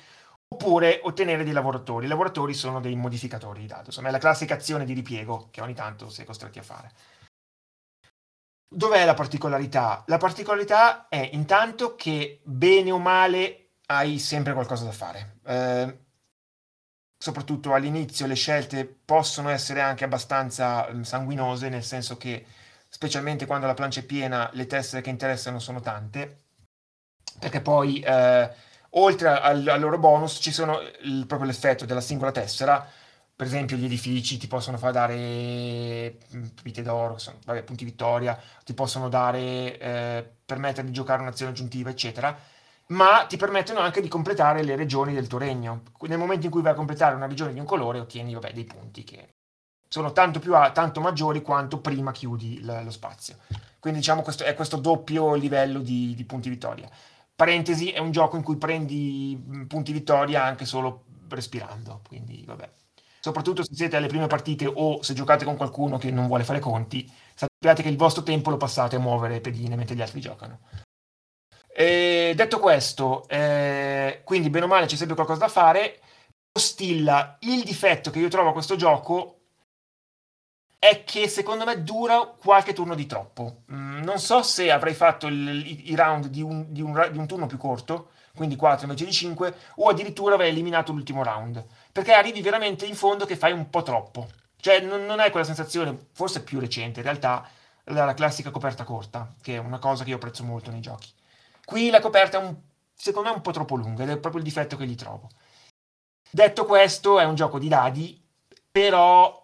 [0.47, 2.05] oppure ottenere dei lavoratori.
[2.05, 5.61] I lavoratori sono dei modificatori di dato, insomma è la classica azione di ripiego che
[5.61, 6.91] ogni tanto è costretti a fare.
[8.73, 10.03] Dov'è la particolarità?
[10.05, 15.39] La particolarità è intanto che bene o male hai sempre qualcosa da fare.
[15.45, 15.99] Eh,
[17.21, 22.43] soprattutto all'inizio le scelte possono essere anche abbastanza mm, sanguinose, nel senso che
[22.87, 26.45] specialmente quando la plancia è piena le tessere che interessano sono tante,
[27.37, 28.49] perché poi eh,
[28.89, 32.83] oltre al, al, loro bonus ci sono il, proprio l'effetto della singola tessera,
[33.35, 38.35] per esempio gli edifici ti possono far dare mm, vite d'oro, sono, vabbè, punti vittoria,
[38.65, 42.35] ti possono dare, eh, permettere di giocare un'azione aggiuntiva, eccetera
[42.91, 45.83] ma ti permettono anche di completare le regioni del tuo regno.
[46.01, 48.65] Nel momento in cui vai a completare una regione di un colore, ottieni vabbè, dei
[48.65, 49.35] punti che
[49.87, 53.37] sono tanto, più a, tanto maggiori quanto prima chiudi l- lo spazio.
[53.79, 56.89] Quindi diciamo questo è questo doppio livello di, di, punti vittoria.
[57.35, 62.69] Parentesi, è un gioco in cui prendi punti vittoria anche solo respirando, quindi vabbè.
[63.21, 66.59] Soprattutto se siete alle prime partite o se giocate con qualcuno che non vuole fare
[66.59, 70.59] conti, sappiate che il vostro tempo lo passate a muovere pedine mentre gli altri giocano.
[71.73, 75.99] E detto questo, eh, quindi bene o male c'è sempre qualcosa da fare.
[76.53, 79.41] Ostilla il difetto che io trovo a questo gioco
[80.83, 83.61] è che secondo me dura qualche turno di troppo.
[83.71, 87.27] Mm, non so se avrei fatto il, i, round di un, di, un, di un,
[87.27, 91.63] turno più corto, quindi 4 invece di 5, o addirittura avrei eliminato l'ultimo round.
[91.91, 94.27] Perché arrivi veramente in fondo che fai un po' troppo.
[94.59, 97.47] Cioè non, non hai quella sensazione, forse più recente in realtà,
[97.85, 101.09] la classica coperta corta, che è una cosa che io apprezzo molto nei giochi.
[101.63, 102.55] Qui la coperta è un,
[102.93, 105.29] secondo me un po' troppo lunga ed è proprio il difetto che gli trovo.
[106.29, 108.21] Detto questo, è un gioco di dadi,
[108.71, 109.41] però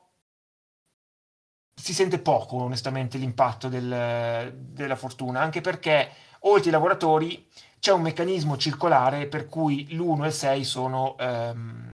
[1.79, 6.09] si sente poco, onestamente, l'impatto del, della fortuna, anche perché
[6.41, 7.47] oltre ai lavoratori
[7.79, 11.15] c'è un meccanismo circolare per cui l'1 e il 6 sono...
[11.19, 11.89] Ehm,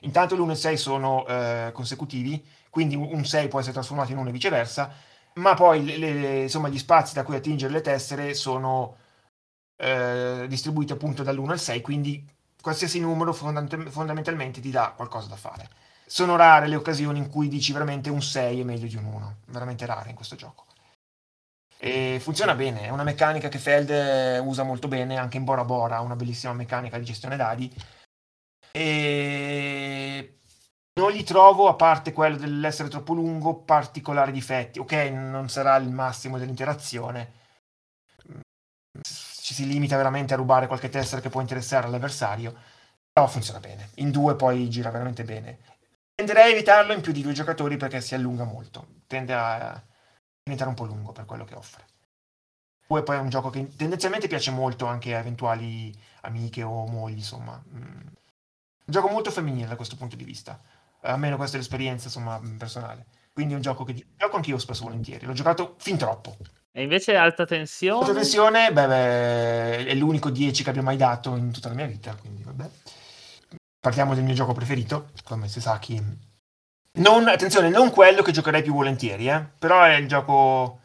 [0.00, 4.18] intanto l'1 e il 6 sono eh, consecutivi, quindi un 6 può essere trasformato in
[4.18, 4.92] 1 e viceversa,
[5.40, 8.96] ma poi le, le, insomma, gli spazi da cui attingere le tessere sono
[9.76, 12.24] eh, distribuiti appunto dall'1 al 6, quindi
[12.60, 15.68] qualsiasi numero fondamentalmente ti dà qualcosa da fare.
[16.06, 19.36] Sono rare le occasioni in cui dici veramente un 6 è meglio di un 1,
[19.46, 20.66] veramente rare in questo gioco.
[21.78, 26.00] E funziona bene, è una meccanica che Feld usa molto bene, anche in Bora Bora
[26.00, 27.72] una bellissima meccanica di gestione dadi.
[28.72, 29.69] E
[30.94, 34.78] non gli trovo, a parte quello dell'essere troppo lungo, particolari difetti.
[34.78, 37.32] Ok, non sarà il massimo dell'interazione.
[39.00, 42.54] Ci si limita veramente a rubare qualche tessera che può interessare all'avversario.
[43.12, 43.90] Però funziona bene.
[43.96, 45.58] In due poi gira veramente bene.
[46.14, 48.86] Tenderei a evitarlo in più di due giocatori perché si allunga molto.
[49.06, 49.82] Tende a
[50.42, 51.84] diventare un po' lungo per quello che offre.
[52.86, 57.18] Poi, poi è un gioco che tendenzialmente piace molto anche a eventuali amiche o mogli,
[57.18, 57.62] insomma.
[57.74, 58.00] Mm.
[58.90, 60.60] Un gioco molto femminile da questo punto di vista
[61.02, 63.06] almeno questa è l'esperienza insomma, personale.
[63.32, 65.26] Quindi è un gioco che gioco anch'io spesso volentieri.
[65.26, 66.36] L'ho giocato fin troppo.
[66.72, 68.00] E invece alta tensione?
[68.00, 71.86] Alta tensione, beh, beh, è l'unico 10 che abbia mai dato in tutta la mia
[71.86, 72.68] vita, quindi vabbè.
[73.80, 76.00] Partiamo del mio gioco preferito, come si sa chi...
[76.92, 79.44] Non, attenzione, non quello che giocherei più volentieri, eh?
[79.58, 80.80] però è il gioco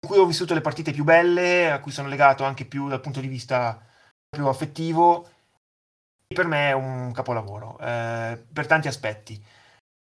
[0.00, 3.00] in cui ho vissuto le partite più belle, a cui sono legato anche più dal
[3.00, 3.80] punto di vista
[4.28, 5.28] più affettivo
[6.32, 9.42] per me è un capolavoro, eh, per tanti aspetti.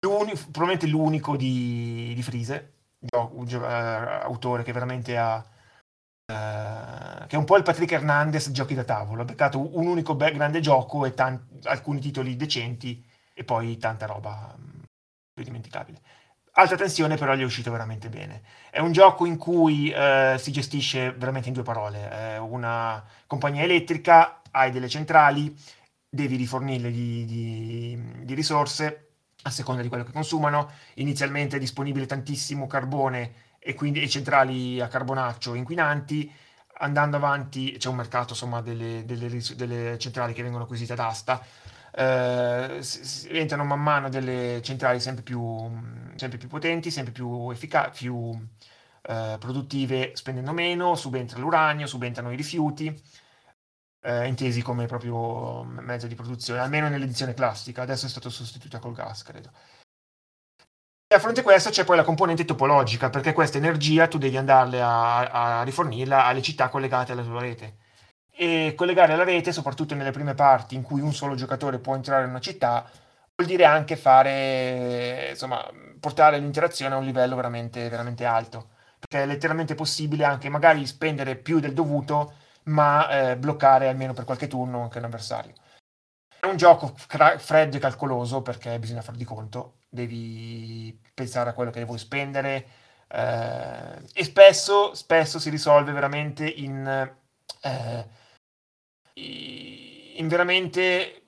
[0.07, 2.73] Probabilmente l'unico di, di Frise,
[3.13, 3.47] uh,
[4.23, 5.45] autore che veramente ha...
[6.33, 10.17] Uh, che è un po' il Patrick Hernandez giochi da tavolo, ha beccato un unico
[10.17, 14.83] be- grande gioco e tan- alcuni titoli decenti e poi tanta roba um,
[15.41, 16.01] dimenticabile.
[16.53, 18.43] Alta tensione però gli è uscito veramente bene.
[18.71, 22.09] È un gioco in cui uh, si gestisce veramente in due parole.
[22.09, 25.55] È una compagnia elettrica, hai delle centrali,
[26.09, 29.06] devi rifornirle di, di, di risorse
[29.47, 30.71] a seconda di quello che consumano.
[30.95, 36.31] Inizialmente è disponibile tantissimo carbone e quindi e centrali a carbonaccio inquinanti.
[36.79, 41.43] Andando avanti c'è un mercato insomma, delle, delle, delle centrali che vengono acquisite ad asta.
[41.99, 42.83] Eh,
[43.29, 45.71] entrano man mano delle centrali sempre più,
[46.17, 48.39] sempre più potenti, sempre più efficaci, più
[49.03, 52.95] eh, produttive, spendendo meno, subentra l'uranio, subentrano i rifiuti
[54.07, 58.95] eh, intesi come proprio mezzo di produzione, almeno nell'edizione classica, adesso è stato sostituito col
[58.95, 59.51] gas, credo.
[61.09, 64.37] E a fronte a questo c'è poi la componente topologica, perché questa energia tu devi
[64.37, 67.79] andarle a, a rifornirla alle città collegate alla tua rete.
[68.31, 72.25] E collegare la rete, soprattutto nelle prime parti in cui un solo giocatore può entrare
[72.25, 72.89] in una città,
[73.35, 75.65] vuol dire anche fare, insomma,
[75.99, 78.71] portare l'interazione a un livello veramente, veramente alto.
[78.99, 82.35] Perché è letteralmente possibile anche magari spendere più del dovuto
[82.67, 85.53] ma eh, bloccare almeno per qualche turno anche un avversario.
[86.41, 91.55] È un gioco cra- freddo e calcoloso perché bisogna far di conto, devi pensare a
[91.55, 92.67] quello che vuoi spendere
[93.09, 96.87] eh, e spesso, spesso, si risolve veramente in,
[97.63, 98.09] eh,
[99.15, 101.23] in veramente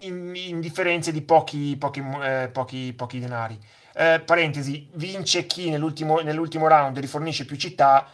[0.00, 3.58] in, in, differenze di pochi, pochi, eh, pochi, pochi denari.
[3.94, 8.08] Eh, parentesi, vince chi nell'ultimo, nell'ultimo round rifornisce più città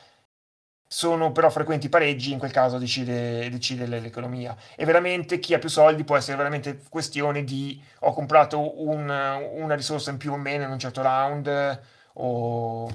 [0.93, 4.57] sono però frequenti pareggi, in quel caso decide, decide l'economia.
[4.75, 9.75] E veramente chi ha più soldi può essere veramente questione di ho comprato un, una
[9.77, 11.81] risorsa in più o meno in un certo round,
[12.15, 12.91] o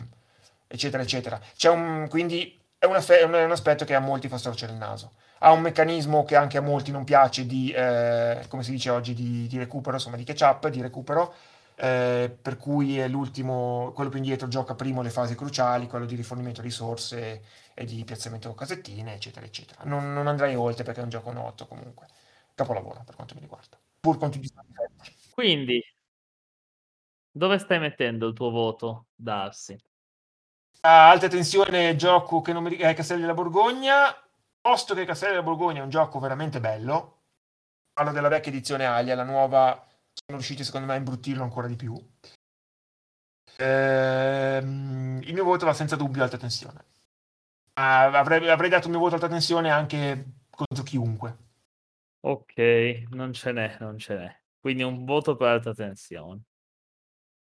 [0.67, 1.39] eccetera, eccetera.
[1.71, 5.13] Un, quindi è, una, è, un, aspetto che a molti fa storcere il naso.
[5.39, 9.13] Ha un meccanismo che anche a molti non piace di, eh, come si dice oggi,
[9.13, 11.33] di, di recupero, insomma di catch up, di recupero,
[11.75, 16.15] eh, per cui è l'ultimo, quello più indietro gioca prima le fasi cruciali, quello di
[16.15, 19.83] rifornimento risorse e di piazzamento casettine, eccetera, eccetera.
[19.83, 22.07] Non, non andrei oltre perché è un gioco noto comunque.
[22.55, 23.77] Capolavoro per quanto mi riguarda.
[23.99, 25.29] Pur con tutti i difetti.
[25.31, 25.83] Quindi,
[27.29, 29.77] dove stai mettendo il tuo voto, Darsi?
[30.81, 34.15] A alta tensione, gioco che non mi ricordo, è Castelli della Borgogna.
[34.61, 37.23] Posto che Castelli della Borgogna è un gioco veramente bello.
[37.91, 39.73] Parlo della vecchia edizione Alia, la nuova
[40.13, 41.93] sono riusciti secondo me a imbruttirlo ancora di più.
[43.57, 46.85] Ehm, il mio voto va senza dubbio alta tensione.
[47.77, 51.37] Ah, avrei, avrei, dato il mio voto alta tensione anche contro chiunque.
[52.21, 54.41] Ok, non ce n'è, non ce n'è.
[54.59, 56.41] Quindi un voto per alta tensione.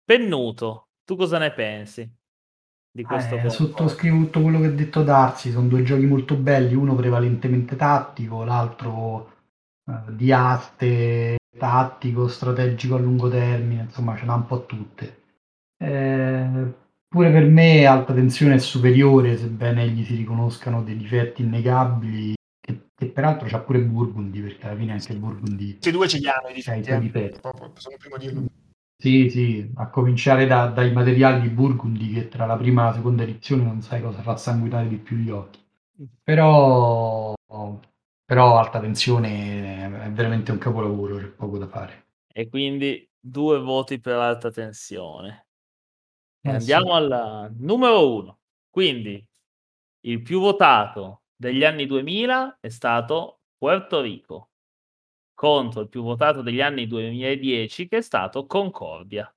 [0.05, 2.10] Pennuto, tu cosa ne pensi?
[2.90, 6.74] Di questo eh, sottoscrivo tutto quello che ha detto Darsi, sono due giochi molto belli,
[6.74, 9.32] uno prevalentemente tattico, l'altro
[9.86, 15.22] eh, di aste, tattico, strategico a lungo termine, insomma ce n'ha un po' tutte.
[15.76, 16.74] Eh,
[17.09, 22.90] pure per me alta tensione è superiore, sebbene gli si riconoscano dei difetti innegabili, che,
[22.94, 25.70] che peraltro c'ha pure Burgundy, perché alla fine anche Burgundy...
[25.72, 26.90] Questi due ce li hanno i difetti.
[26.90, 27.39] i difetti.
[27.39, 27.70] Eh?
[27.72, 28.47] Possiamo prima dirlo.
[29.01, 32.94] Sì, sì, a cominciare da, dai materiali di Burgundy che tra la prima e la
[32.94, 35.60] seconda edizione non sai cosa fa sanguinare di più gli occhi.
[36.22, 37.32] Però,
[38.24, 42.06] però alta tensione è veramente un capolavoro, c'è poco da fare.
[42.32, 45.48] E quindi due voti per alta tensione.
[46.49, 46.91] Eh, Andiamo sì.
[46.93, 48.39] al numero uno.
[48.70, 49.25] Quindi
[50.07, 54.51] il più votato degli anni 2000 è stato Puerto Rico
[55.35, 59.33] contro il più votato degli anni 2010 che è stato Concordia.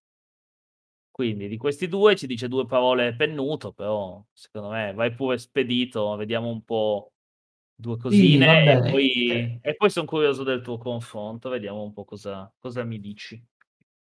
[1.11, 6.15] Quindi di questi due ci dice due parole pennuto, però secondo me vai pure spedito,
[6.15, 7.11] vediamo un po'
[7.75, 12.05] due cosine va e poi, e poi sono curioso del tuo confronto, vediamo un po'
[12.05, 13.43] cosa, cosa mi dici.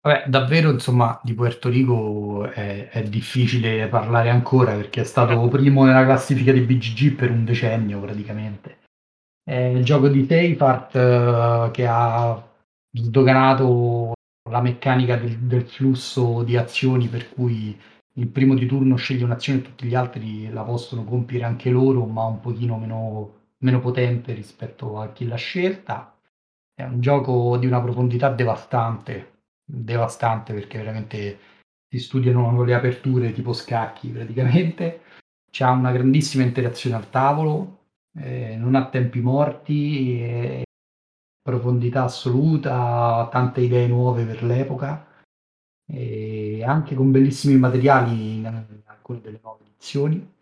[0.07, 5.83] Vabbè, davvero, insomma, di Puerto Rico è, è difficile parlare ancora perché è stato primo
[5.83, 8.77] nella classifica di BGG per un decennio praticamente.
[9.43, 12.41] È il gioco di Seifert eh, che ha
[12.89, 14.13] sdoganato
[14.49, 17.77] la meccanica del, del flusso di azioni per cui
[18.13, 22.05] il primo di turno sceglie un'azione e tutti gli altri la possono compiere anche loro,
[22.05, 26.15] ma un pochino meno, meno potente rispetto a chi l'ha scelta.
[26.73, 29.35] È un gioco di una profondità devastante,
[29.69, 31.39] devastante perché veramente
[31.89, 35.01] si studiano le aperture tipo scacchi praticamente.
[35.49, 40.63] C'ha una grandissima interazione al tavolo, eh, non ha tempi morti, eh,
[41.41, 45.05] profondità assoluta, tante idee nuove per l'epoca
[45.89, 50.35] e anche con bellissimi materiali in, alcune delle nuove edizioni.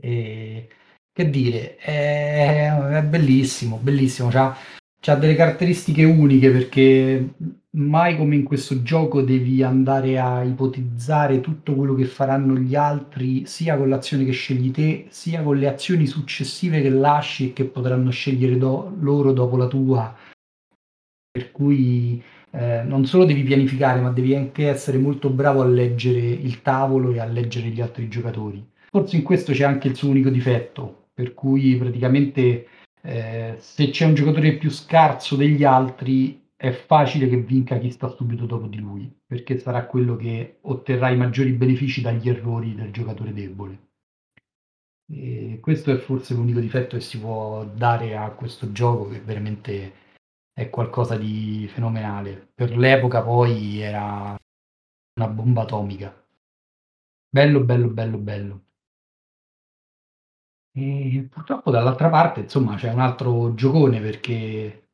[0.00, 0.68] E,
[1.12, 4.28] che dire, è, è bellissimo, bellissimo.
[4.30, 4.56] C'ha,
[5.04, 7.34] c'ha delle caratteristiche uniche perché
[7.70, 13.44] mai come in questo gioco devi andare a ipotizzare tutto quello che faranno gli altri,
[13.44, 17.64] sia con l'azione che scegli te, sia con le azioni successive che lasci e che
[17.64, 20.14] potranno scegliere do- loro dopo la tua.
[21.32, 26.20] Per cui eh, non solo devi pianificare, ma devi anche essere molto bravo a leggere
[26.20, 28.64] il tavolo e a leggere gli altri giocatori.
[28.88, 32.66] Forse in questo c'è anche il suo unico difetto, per cui praticamente
[33.04, 38.08] eh, se c'è un giocatore più scarso degli altri è facile che vinca chi sta
[38.08, 42.92] subito dopo di lui, perché sarà quello che otterrà i maggiori benefici dagli errori del
[42.92, 43.90] giocatore debole.
[45.10, 49.92] E questo è forse l'unico difetto che si può dare a questo gioco, che veramente
[50.52, 52.52] è qualcosa di fenomenale.
[52.54, 54.36] Per l'epoca poi era
[55.16, 56.14] una bomba atomica.
[57.28, 58.64] Bello, bello, bello, bello.
[60.74, 64.88] E purtroppo dall'altra parte, insomma, c'è un altro giocone perché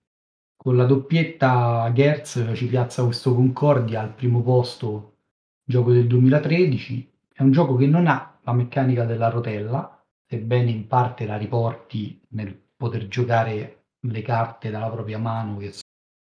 [0.56, 5.18] con la doppietta Gertz ci piazza questo Concordia al primo posto,
[5.64, 7.12] gioco del 2013.
[7.32, 12.20] È un gioco che non ha la meccanica della rotella, sebbene in parte la riporti
[12.30, 15.72] nel poter giocare le carte dalla propria mano, che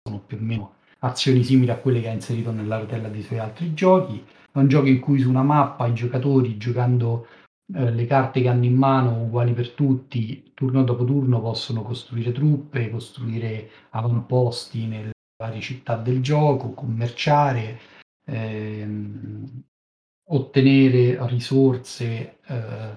[0.04, 3.40] sono più o meno azioni simili a quelle che ha inserito nella rotella dei suoi
[3.40, 4.22] altri giochi.
[4.52, 7.28] È un gioco in cui su una mappa i giocatori giocando
[7.74, 12.32] eh, le carte che hanno in mano uguali per tutti, turno dopo turno possono costruire
[12.32, 17.80] truppe, costruire avamposti nelle varie città del gioco, commerciare,
[18.26, 19.64] ehm,
[20.32, 22.96] ottenere risorse eh,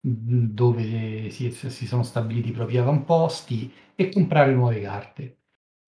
[0.00, 5.36] dove si, si, sono stabiliti i propri avamposti e comprare nuove carte.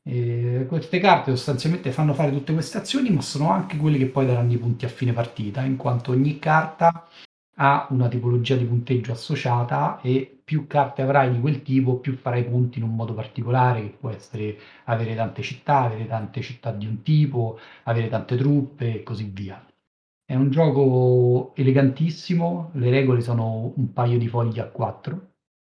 [0.02, 4.27] E queste carte sostanzialmente fanno fare tutte queste azioni, ma sono anche quelle che poi
[4.27, 7.07] daranno i punti a fine partita, in quanto ogni carta
[7.62, 12.44] ha una tipologia di punteggio associata e più carte avrai di quel tipo, più farai
[12.44, 16.86] punti in un modo particolare, che può essere avere tante città, avere tante città di
[16.86, 19.62] un tipo, avere tante truppe e così via.
[20.24, 25.32] È un gioco elegantissimo, le regole sono un paio di fogli a quattro,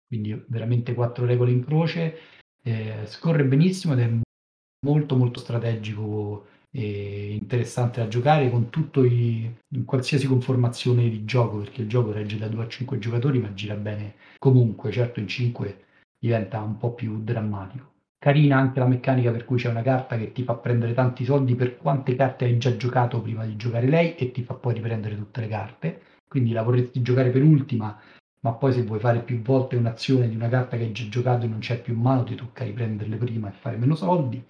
[0.06, 2.18] quindi veramente quattro regole in croce,
[2.62, 4.10] eh, scorre benissimo ed è
[4.86, 6.46] molto molto strategico
[6.78, 12.38] interessante da giocare con tutto i, in qualsiasi conformazione di gioco, perché il gioco regge
[12.38, 15.84] da 2 a 5 giocatori, ma gira bene comunque, certo in 5
[16.18, 17.90] diventa un po' più drammatico.
[18.18, 21.56] Carina anche la meccanica per cui c'è una carta che ti fa prendere tanti soldi
[21.56, 25.16] per quante carte hai già giocato prima di giocare lei e ti fa poi riprendere
[25.16, 26.02] tutte le carte.
[26.28, 28.00] Quindi la vorresti giocare per ultima,
[28.42, 31.46] ma poi se vuoi fare più volte un'azione di una carta che hai già giocato
[31.46, 34.42] e non c'è più in mano, ti tocca riprenderle prima e fare meno soldi.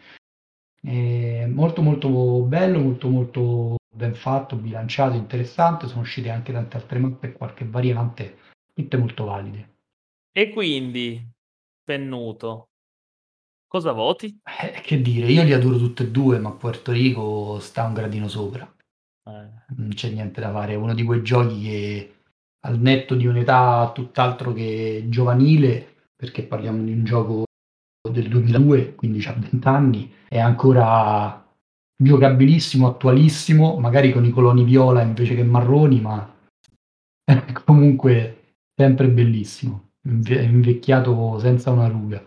[0.85, 5.87] È molto molto bello, molto molto ben fatto, bilanciato, interessante.
[5.87, 8.39] Sono uscite anche tante altre mappe e qualche variante,
[8.75, 9.71] tutte molto valide.
[10.33, 11.25] E quindi,
[11.85, 12.67] Pennuto,
[13.73, 14.39] Cosa voti?
[14.61, 18.29] Eh, che dire, io li adoro tutti e due, ma Puerto Rico sta un gradino
[18.29, 18.71] sopra.
[19.25, 22.15] Eh, Non c'è niente da fare, è uno di quei giochi che
[22.67, 27.45] al netto di un'età tutt'altro che giovanile, perché parliamo di un gioco
[28.11, 31.39] del 2002, quindi ha 20 anni, è ancora
[31.97, 36.37] giocabilissimo, attualissimo, magari con i coloni viola invece che marroni, ma
[37.65, 42.25] comunque sempre bellissimo, invecchiato senza una ruga.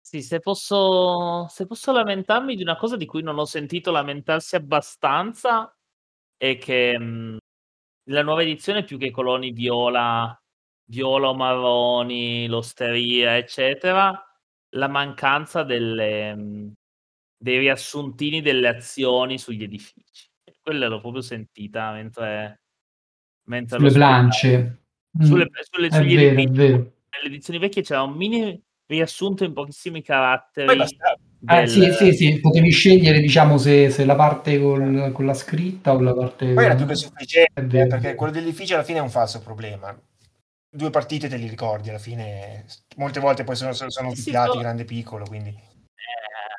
[0.00, 4.56] Sì, se posso, se posso lamentarmi di una cosa di cui non ho sentito lamentarsi
[4.56, 5.74] abbastanza,
[6.36, 7.36] è che mh,
[8.10, 10.38] la nuova edizione più che coloni viola,
[10.88, 14.20] viola marroni, l'osteria, eccetera,
[14.70, 16.72] la mancanza delle, mh,
[17.36, 20.26] dei riassuntini delle azioni sugli edifici.
[20.60, 22.62] Quella l'ho proprio sentita mentre,
[23.44, 24.82] mentre Sulle plance.
[25.20, 26.62] Sulle, Mm, sulle, è sugli vero, edifici.
[26.68, 30.98] Nelle edizioni vecchie c'era un mini riassunto in pochissimi caratteri.
[31.50, 35.32] Ah, del- sì, sì, sì, potevi scegliere, diciamo, se, se la parte col- con la
[35.32, 36.52] scritta o la parte...
[36.52, 39.98] poi era più che sufficiente, eh, perché quello dell'edificio alla fine è un falso problema.
[40.70, 42.64] Due partite te li ricordi, alla fine
[42.96, 45.48] molte volte poi sono, sono, Sì, sì, filati però- grande piccolo, quindi...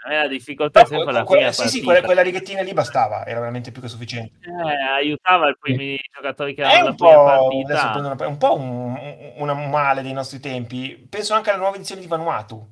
[0.10, 1.86] Eh, la difficoltà è Però, sempre la que- prima sì, sì, partita.
[1.86, 4.40] quella, quella righettina lì bastava, era veramente più che sufficiente.
[4.42, 7.98] Eh, aiutava i primi giocatori che erano alla partita.
[8.00, 11.06] una- è un, po un, un- un male dei nostri tempi.
[11.08, 12.68] Penso anche alla nuova edizione di Vanuatu.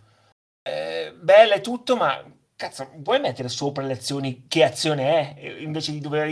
[0.63, 2.23] Eh, bella e tutto, ma
[2.55, 5.45] cazzo, vuoi mettere sopra le azioni che azione è?
[5.45, 6.27] Eh, Invece di dover,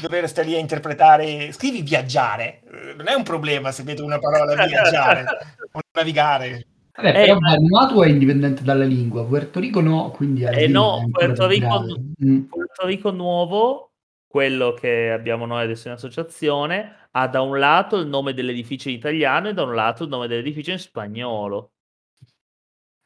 [0.00, 1.52] dover stare lì a interpretare.
[1.52, 2.62] Scrivi viaggiare.
[2.70, 5.24] Eh, Non è un problema se vedo una parola viaggiare
[5.72, 6.66] o navigare.
[6.94, 11.46] Vabbè, Eh, però Vanuatu è indipendente dalla lingua, Puerto Rico no, quindi Eh no, Puerto
[11.46, 11.84] Rico.
[12.24, 12.42] Mm.
[12.44, 13.90] Puerto Rico nuovo,
[14.26, 18.94] quello che abbiamo noi adesso in associazione, ha da un lato il nome dell'edificio in
[18.94, 21.72] italiano e da un lato il nome dell'edificio in spagnolo.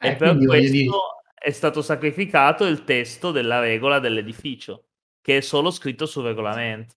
[0.00, 0.90] Eh, e per questo dire-
[1.34, 4.87] è stato sacrificato il testo della regola dell'edificio,
[5.28, 6.94] che è solo scritto sul regolamento.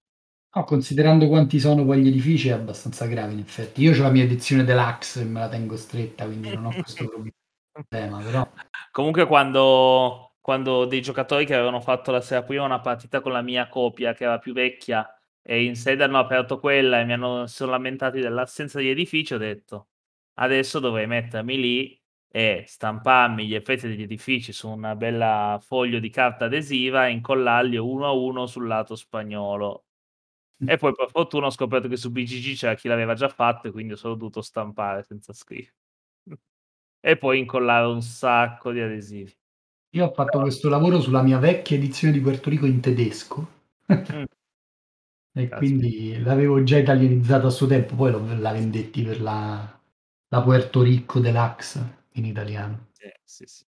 [0.56, 3.82] No, considerando quanti sono poi gli edifici è abbastanza grave in effetti.
[3.82, 7.10] Io ho la mia edizione deluxe e me la tengo stretta, quindi non ho questo
[7.74, 8.50] problema, però...
[8.92, 13.42] Comunque quando, quando dei giocatori che avevano fatto la sera prima una partita con la
[13.42, 15.06] mia copia, che era più vecchia,
[15.42, 19.40] e in sede hanno aperto quella e mi hanno sono lamentati dell'assenza di edificio, ho
[19.40, 19.88] detto
[20.36, 22.01] adesso dovrei mettermi lì
[22.34, 27.76] e stamparmi gli effetti degli edifici su una bella foglio di carta adesiva e incollarli
[27.76, 29.84] uno a uno sul lato spagnolo.
[30.64, 33.72] E poi per fortuna ho scoperto che su BGG c'era chi l'aveva già fatto e
[33.72, 35.74] quindi ho solo dovuto stampare senza scrivere.
[37.02, 39.36] e poi incollare un sacco di adesivi.
[39.96, 43.48] Io ho fatto questo lavoro sulla mia vecchia edizione di Puerto Rico in tedesco.
[43.92, 44.24] Mm.
[45.34, 45.56] E Caspita.
[45.56, 49.80] quindi l'avevo già italianizzata a suo tempo, poi la vendetti per la,
[50.28, 52.88] la Puerto Rico Deluxe in italiano.
[52.92, 53.66] Sì, sì, sì.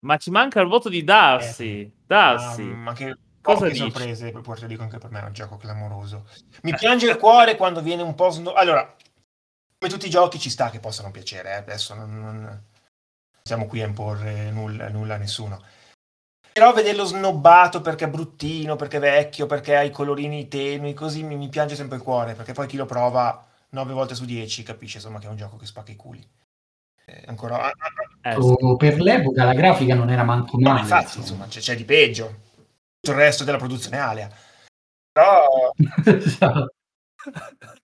[0.00, 1.92] Ma ci manca il voto di Darcy.
[2.06, 2.70] Darcy.
[2.70, 3.90] Ah, ma che Cosa poche dici?
[3.90, 6.26] sorprese per Puerto Rico anche per me è un gioco clamoroso.
[6.62, 8.94] Mi piange il cuore quando viene un po' sno- Allora,
[9.78, 12.62] come tutti i giochi ci sta che possano piacere, eh, adesso non, non
[13.42, 15.62] siamo qui a imporre nulla, nulla a nessuno.
[16.52, 21.22] Però vederlo snobbato perché è bruttino, perché è vecchio, perché ha i colorini tenui, così
[21.22, 24.62] mi, mi piange sempre il cuore, perché poi chi lo prova 9 volte su 10
[24.64, 26.28] capisce insomma che è un gioco che spacca i culi.
[27.08, 27.70] Eh, ancora...
[28.20, 28.38] Eh, sì.
[28.60, 30.80] O per l'epoca la grafica non era manco No, male.
[30.80, 32.26] infatti, insomma, c'è, c'è di peggio.
[33.00, 34.28] Tutto il resto della produzione Alea.
[35.10, 35.72] Però,
[36.04, 36.74] Esatto.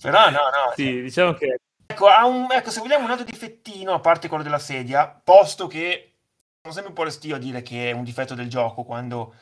[0.00, 0.72] però no, no.
[0.74, 1.58] Sì, diciamo che
[1.90, 5.66] Ecco, ha un- ecco, se vogliamo un altro difettino, a parte quello della sedia, posto
[5.66, 6.16] che
[6.60, 9.34] sono sempre un po' restio a dire che è un difetto del gioco quando,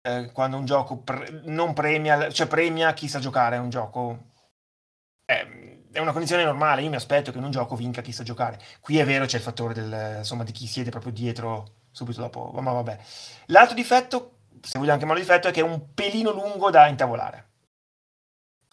[0.00, 4.30] eh, quando un gioco pre- non premia, cioè premia chi sa giocare a un gioco.
[5.26, 8.22] Eh, è una condizione normale, io mi aspetto che in un gioco vinca chi sa
[8.24, 8.58] giocare.
[8.80, 12.50] Qui è vero, c'è il fattore del, insomma, di chi siede proprio dietro subito dopo,
[12.60, 12.98] ma vabbè.
[13.46, 17.50] L'altro difetto, se vogliamo chiamarlo difetto, è che è un pelino lungo da intavolare.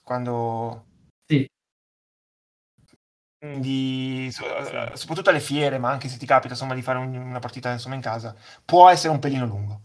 [0.03, 0.85] Quando
[1.25, 1.47] Sì.
[3.37, 7.15] quindi so- eh, soprattutto alle fiere, ma anche se ti capita insomma di fare un-
[7.15, 8.35] una partita insomma in casa,
[8.65, 9.81] può essere un pelino lungo.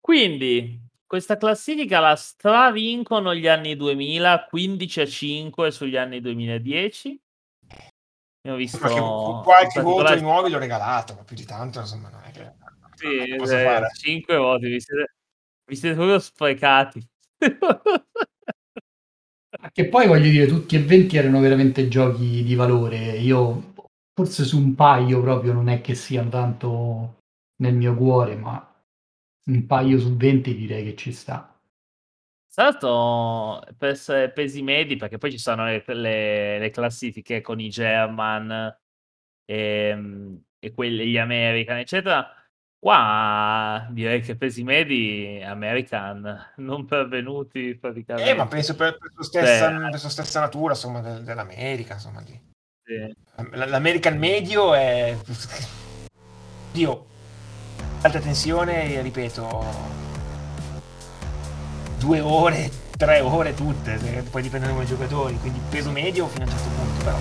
[0.00, 0.83] Quindi,
[1.14, 7.22] questa classifica la stravincono gli anni 2000, 15 a 5 sugli anni 2010.
[8.40, 12.20] Abbiamo visto in qualche voto di nuovi l'ho regalato, ma più di tanto insomma non
[12.24, 12.54] è che
[12.96, 13.90] Sì, non eh, fare.
[13.94, 15.14] 5 voti, vi siete,
[15.66, 17.08] vi siete proprio sprecati.
[19.72, 23.18] Che poi voglio dire, tutti e 20 erano veramente giochi di valore.
[23.18, 23.72] Io
[24.12, 27.18] forse su un paio proprio non è che siano tanto
[27.62, 28.73] nel mio cuore, ma
[29.50, 31.48] un paio su 20 direi che ci sta.
[32.56, 37.68] L'altro, per essere pesi medi, perché poi ci sono le, le- le classifiche con i
[37.68, 38.78] German
[39.44, 42.28] e, e quelli gli American, eccetera.
[42.78, 48.30] Qua direi che pesi medi American non pervenuti praticamente.
[48.30, 51.94] Eh, ma penso per, per, sua, stessa, Beh, per sua stessa natura, insomma, del, dell'America,
[51.94, 52.22] insomma.
[52.22, 52.38] Di...
[52.84, 53.14] Sì.
[53.52, 55.16] L'American medio è...
[56.72, 57.06] Dio,
[58.02, 59.64] alta tensione, ripeto,
[61.98, 63.98] due ore, tre ore tutte,
[64.30, 67.16] poi dipende dai giocatori, quindi peso medio fino a un certo punto, però.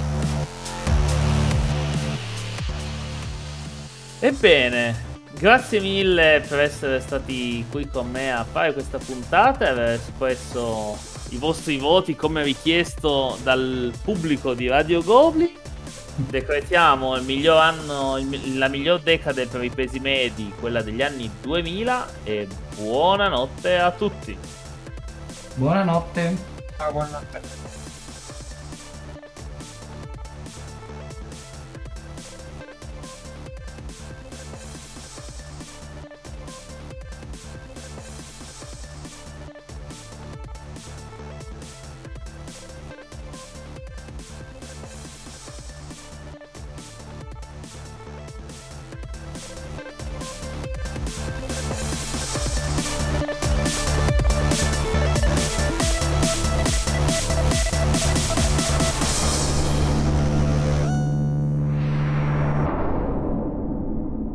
[4.19, 9.89] Ebbene, Grazie mille per essere stati qui con me a fare questa puntata e aver
[9.99, 10.97] espresso
[11.29, 15.62] i vostri voti come richiesto dal pubblico di Radio Goblin.
[16.15, 18.19] Decretiamo il miglior anno,
[18.55, 24.37] la miglior decade per i pesi medi, quella degli anni 2000 e buonanotte a tutti.
[25.55, 26.37] Buonanotte.
[26.77, 27.82] Ah, buonanotte.